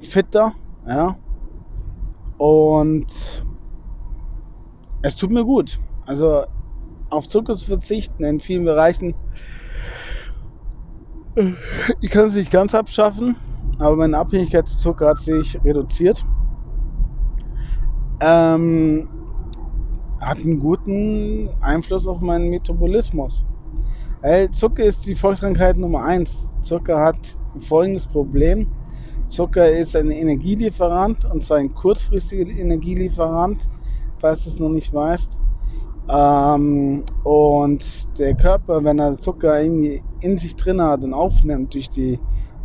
fitter, 0.01 0.53
ja. 0.88 1.15
Und 2.38 3.45
es 5.01 5.15
tut 5.15 5.31
mir 5.31 5.43
gut. 5.43 5.79
Also 6.05 6.45
auf 7.09 7.27
Zucker 7.27 7.55
zu 7.55 7.65
verzichten 7.65 8.23
in 8.23 8.39
vielen 8.39 8.65
Bereichen. 8.65 9.15
Ich 12.01 12.09
kann 12.09 12.27
es 12.27 12.35
nicht 12.35 12.51
ganz 12.51 12.73
abschaffen, 12.73 13.35
aber 13.79 13.95
meine 13.95 14.17
Abhängigkeit 14.17 14.67
zu 14.67 14.77
Zucker 14.77 15.09
hat 15.09 15.19
sich 15.19 15.57
reduziert. 15.63 16.25
Ähm, 18.21 19.07
hat 20.19 20.39
einen 20.39 20.59
guten 20.59 21.49
Einfluss 21.61 22.07
auf 22.07 22.21
meinen 22.21 22.49
Metabolismus. 22.49 23.45
Weil 24.21 24.49
Zucker 24.49 24.83
ist 24.83 25.05
die 25.05 25.13
Volkskrankheit 25.13 25.77
Nummer 25.77 26.03
eins. 26.03 26.49
Zucker 26.59 26.99
hat 26.99 27.38
folgendes 27.61 28.07
Problem. 28.07 28.67
Zucker 29.28 29.69
ist 29.69 29.95
ein 29.95 30.11
Energielieferant 30.11 31.25
und 31.25 31.43
zwar 31.43 31.57
ein 31.57 31.73
kurzfristiger 31.73 32.49
Energielieferant, 32.49 33.67
falls 34.19 34.43
du 34.43 34.49
es 34.49 34.59
noch 34.59 34.69
nicht 34.69 34.93
weißt. 34.93 35.38
Ähm, 36.09 37.03
und 37.23 38.17
der 38.17 38.34
Körper, 38.36 38.84
wenn 38.84 38.99
er 38.99 39.17
Zucker 39.17 39.59
in, 39.61 40.01
in 40.21 40.38
sich 40.38 40.55
drin 40.55 40.82
hat 40.82 41.03
und 41.03 41.13
aufnimmt 41.13 41.73
durch 41.73 41.89
die, 41.89 42.19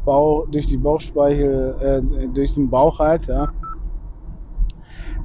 Bauch, 0.05 0.47
durch 0.51 0.67
die 0.67 0.77
Bauchspeichel, 0.77 1.77
äh, 1.81 2.29
durch 2.29 2.55
den 2.55 2.71
Bauch 2.71 2.99
halt, 3.01 3.27
ja, 3.27 3.49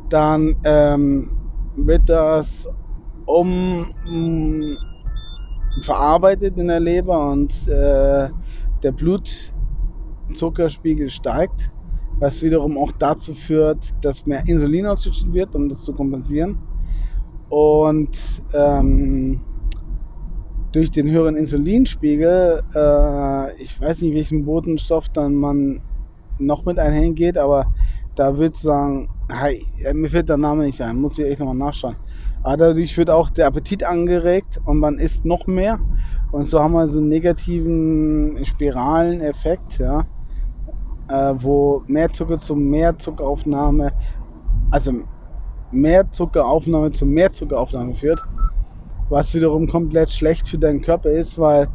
dann 0.09 0.55
ähm, 0.63 1.31
wird 1.75 2.09
das 2.09 2.67
um, 3.25 3.85
um 4.09 4.77
verarbeitet 5.81 6.57
in 6.57 6.69
der 6.69 6.79
Leber 6.79 7.31
und 7.31 7.67
äh, 7.67 8.29
der 8.81 8.91
Blutzuckerspiegel 10.27 11.09
steigt, 11.09 11.71
was 12.19 12.41
wiederum 12.41 12.77
auch 12.77 12.91
dazu 12.91 13.33
führt, 13.33 13.93
dass 14.01 14.25
mehr 14.25 14.43
Insulin 14.47 14.85
ausgeschüttet 14.85 15.33
wird, 15.33 15.55
um 15.55 15.69
das 15.69 15.83
zu 15.83 15.93
kompensieren. 15.93 16.57
Und 17.49 18.43
ähm, 18.53 19.41
durch 20.71 20.91
den 20.91 21.09
höheren 21.09 21.35
Insulinspiegel, 21.35 22.61
äh, 22.75 23.61
ich 23.61 23.79
weiß 23.79 24.01
nicht, 24.01 24.13
welchen 24.13 24.45
Botenstoff 24.45 25.09
dann 25.09 25.35
man 25.35 25.81
noch 26.39 26.65
mit 26.65 26.77
einhergeht, 26.77 27.37
aber 27.37 27.73
da 28.15 28.37
würde 28.37 28.53
ich 28.53 28.61
sagen, 28.61 29.07
hey, 29.29 29.63
mir 29.93 30.09
fällt 30.09 30.29
der 30.29 30.37
Name 30.37 30.65
nicht 30.65 30.81
ein, 30.81 30.99
muss 30.99 31.17
ich 31.17 31.25
echt 31.25 31.39
nochmal 31.39 31.55
nachschauen. 31.55 31.95
Aber 32.43 32.57
dadurch 32.57 32.97
wird 32.97 33.09
auch 33.09 33.29
der 33.29 33.47
Appetit 33.47 33.83
angeregt 33.83 34.59
und 34.65 34.79
man 34.79 34.99
isst 34.99 35.25
noch 35.25 35.47
mehr. 35.47 35.79
Und 36.31 36.45
so 36.45 36.59
haben 36.59 36.73
wir 36.73 36.89
so 36.89 36.99
einen 36.99 37.09
negativen 37.09 38.43
Spiraleneffekt, 38.43 39.79
ja, 39.79 40.05
äh, 41.09 41.33
wo 41.37 41.83
mehr 41.87 42.11
Zucker 42.11 42.37
zu 42.37 42.55
mehr 42.55 42.97
Zuckeraufnahme, 42.97 43.91
also 44.71 44.91
mehr 45.71 46.09
Zuckeraufnahme 46.11 46.91
zu 46.91 47.05
mehr 47.05 47.31
Zuckeraufnahme 47.31 47.95
führt, 47.95 48.23
was 49.09 49.33
wiederum 49.33 49.67
komplett 49.67 50.11
schlecht 50.11 50.47
für 50.47 50.57
deinen 50.57 50.81
Körper 50.81 51.09
ist, 51.09 51.37
weil 51.37 51.67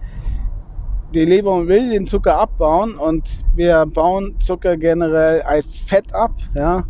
die 1.15 1.25
Leber 1.25 1.67
will 1.67 1.91
den 1.91 2.07
Zucker 2.07 2.39
abbauen 2.39 2.97
und 2.97 3.45
wir 3.55 3.85
bauen 3.87 4.37
Zucker 4.41 4.77
generell 4.77 5.43
als 5.43 5.79
Fett 5.79 6.15
ab, 6.15 6.33
ja, 6.55 6.85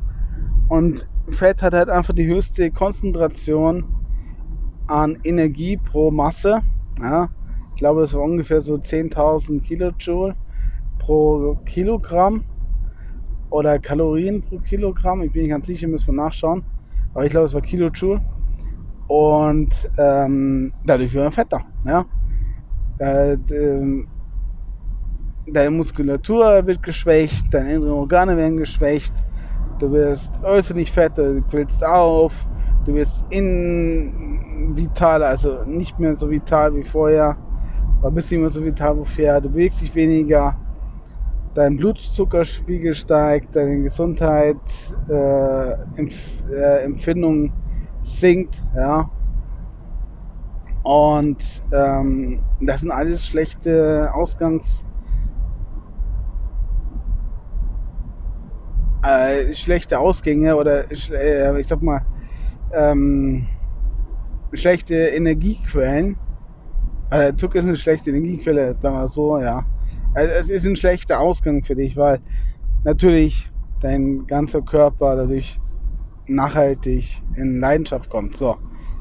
und 0.68 1.06
Fett 1.28 1.62
hat 1.62 1.74
halt 1.74 1.88
einfach 1.88 2.14
die 2.14 2.26
höchste 2.26 2.70
Konzentration 2.70 3.84
an 4.86 5.18
Energie 5.24 5.76
pro 5.76 6.10
Masse. 6.10 6.60
Ja. 7.00 7.28
Ich 7.74 7.78
glaube, 7.78 8.02
es 8.02 8.14
war 8.14 8.22
ungefähr 8.22 8.60
so 8.60 8.74
10.000 8.74 9.62
Kilojoule 9.62 10.34
pro 11.02 11.56
Kilogramm 11.64 12.44
oder 13.50 13.78
Kalorien 13.78 14.42
pro 14.42 14.58
Kilogramm. 14.58 15.22
Ich 15.22 15.32
bin 15.32 15.42
nicht 15.42 15.50
ganz 15.50 15.66
sicher, 15.66 15.88
müssen 15.88 16.08
wir 16.08 16.24
nachschauen. 16.24 16.64
Aber 17.12 17.24
ich 17.24 17.30
glaube, 17.30 17.46
es 17.46 17.54
war 17.54 17.60
Kilojoule. 17.60 18.20
Und 19.08 19.90
ähm, 19.98 20.72
dadurch 20.86 21.12
wird 21.12 21.24
man 21.24 21.32
fetter. 21.32 21.60
Ja? 21.84 22.04
Äh, 22.98 23.36
ähm, 23.50 24.08
deine 25.46 25.70
Muskulatur 25.70 26.66
wird 26.66 26.82
geschwächt, 26.82 27.52
deine 27.52 27.74
inneren 27.74 27.92
Organe 27.92 28.36
werden 28.36 28.56
geschwächt, 28.56 29.12
du 29.78 29.90
wirst 29.92 30.42
äußerlich 30.42 30.92
fetter, 30.92 31.34
du 31.34 31.42
quillst 31.42 31.84
auf, 31.84 32.46
du 32.84 32.94
wirst 32.94 33.24
innen 33.30 34.76
vitaler, 34.76 35.26
also 35.26 35.64
nicht 35.64 35.98
mehr 35.98 36.14
so 36.14 36.30
vital 36.30 36.74
wie 36.74 36.84
vorher, 36.84 37.36
aber 38.00 38.12
bist 38.12 38.30
nicht 38.30 38.40
mehr 38.40 38.50
so 38.50 38.64
vital 38.64 38.98
wie 39.00 39.04
vorher, 39.04 39.40
du 39.40 39.50
bewegst 39.50 39.80
dich 39.80 39.94
weniger, 39.94 40.56
dein 41.54 41.76
Blutzuckerspiegel 41.76 42.94
steigt, 42.94 43.56
deine 43.56 43.82
Gesundheit, 43.82 44.56
äh, 45.08 45.72
äh, 45.72 46.88
sinkt, 48.04 48.64
ja. 48.74 49.08
Und 50.82 51.62
ähm, 51.72 52.42
das 52.60 52.80
sind 52.80 52.90
alles 52.90 53.24
schlechte 53.24 54.10
Ausgangs- 54.12 54.84
äh, 59.04 59.52
schlechte 59.54 59.98
Ausgänge 59.98 60.56
oder 60.56 60.90
äh, 60.90 61.60
ich 61.60 61.66
sag 61.66 61.82
mal 61.82 62.02
ähm, 62.72 63.46
schlechte 64.52 64.94
Energiequellen. 64.94 66.16
Also 67.10 67.36
Zucker 67.36 67.58
ist 67.58 67.66
eine 67.66 67.76
schlechte 67.76 68.10
Energiequelle, 68.10 68.76
sagen 68.80 68.96
wir 68.96 69.08
so, 69.08 69.38
ja. 69.38 69.64
Also 70.14 70.32
es 70.34 70.48
ist 70.50 70.66
ein 70.66 70.76
schlechter 70.76 71.20
Ausgang 71.20 71.62
für 71.62 71.74
dich, 71.74 71.96
weil 71.96 72.20
natürlich 72.84 73.50
dein 73.80 74.26
ganzer 74.26 74.62
Körper 74.62 75.16
dadurch 75.16 75.58
nachhaltig 76.26 77.22
in 77.36 77.60
Leidenschaft 77.60 78.10
kommt. 78.10 78.36
So, 78.36 78.56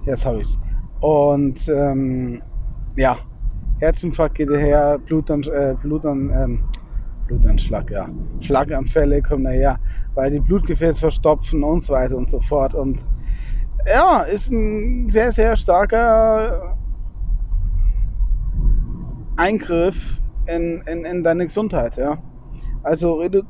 jetzt 0.05 0.25
habe 0.25 0.41
ich 0.41 0.47
es. 0.47 0.57
Und 1.01 1.67
ähm, 1.67 2.41
ja, 2.95 3.17
Herzinfarkt 3.79 4.35
geht 4.35 4.49
daher, 4.49 4.99
Blutan, 4.99 5.41
äh, 5.43 5.75
Blutan, 5.81 6.31
ähm, 6.35 6.63
Blutanschlag, 7.27 7.89
ja. 7.89 8.07
Schlaganfälle 8.41 9.21
kommen 9.21 9.43
daher, 9.43 9.79
weil 10.13 10.31
die 10.31 10.39
Blutgefäße 10.39 10.99
verstopfen 10.99 11.63
und 11.63 11.81
so 11.81 11.93
weiter 11.93 12.15
und 12.15 12.29
so 12.29 12.39
fort. 12.39 12.75
Und 12.75 13.05
ja, 13.87 14.21
ist 14.21 14.51
ein 14.51 15.09
sehr, 15.09 15.31
sehr 15.31 15.55
starker 15.55 16.77
Eingriff 19.35 20.20
in, 20.55 20.81
in, 20.87 21.05
in 21.05 21.23
deine 21.23 21.45
Gesundheit, 21.45 21.97
ja. 21.97 22.17
Also 22.83 23.15
Redu 23.15 23.43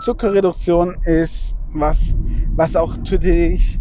Zuckerreduktion 0.00 0.96
ist 1.04 1.54
was, 1.74 2.14
was 2.56 2.76
auch 2.76 2.96
natürlich 2.96 3.78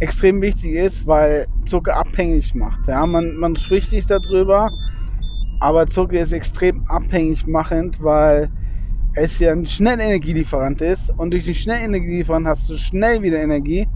extrem 0.00 0.40
wichtig 0.40 0.74
ist, 0.74 1.06
weil 1.06 1.48
Zucker 1.64 1.96
abhängig 1.96 2.54
macht. 2.54 2.86
Ja, 2.86 3.04
man, 3.04 3.34
man 3.36 3.56
spricht 3.56 3.92
nicht 3.92 4.10
darüber, 4.10 4.70
aber 5.60 5.86
Zucker 5.86 6.20
ist 6.20 6.32
extrem 6.32 6.84
abhängig 6.86 7.46
machend, 7.46 8.02
weil 8.02 8.48
es 9.14 9.38
ja 9.40 9.52
ein 9.52 9.66
Schnellenergielieferant 9.66 10.80
ist 10.80 11.10
und 11.10 11.32
durch 11.32 11.46
den 11.46 11.54
Schnellenergielieferant 11.54 12.46
hast 12.46 12.68
du 12.68 12.76
schnell 12.76 13.22
wieder 13.22 13.40
Energie 13.42 13.88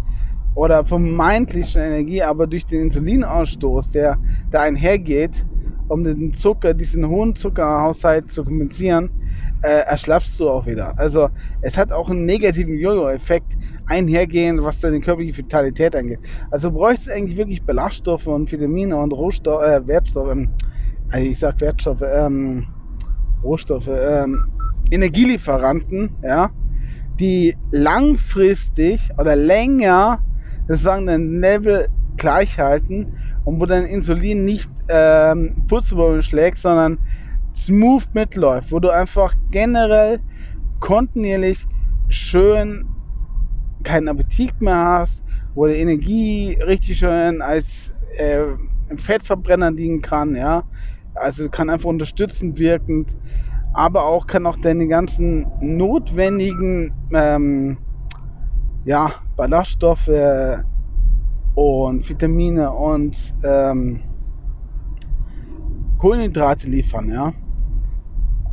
oder 0.55 0.85
vermeintlich 0.85 1.77
Energie, 1.77 2.23
aber 2.23 2.47
durch 2.47 2.67
den 2.67 2.83
Insulinausstoß, 2.83 3.91
der 3.91 4.19
da 4.51 4.63
einhergeht, 4.63 5.47
um 5.93 6.05
den 6.05 6.33
Zucker, 6.33 6.75
diesen 6.75 7.07
hohen 7.07 7.35
Zuckerhaushalt 7.35 8.33
zu 8.33 8.45
kompensieren, 8.45 9.11
äh, 9.63 9.85
erschlaffst 9.87 10.41
du 10.41 10.49
auch 10.49 10.67
wieder. 10.67 10.99
Also 10.99 11.29
es 11.61 11.77
hat 11.77 11.93
auch 11.93 12.09
einen 12.09 12.25
negativen 12.25 12.77
Jojo-Effekt 12.79 13.57
einhergehend, 13.87 14.63
was 14.63 14.81
deine 14.81 15.01
körperliche 15.01 15.37
Vitalität 15.37 15.95
angeht. 15.95 16.21
Also 16.51 16.71
du 16.71 16.77
bräuchst 16.77 17.11
eigentlich 17.11 17.37
wirklich 17.37 17.63
Ballaststoffe 17.63 18.27
und 18.27 18.51
Vitamine 18.51 18.97
und 18.97 19.13
Rohstoffe, 19.13 19.63
äh, 19.63 19.87
Wertstoffe, 19.87 20.31
ähm, 20.31 20.51
also 21.11 21.27
ich 21.27 21.39
sag 21.39 21.61
Wertstoffe, 21.61 22.03
ähm, 22.03 22.67
Rohstoffe, 23.45 23.91
ähm, 23.91 24.45
Energielieferanten, 24.91 26.17
ja, 26.23 26.51
die 27.21 27.55
langfristig 27.71 29.11
oder 29.19 29.37
länger 29.37 30.25
sozusagen 30.69 31.07
dein 31.07 31.41
Level 31.41 31.89
gleich 32.17 32.59
halten 32.59 33.19
und 33.45 33.61
wo 33.61 33.67
dein 33.67 33.87
Insulin 33.87 34.45
nicht 34.45 34.71
ähm, 34.89 35.65
Purzelbäume 35.69 36.23
schlägt, 36.23 36.59
sondern 36.59 36.99
smooth 37.55 38.07
mitläuft, 38.15 38.73
wo 38.73 38.79
du 38.79 38.91
einfach 38.91 39.35
generell 39.51 40.21
kontinuierlich 40.81 41.67
schön 42.09 42.87
keinen 43.83 44.09
Appetit 44.09 44.61
mehr 44.61 44.79
hast, 44.79 45.23
wo 45.55 45.67
die 45.67 45.75
Energie 45.75 46.59
richtig 46.67 46.99
schön 46.99 47.43
als 47.43 47.93
äh, 48.17 48.43
Fettverbrenner 48.97 49.73
dienen 49.73 50.03
kann, 50.03 50.35
ja. 50.35 50.65
Also 51.15 51.49
kann 51.49 51.69
einfach 51.69 51.89
unterstützend 51.89 52.59
wirkend, 52.59 53.15
aber 53.75 54.05
auch 54.05 54.27
kann 54.27 54.47
auch 54.47 54.59
deine 54.59 54.87
ganzen 54.89 55.47
notwendigen 55.61 56.95
ähm, 57.13 57.79
ja, 58.85 59.13
Ballaststoffe 59.37 60.09
und 61.55 62.09
Vitamine 62.09 62.71
und 62.73 63.35
ähm, 63.43 64.01
Kohlenhydrate 65.99 66.67
liefern, 66.69 67.11
ja. 67.11 67.33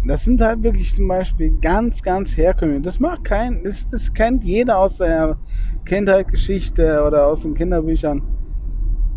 Das 0.05 0.23
sind 0.23 0.41
halt 0.41 0.63
wirklich 0.63 0.95
zum 0.95 1.07
Beispiel 1.07 1.51
ganz, 1.59 2.01
ganz 2.01 2.37
herkömmlich. 2.37 2.83
Das 2.83 2.99
macht 2.99 3.23
kein, 3.23 3.63
das, 3.63 3.89
das 3.89 4.13
kennt 4.13 4.43
jeder 4.43 4.77
aus 4.79 4.97
der 4.97 5.37
Kindheitsgeschichte 5.85 7.03
oder 7.05 7.27
aus 7.27 7.41
den 7.41 7.53
Kinderbüchern. 7.53 8.21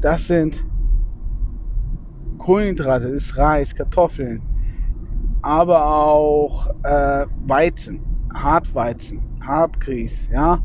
Das 0.00 0.26
sind 0.26 0.64
Kohlenhydrate, 2.38 3.04
das 3.04 3.24
ist 3.24 3.36
Reis, 3.36 3.74
Kartoffeln, 3.74 4.42
aber 5.42 5.86
auch 5.86 6.68
äh, 6.82 7.26
Weizen, 7.46 8.02
Hartweizen, 8.34 9.20
Hartgrieß, 9.40 10.28
ja, 10.32 10.58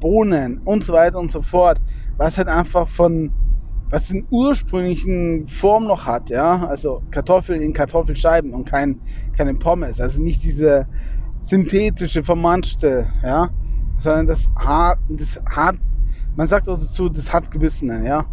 Bohnen 0.00 0.58
und 0.64 0.84
so 0.84 0.92
weiter 0.92 1.18
und 1.18 1.30
so 1.30 1.40
fort, 1.40 1.80
was 2.16 2.38
halt 2.38 2.48
einfach 2.48 2.88
von 2.88 3.32
was 3.90 4.08
den 4.08 4.26
ursprünglichen 4.30 5.46
Form 5.46 5.86
noch 5.86 6.06
hat, 6.06 6.28
ja, 6.28 6.66
also 6.66 7.02
Kartoffeln 7.12 7.62
in 7.62 7.72
Kartoffelscheiben 7.72 8.52
und 8.52 8.68
kein, 8.68 9.00
keine 9.36 9.54
Pommes, 9.54 10.00
also 10.00 10.20
nicht 10.20 10.42
diese 10.42 10.88
synthetische, 11.40 12.24
vermanschte, 12.24 13.06
ja, 13.22 13.50
sondern 13.98 14.26
das 14.26 14.48
hart, 14.56 14.98
das 15.10 15.40
hart, 15.48 15.76
man 16.34 16.48
sagt 16.48 16.68
auch 16.68 16.78
dazu, 16.78 17.08
das 17.08 17.32
hartgebissene, 17.32 18.04
ja, 18.04 18.26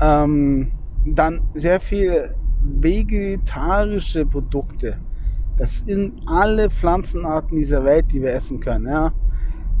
ähm, 0.00 0.72
dann 1.04 1.42
sehr 1.52 1.80
viel 1.80 2.30
vegetarische 2.62 4.24
Produkte, 4.24 4.98
das 5.58 5.78
sind 5.78 6.22
alle 6.26 6.70
Pflanzenarten 6.70 7.58
dieser 7.58 7.84
Welt, 7.84 8.06
die 8.12 8.22
wir 8.22 8.32
essen 8.32 8.60
können, 8.60 8.86
ja, 8.86 9.12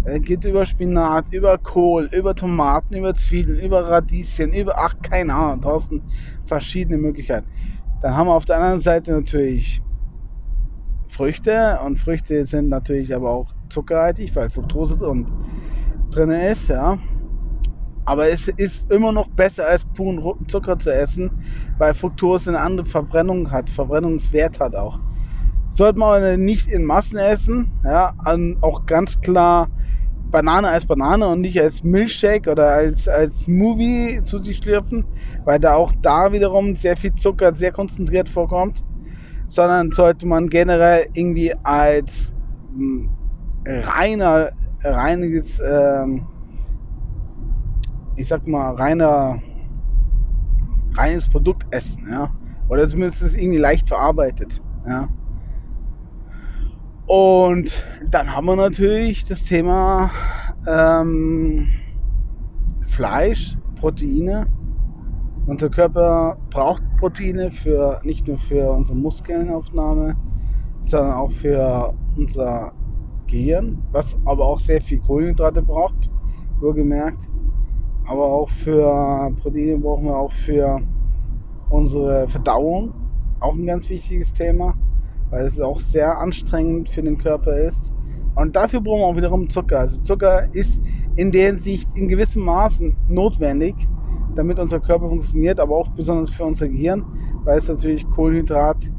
er 0.06 0.20
geht 0.20 0.44
über 0.44 0.64
Spinat, 0.64 1.32
über 1.32 1.58
Kohl, 1.58 2.08
über 2.12 2.34
Tomaten, 2.34 2.94
über 2.94 3.12
Zwiebeln, 3.14 3.58
über 3.58 3.88
Radieschen, 3.88 4.52
über, 4.52 4.78
ach, 4.78 4.94
keine 5.02 5.34
Ahnung, 5.34 5.62
tausend 5.62 6.04
verschiedene 6.44 6.96
Möglichkeiten. 6.96 7.48
Dann 8.00 8.16
haben 8.16 8.28
wir 8.28 8.34
auf 8.34 8.44
der 8.44 8.56
anderen 8.56 8.78
Seite 8.78 9.10
natürlich 9.12 9.82
Früchte 11.10 11.80
und 11.84 11.98
Früchte 11.98 12.46
sind 12.46 12.68
natürlich 12.68 13.12
aber 13.14 13.30
auch 13.30 13.52
zuckerhaltig, 13.68 14.36
weil 14.36 14.48
Fructose 14.48 14.94
und 14.96 15.26
drin 16.10 16.30
ist, 16.30 16.68
ja. 16.68 16.98
Aber 18.04 18.28
es 18.28 18.46
ist 18.46 18.88
immer 18.92 19.10
noch 19.10 19.28
besser 19.30 19.66
als 19.66 19.84
puren 19.84 20.22
Zucker 20.46 20.78
zu 20.78 20.94
essen, 20.94 21.32
weil 21.78 21.94
Fructose 21.94 22.50
eine 22.50 22.60
andere 22.60 22.86
Verbrennung 22.86 23.50
hat, 23.50 23.68
Verbrennungswert 23.68 24.60
hat 24.60 24.76
auch. 24.76 25.00
Sollte 25.70 25.98
man 25.98 26.40
nicht 26.40 26.68
in 26.68 26.84
Massen 26.84 27.18
essen, 27.18 27.72
ja, 27.82 28.12
auch 28.60 28.86
ganz 28.86 29.20
klar 29.20 29.68
Banane 30.30 30.68
als 30.68 30.86
Banane 30.86 31.26
und 31.28 31.40
nicht 31.40 31.60
als 31.60 31.82
Milchshake 31.82 32.50
oder 32.50 32.68
als, 32.70 33.08
als 33.08 33.40
Smoothie 33.42 34.22
zu 34.24 34.38
sich 34.38 34.58
schlürfen, 34.58 35.06
weil 35.44 35.58
da 35.60 35.74
auch 35.74 35.92
da 36.02 36.32
wiederum 36.32 36.76
sehr 36.76 36.96
viel 36.96 37.14
Zucker 37.14 37.54
sehr 37.54 37.72
konzentriert 37.72 38.28
vorkommt, 38.28 38.82
sondern 39.48 39.92
sollte 39.92 40.26
man 40.26 40.48
generell 40.48 41.06
irgendwie 41.14 41.54
als 41.64 42.32
mh, 42.70 43.08
reiner, 43.66 44.52
reiniges, 44.82 45.60
ähm, 45.64 46.28
ich 48.16 48.28
sag 48.28 48.46
mal, 48.46 48.74
reiner, 48.74 49.40
reines 50.96 51.28
Produkt 51.28 51.64
essen, 51.70 52.06
ja. 52.10 52.30
Oder 52.68 52.88
zumindest 52.88 53.22
irgendwie 53.22 53.58
leicht 53.58 53.88
verarbeitet, 53.88 54.60
ja. 54.86 55.08
Und 57.06 57.84
dann 58.10 58.34
haben 58.34 58.46
wir 58.46 58.56
natürlich 58.56 59.24
das 59.24 59.44
Thema 59.44 60.10
ähm, 60.66 61.68
Fleisch, 62.86 63.56
Proteine. 63.76 64.46
Unser 65.46 65.70
Körper 65.70 66.36
braucht 66.50 66.82
Proteine 66.98 67.52
für 67.52 68.00
nicht 68.02 68.26
nur 68.26 68.38
für 68.38 68.72
unsere 68.72 68.98
Muskelaufnahme, 68.98 70.16
sondern 70.80 71.12
auch 71.12 71.30
für 71.30 71.94
unser 72.16 72.72
Gehirn, 73.28 73.84
was 73.92 74.16
aber 74.24 74.44
auch 74.44 74.58
sehr 74.58 74.80
viel 74.80 74.98
Kohlenhydrate 74.98 75.62
braucht, 75.62 76.10
wohlgemerkt. 76.58 77.28
Aber 78.08 78.24
auch 78.24 78.48
für 78.48 79.32
Proteine 79.40 79.78
brauchen 79.78 80.06
wir 80.06 80.16
auch 80.16 80.32
für 80.32 80.80
unsere 81.70 82.26
Verdauung, 82.26 82.92
auch 83.38 83.54
ein 83.54 83.66
ganz 83.66 83.88
wichtiges 83.88 84.32
Thema, 84.32 84.74
weil 85.30 85.44
es 85.44 85.60
auch 85.60 85.80
sehr 85.80 86.18
anstrengend 86.18 86.88
für 86.88 87.02
den 87.02 87.18
Körper 87.18 87.56
ist. 87.56 87.92
Und 88.34 88.54
dafür 88.54 88.80
brauchen 88.80 89.00
wir 89.00 89.06
auch 89.06 89.16
wiederum 89.16 89.48
Zucker. 89.48 89.80
Also 89.80 90.00
Zucker 90.00 90.52
ist 90.52 90.80
in 91.16 91.32
der 91.32 91.46
Hinsicht 91.46 91.88
in 91.96 92.08
gewissem 92.08 92.44
Maßen 92.44 92.96
notwendig, 93.08 93.74
damit 94.34 94.58
unser 94.58 94.80
Körper 94.80 95.08
funktioniert, 95.08 95.58
aber 95.58 95.76
auch 95.76 95.88
besonders 95.90 96.30
für 96.30 96.44
unser 96.44 96.68
Gehirn, 96.68 97.04
weil 97.44 97.58
es 97.58 97.68
natürlich 97.68 98.06
Kohlenhydrat 98.10 98.90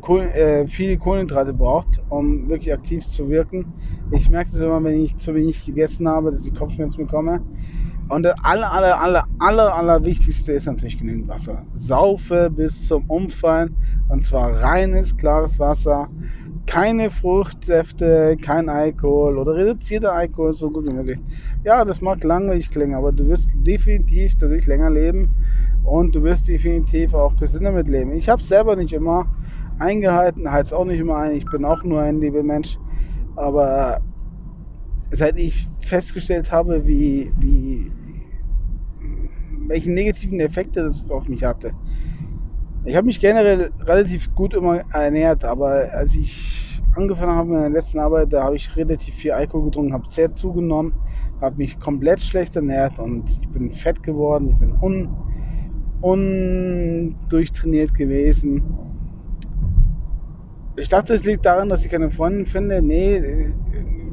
Kohlen, 0.00 0.30
äh, 0.30 0.66
viele 0.66 0.96
Kohlenhydrate 0.96 1.52
braucht, 1.52 2.02
um 2.08 2.48
wirklich 2.48 2.72
aktiv 2.72 3.06
zu 3.06 3.28
wirken. 3.28 3.72
Ich 4.12 4.30
merke 4.30 4.52
das 4.52 4.60
immer, 4.60 4.82
wenn 4.82 5.02
ich 5.02 5.16
zu 5.18 5.34
wenig 5.34 5.64
gegessen 5.64 6.08
habe, 6.08 6.30
dass 6.30 6.46
ich 6.46 6.54
Kopfschmerzen 6.54 7.04
bekomme. 7.04 7.42
Und 8.08 8.22
das 8.24 8.34
aller, 8.42 8.70
aller, 8.70 9.00
aller, 9.00 9.24
aller, 9.38 9.74
aller 9.74 10.04
Wichtigste 10.04 10.52
ist 10.52 10.66
natürlich 10.66 10.98
genügend 10.98 11.28
Wasser. 11.28 11.62
Saufe 11.74 12.50
bis 12.50 12.86
zum 12.86 13.04
Umfallen 13.08 13.76
und 14.08 14.24
zwar 14.24 14.52
reines, 14.62 15.16
klares 15.16 15.58
Wasser. 15.58 16.08
Keine 16.66 17.10
Fruchtsäfte, 17.10 18.36
kein 18.42 18.68
Alkohol 18.68 19.38
oder 19.38 19.54
reduzierter 19.54 20.12
Alkohol, 20.12 20.52
so 20.52 20.70
gut 20.70 20.88
wie 20.88 20.94
möglich. 20.94 21.18
Ja, 21.64 21.84
das 21.84 22.00
mag 22.00 22.22
langweilig 22.24 22.70
klingen, 22.70 22.94
aber 22.94 23.12
du 23.12 23.28
wirst 23.28 23.50
definitiv 23.66 24.34
dadurch 24.38 24.66
länger 24.66 24.90
leben 24.90 25.30
und 25.84 26.14
du 26.14 26.22
wirst 26.22 26.48
definitiv 26.48 27.14
auch 27.14 27.36
gesünder 27.36 27.72
mitleben. 27.72 28.12
Ich 28.14 28.28
habe 28.28 28.40
es 28.40 28.48
selber 28.48 28.76
nicht 28.76 28.92
immer 28.92 29.26
eingehalten, 29.78 30.50
halte 30.50 30.68
es 30.68 30.72
auch 30.72 30.84
nicht 30.84 31.00
immer 31.00 31.16
ein. 31.16 31.36
Ich 31.36 31.44
bin 31.46 31.64
auch 31.64 31.82
nur 31.84 32.00
ein 32.00 32.20
lieber 32.20 32.42
Mensch. 32.42 32.78
Aber 33.36 34.00
seit 35.14 35.38
ich 35.38 35.68
festgestellt 35.80 36.50
habe, 36.50 36.86
wie, 36.86 37.32
wie, 37.38 37.90
welche 39.66 39.90
negativen 39.92 40.40
Effekte 40.40 40.82
das 40.84 41.04
auf 41.10 41.28
mich 41.28 41.42
hatte. 41.44 41.72
Ich 42.84 42.96
habe 42.96 43.06
mich 43.06 43.20
generell 43.20 43.70
relativ 43.80 44.34
gut 44.34 44.52
immer 44.54 44.82
ernährt, 44.92 45.44
aber 45.44 45.88
als 45.94 46.14
ich 46.14 46.82
angefangen 46.94 47.32
habe 47.32 47.48
mit 47.48 47.58
meiner 47.58 47.74
letzten 47.74 47.98
Arbeit, 47.98 48.32
da 48.32 48.44
habe 48.44 48.56
ich 48.56 48.76
relativ 48.76 49.14
viel 49.14 49.32
Alkohol 49.32 49.66
getrunken, 49.66 49.94
habe 49.94 50.06
sehr 50.10 50.30
zugenommen, 50.30 50.92
habe 51.40 51.56
mich 51.56 51.80
komplett 51.80 52.20
schlecht 52.20 52.56
ernährt 52.56 52.98
und 52.98 53.30
ich 53.30 53.48
bin 53.48 53.70
fett 53.70 54.02
geworden, 54.02 54.50
ich 54.50 54.58
bin 54.58 54.76
un, 54.82 55.08
undurchtrainiert 56.02 57.94
gewesen. 57.94 58.62
Ich 60.76 60.88
dachte, 60.88 61.14
es 61.14 61.24
liegt 61.24 61.46
daran, 61.46 61.68
dass 61.68 61.84
ich 61.84 61.90
keine 61.90 62.10
Freundin 62.10 62.46
finde. 62.46 62.82
Nee, 62.82 63.52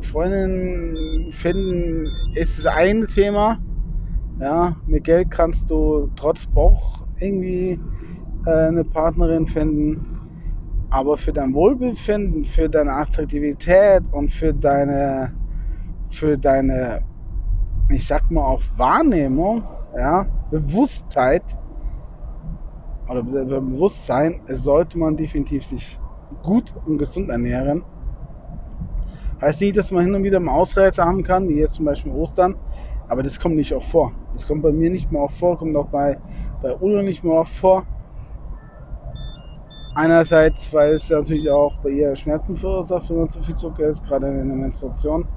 Freundin 0.02 1.32
finden 1.32 2.12
ist 2.34 2.58
das 2.58 2.66
eine 2.66 3.08
Thema. 3.08 3.60
Ja, 4.40 4.78
mit 4.86 5.04
Geld 5.04 5.30
kannst 5.30 5.70
du 5.70 6.10
trotz 6.16 6.48
Bauch 6.48 7.06
irgendwie 7.20 7.80
äh, 8.46 8.52
eine 8.52 8.84
Partnerin 8.84 9.48
finden. 9.48 10.08
Aber 10.90 11.18
für 11.18 11.32
dein 11.32 11.54
Wohlbefinden, 11.54 12.44
für 12.46 12.70
deine 12.70 12.94
Attraktivität 12.94 14.04
und 14.12 14.32
für 14.32 14.54
deine, 14.54 15.34
für 16.10 16.38
deine, 16.38 17.02
ich 17.90 18.06
sag 18.06 18.30
mal 18.32 18.44
auch 18.44 18.64
Wahrnehmung, 18.76 19.64
ja, 19.96 20.28
Bewusstheit 20.50 21.56
oder 23.08 23.24
Bewusstsein, 23.24 24.42
sollte 24.48 24.98
man 24.98 25.16
definitiv 25.16 25.66
sich 25.66 25.98
gut 26.42 26.74
und 26.86 26.98
gesund 26.98 27.30
ernähren. 27.30 27.86
Heißt 29.42 29.60
nicht, 29.62 29.76
dass 29.76 29.90
man 29.90 30.06
hin 30.06 30.14
und 30.14 30.24
wieder 30.24 30.40
mal 30.40 30.54
Ausreißer 30.54 31.04
haben 31.04 31.24
kann, 31.24 31.50
wie 31.50 31.56
jetzt 31.56 31.74
zum 31.74 31.86
Beispiel 31.86 32.12
Ostern, 32.12 32.56
aber 33.08 33.24
das 33.24 33.40
kommt 33.40 33.56
nicht 33.56 33.74
oft 33.74 33.90
vor. 33.90 34.14
Das 34.34 34.46
kommt 34.46 34.62
bei 34.62 34.72
mir 34.72 34.92
nicht 34.92 35.12
mehr 35.12 35.24
oft 35.24 35.36
vor, 35.36 35.58
kommt 35.58 35.76
auch 35.76 35.88
bei, 35.88 36.20
bei 36.62 36.76
Udo 36.76 37.02
nicht 37.02 37.24
mehr 37.24 37.34
oft 37.34 37.52
vor. 37.52 37.84
Einerseits, 39.96 40.72
weil 40.72 40.94
es 40.94 41.10
natürlich 41.10 41.50
auch 41.50 41.76
bei 41.80 41.90
ihr 41.90 42.16
Schmerzen 42.16 42.56
verursacht, 42.56 43.10
wenn 43.10 43.18
man 43.18 43.30
zu 43.30 43.42
viel 43.42 43.56
Zucker 43.56 43.88
isst, 43.88 44.06
gerade 44.06 44.28
in 44.28 44.48
der 44.48 44.58
Menstruation. 44.58 45.28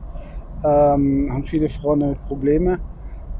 Ähm, 0.63 1.29
haben 1.31 1.45
viele 1.45 1.69
Frauen 1.69 2.01
damit 2.01 2.25
Probleme, 2.27 2.79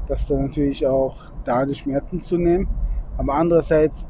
dass 0.07 0.25
dann 0.25 0.47
natürlich 0.47 0.85
auch 0.85 1.15
da 1.43 1.65
die 1.65 1.75
Schmerzen 1.75 2.19
zunehmen. 2.19 2.67
Aber 3.17 3.35
andererseits, 3.35 4.07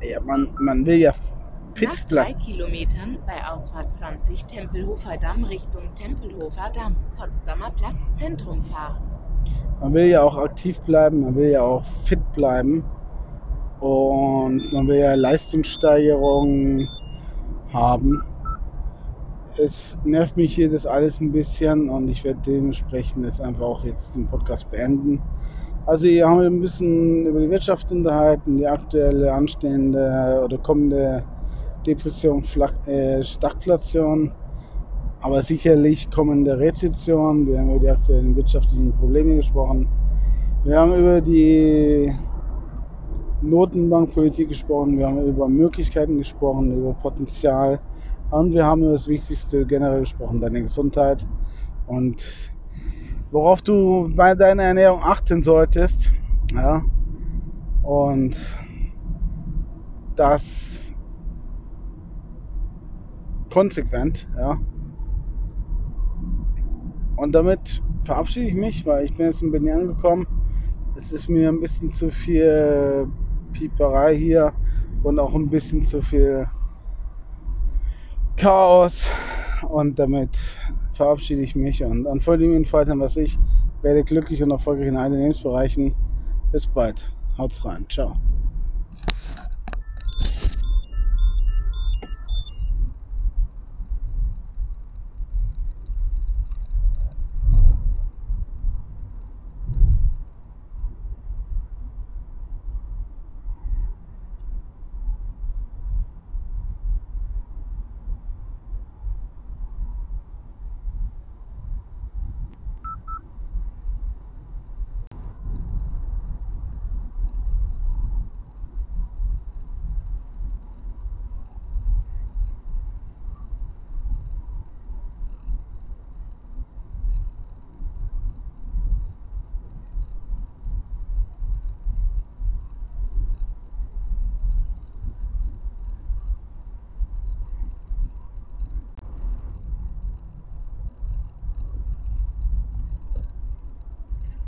ja, 0.00 0.20
man, 0.20 0.54
man 0.58 0.86
will 0.86 0.96
ja 0.96 1.12
Nach 1.82 2.04
drei 2.04 2.32
Kilometern 2.34 3.18
bei 3.26 3.44
Ausfahrt 3.52 3.92
20 3.92 4.44
Tempelhofer 4.44 5.16
Damm 5.20 5.42
Richtung 5.42 5.82
Tempelhofer 5.96 6.70
Damm, 6.72 6.94
Potsdamer 7.16 7.72
Platz, 7.72 8.12
Zentrum 8.12 8.62
fahren. 8.64 9.02
Man 9.80 9.92
will 9.92 10.06
ja 10.06 10.22
auch 10.22 10.36
aktiv 10.36 10.78
bleiben, 10.82 11.22
man 11.22 11.34
will 11.34 11.50
ja 11.50 11.62
auch 11.62 11.84
fit 12.04 12.20
bleiben 12.32 12.84
und 13.80 14.72
man 14.72 14.86
will 14.86 14.98
ja 14.98 15.14
Leistungssteigerung 15.14 16.86
haben. 17.72 18.22
Es 19.58 19.98
nervt 20.04 20.36
mich 20.36 20.54
hier 20.54 20.70
das 20.70 20.86
alles 20.86 21.20
ein 21.20 21.32
bisschen 21.32 21.88
und 21.88 22.08
ich 22.08 22.22
werde 22.22 22.40
dementsprechend 22.46 23.24
jetzt 23.24 23.40
einfach 23.40 23.62
auch 23.62 23.84
jetzt 23.84 24.14
den 24.14 24.28
Podcast 24.28 24.70
beenden. 24.70 25.20
Also 25.86 26.06
hier 26.06 26.28
haben 26.28 26.40
wir 26.40 26.46
ein 26.46 26.60
bisschen 26.60 27.26
über 27.26 27.40
die 27.40 27.50
Wirtschaft 27.50 27.90
unterhalten, 27.90 28.56
die 28.56 28.66
aktuelle 28.66 29.32
anstehende 29.32 30.40
oder 30.44 30.56
kommende 30.58 31.24
Depression, 31.86 32.44
äh, 32.86 33.22
Stagflation, 33.22 34.32
aber 35.20 35.42
sicherlich 35.42 36.10
kommende 36.10 36.58
Rezession. 36.58 37.46
Wir 37.46 37.58
haben 37.58 37.70
über 37.70 37.80
die 37.80 37.90
aktuellen 37.90 38.36
wirtschaftlichen 38.36 38.92
Probleme 38.92 39.36
gesprochen. 39.36 39.88
Wir 40.64 40.78
haben 40.78 40.94
über 40.94 41.20
die 41.20 42.12
Notenbankpolitik 43.42 44.48
gesprochen, 44.48 44.98
wir 44.98 45.06
haben 45.06 45.26
über 45.26 45.48
Möglichkeiten 45.48 46.16
gesprochen, 46.18 46.76
über 46.78 46.94
Potenzial 46.94 47.78
und 48.30 48.54
wir 48.54 48.64
haben 48.64 48.82
über 48.82 48.92
das 48.92 49.06
Wichtigste 49.06 49.66
generell 49.66 50.00
gesprochen, 50.00 50.40
deine 50.40 50.62
Gesundheit 50.62 51.26
und 51.86 52.52
worauf 53.30 53.60
du 53.60 54.10
bei 54.16 54.34
deiner 54.34 54.62
Ernährung 54.62 55.00
achten 55.02 55.42
solltest. 55.42 56.10
Ja, 56.54 56.82
und 57.82 58.36
das 60.16 60.83
konsequent. 63.54 64.26
Ja. 64.36 64.58
Und 67.16 67.34
damit 67.36 67.80
verabschiede 68.02 68.46
ich 68.46 68.54
mich, 68.54 68.84
weil 68.84 69.04
ich 69.04 69.14
bin 69.14 69.26
jetzt 69.26 69.42
in 69.42 69.52
Berlin 69.52 69.70
angekommen. 69.70 70.26
Es 70.96 71.12
ist 71.12 71.28
mir 71.28 71.48
ein 71.48 71.60
bisschen 71.60 71.88
zu 71.88 72.10
viel 72.10 73.06
Pieperei 73.52 74.16
hier 74.16 74.52
und 75.04 75.20
auch 75.20 75.34
ein 75.34 75.48
bisschen 75.48 75.82
zu 75.82 76.02
viel 76.02 76.46
Chaos. 78.36 79.08
Und 79.68 80.00
damit 80.00 80.36
verabschiede 80.92 81.42
ich 81.42 81.54
mich 81.54 81.82
und 81.84 82.08
an 82.08 82.18
dem 82.18 82.64
Faltern, 82.64 82.98
was 82.98 83.16
ich 83.16 83.38
werde 83.82 84.02
glücklich 84.02 84.42
und 84.42 84.50
erfolgreich 84.50 84.88
in 84.88 84.96
allen 84.96 85.14
Lebensbereichen. 85.14 85.94
Bis 86.50 86.66
bald. 86.66 87.08
Haut's 87.38 87.64
rein. 87.64 87.86
Ciao. 87.88 88.16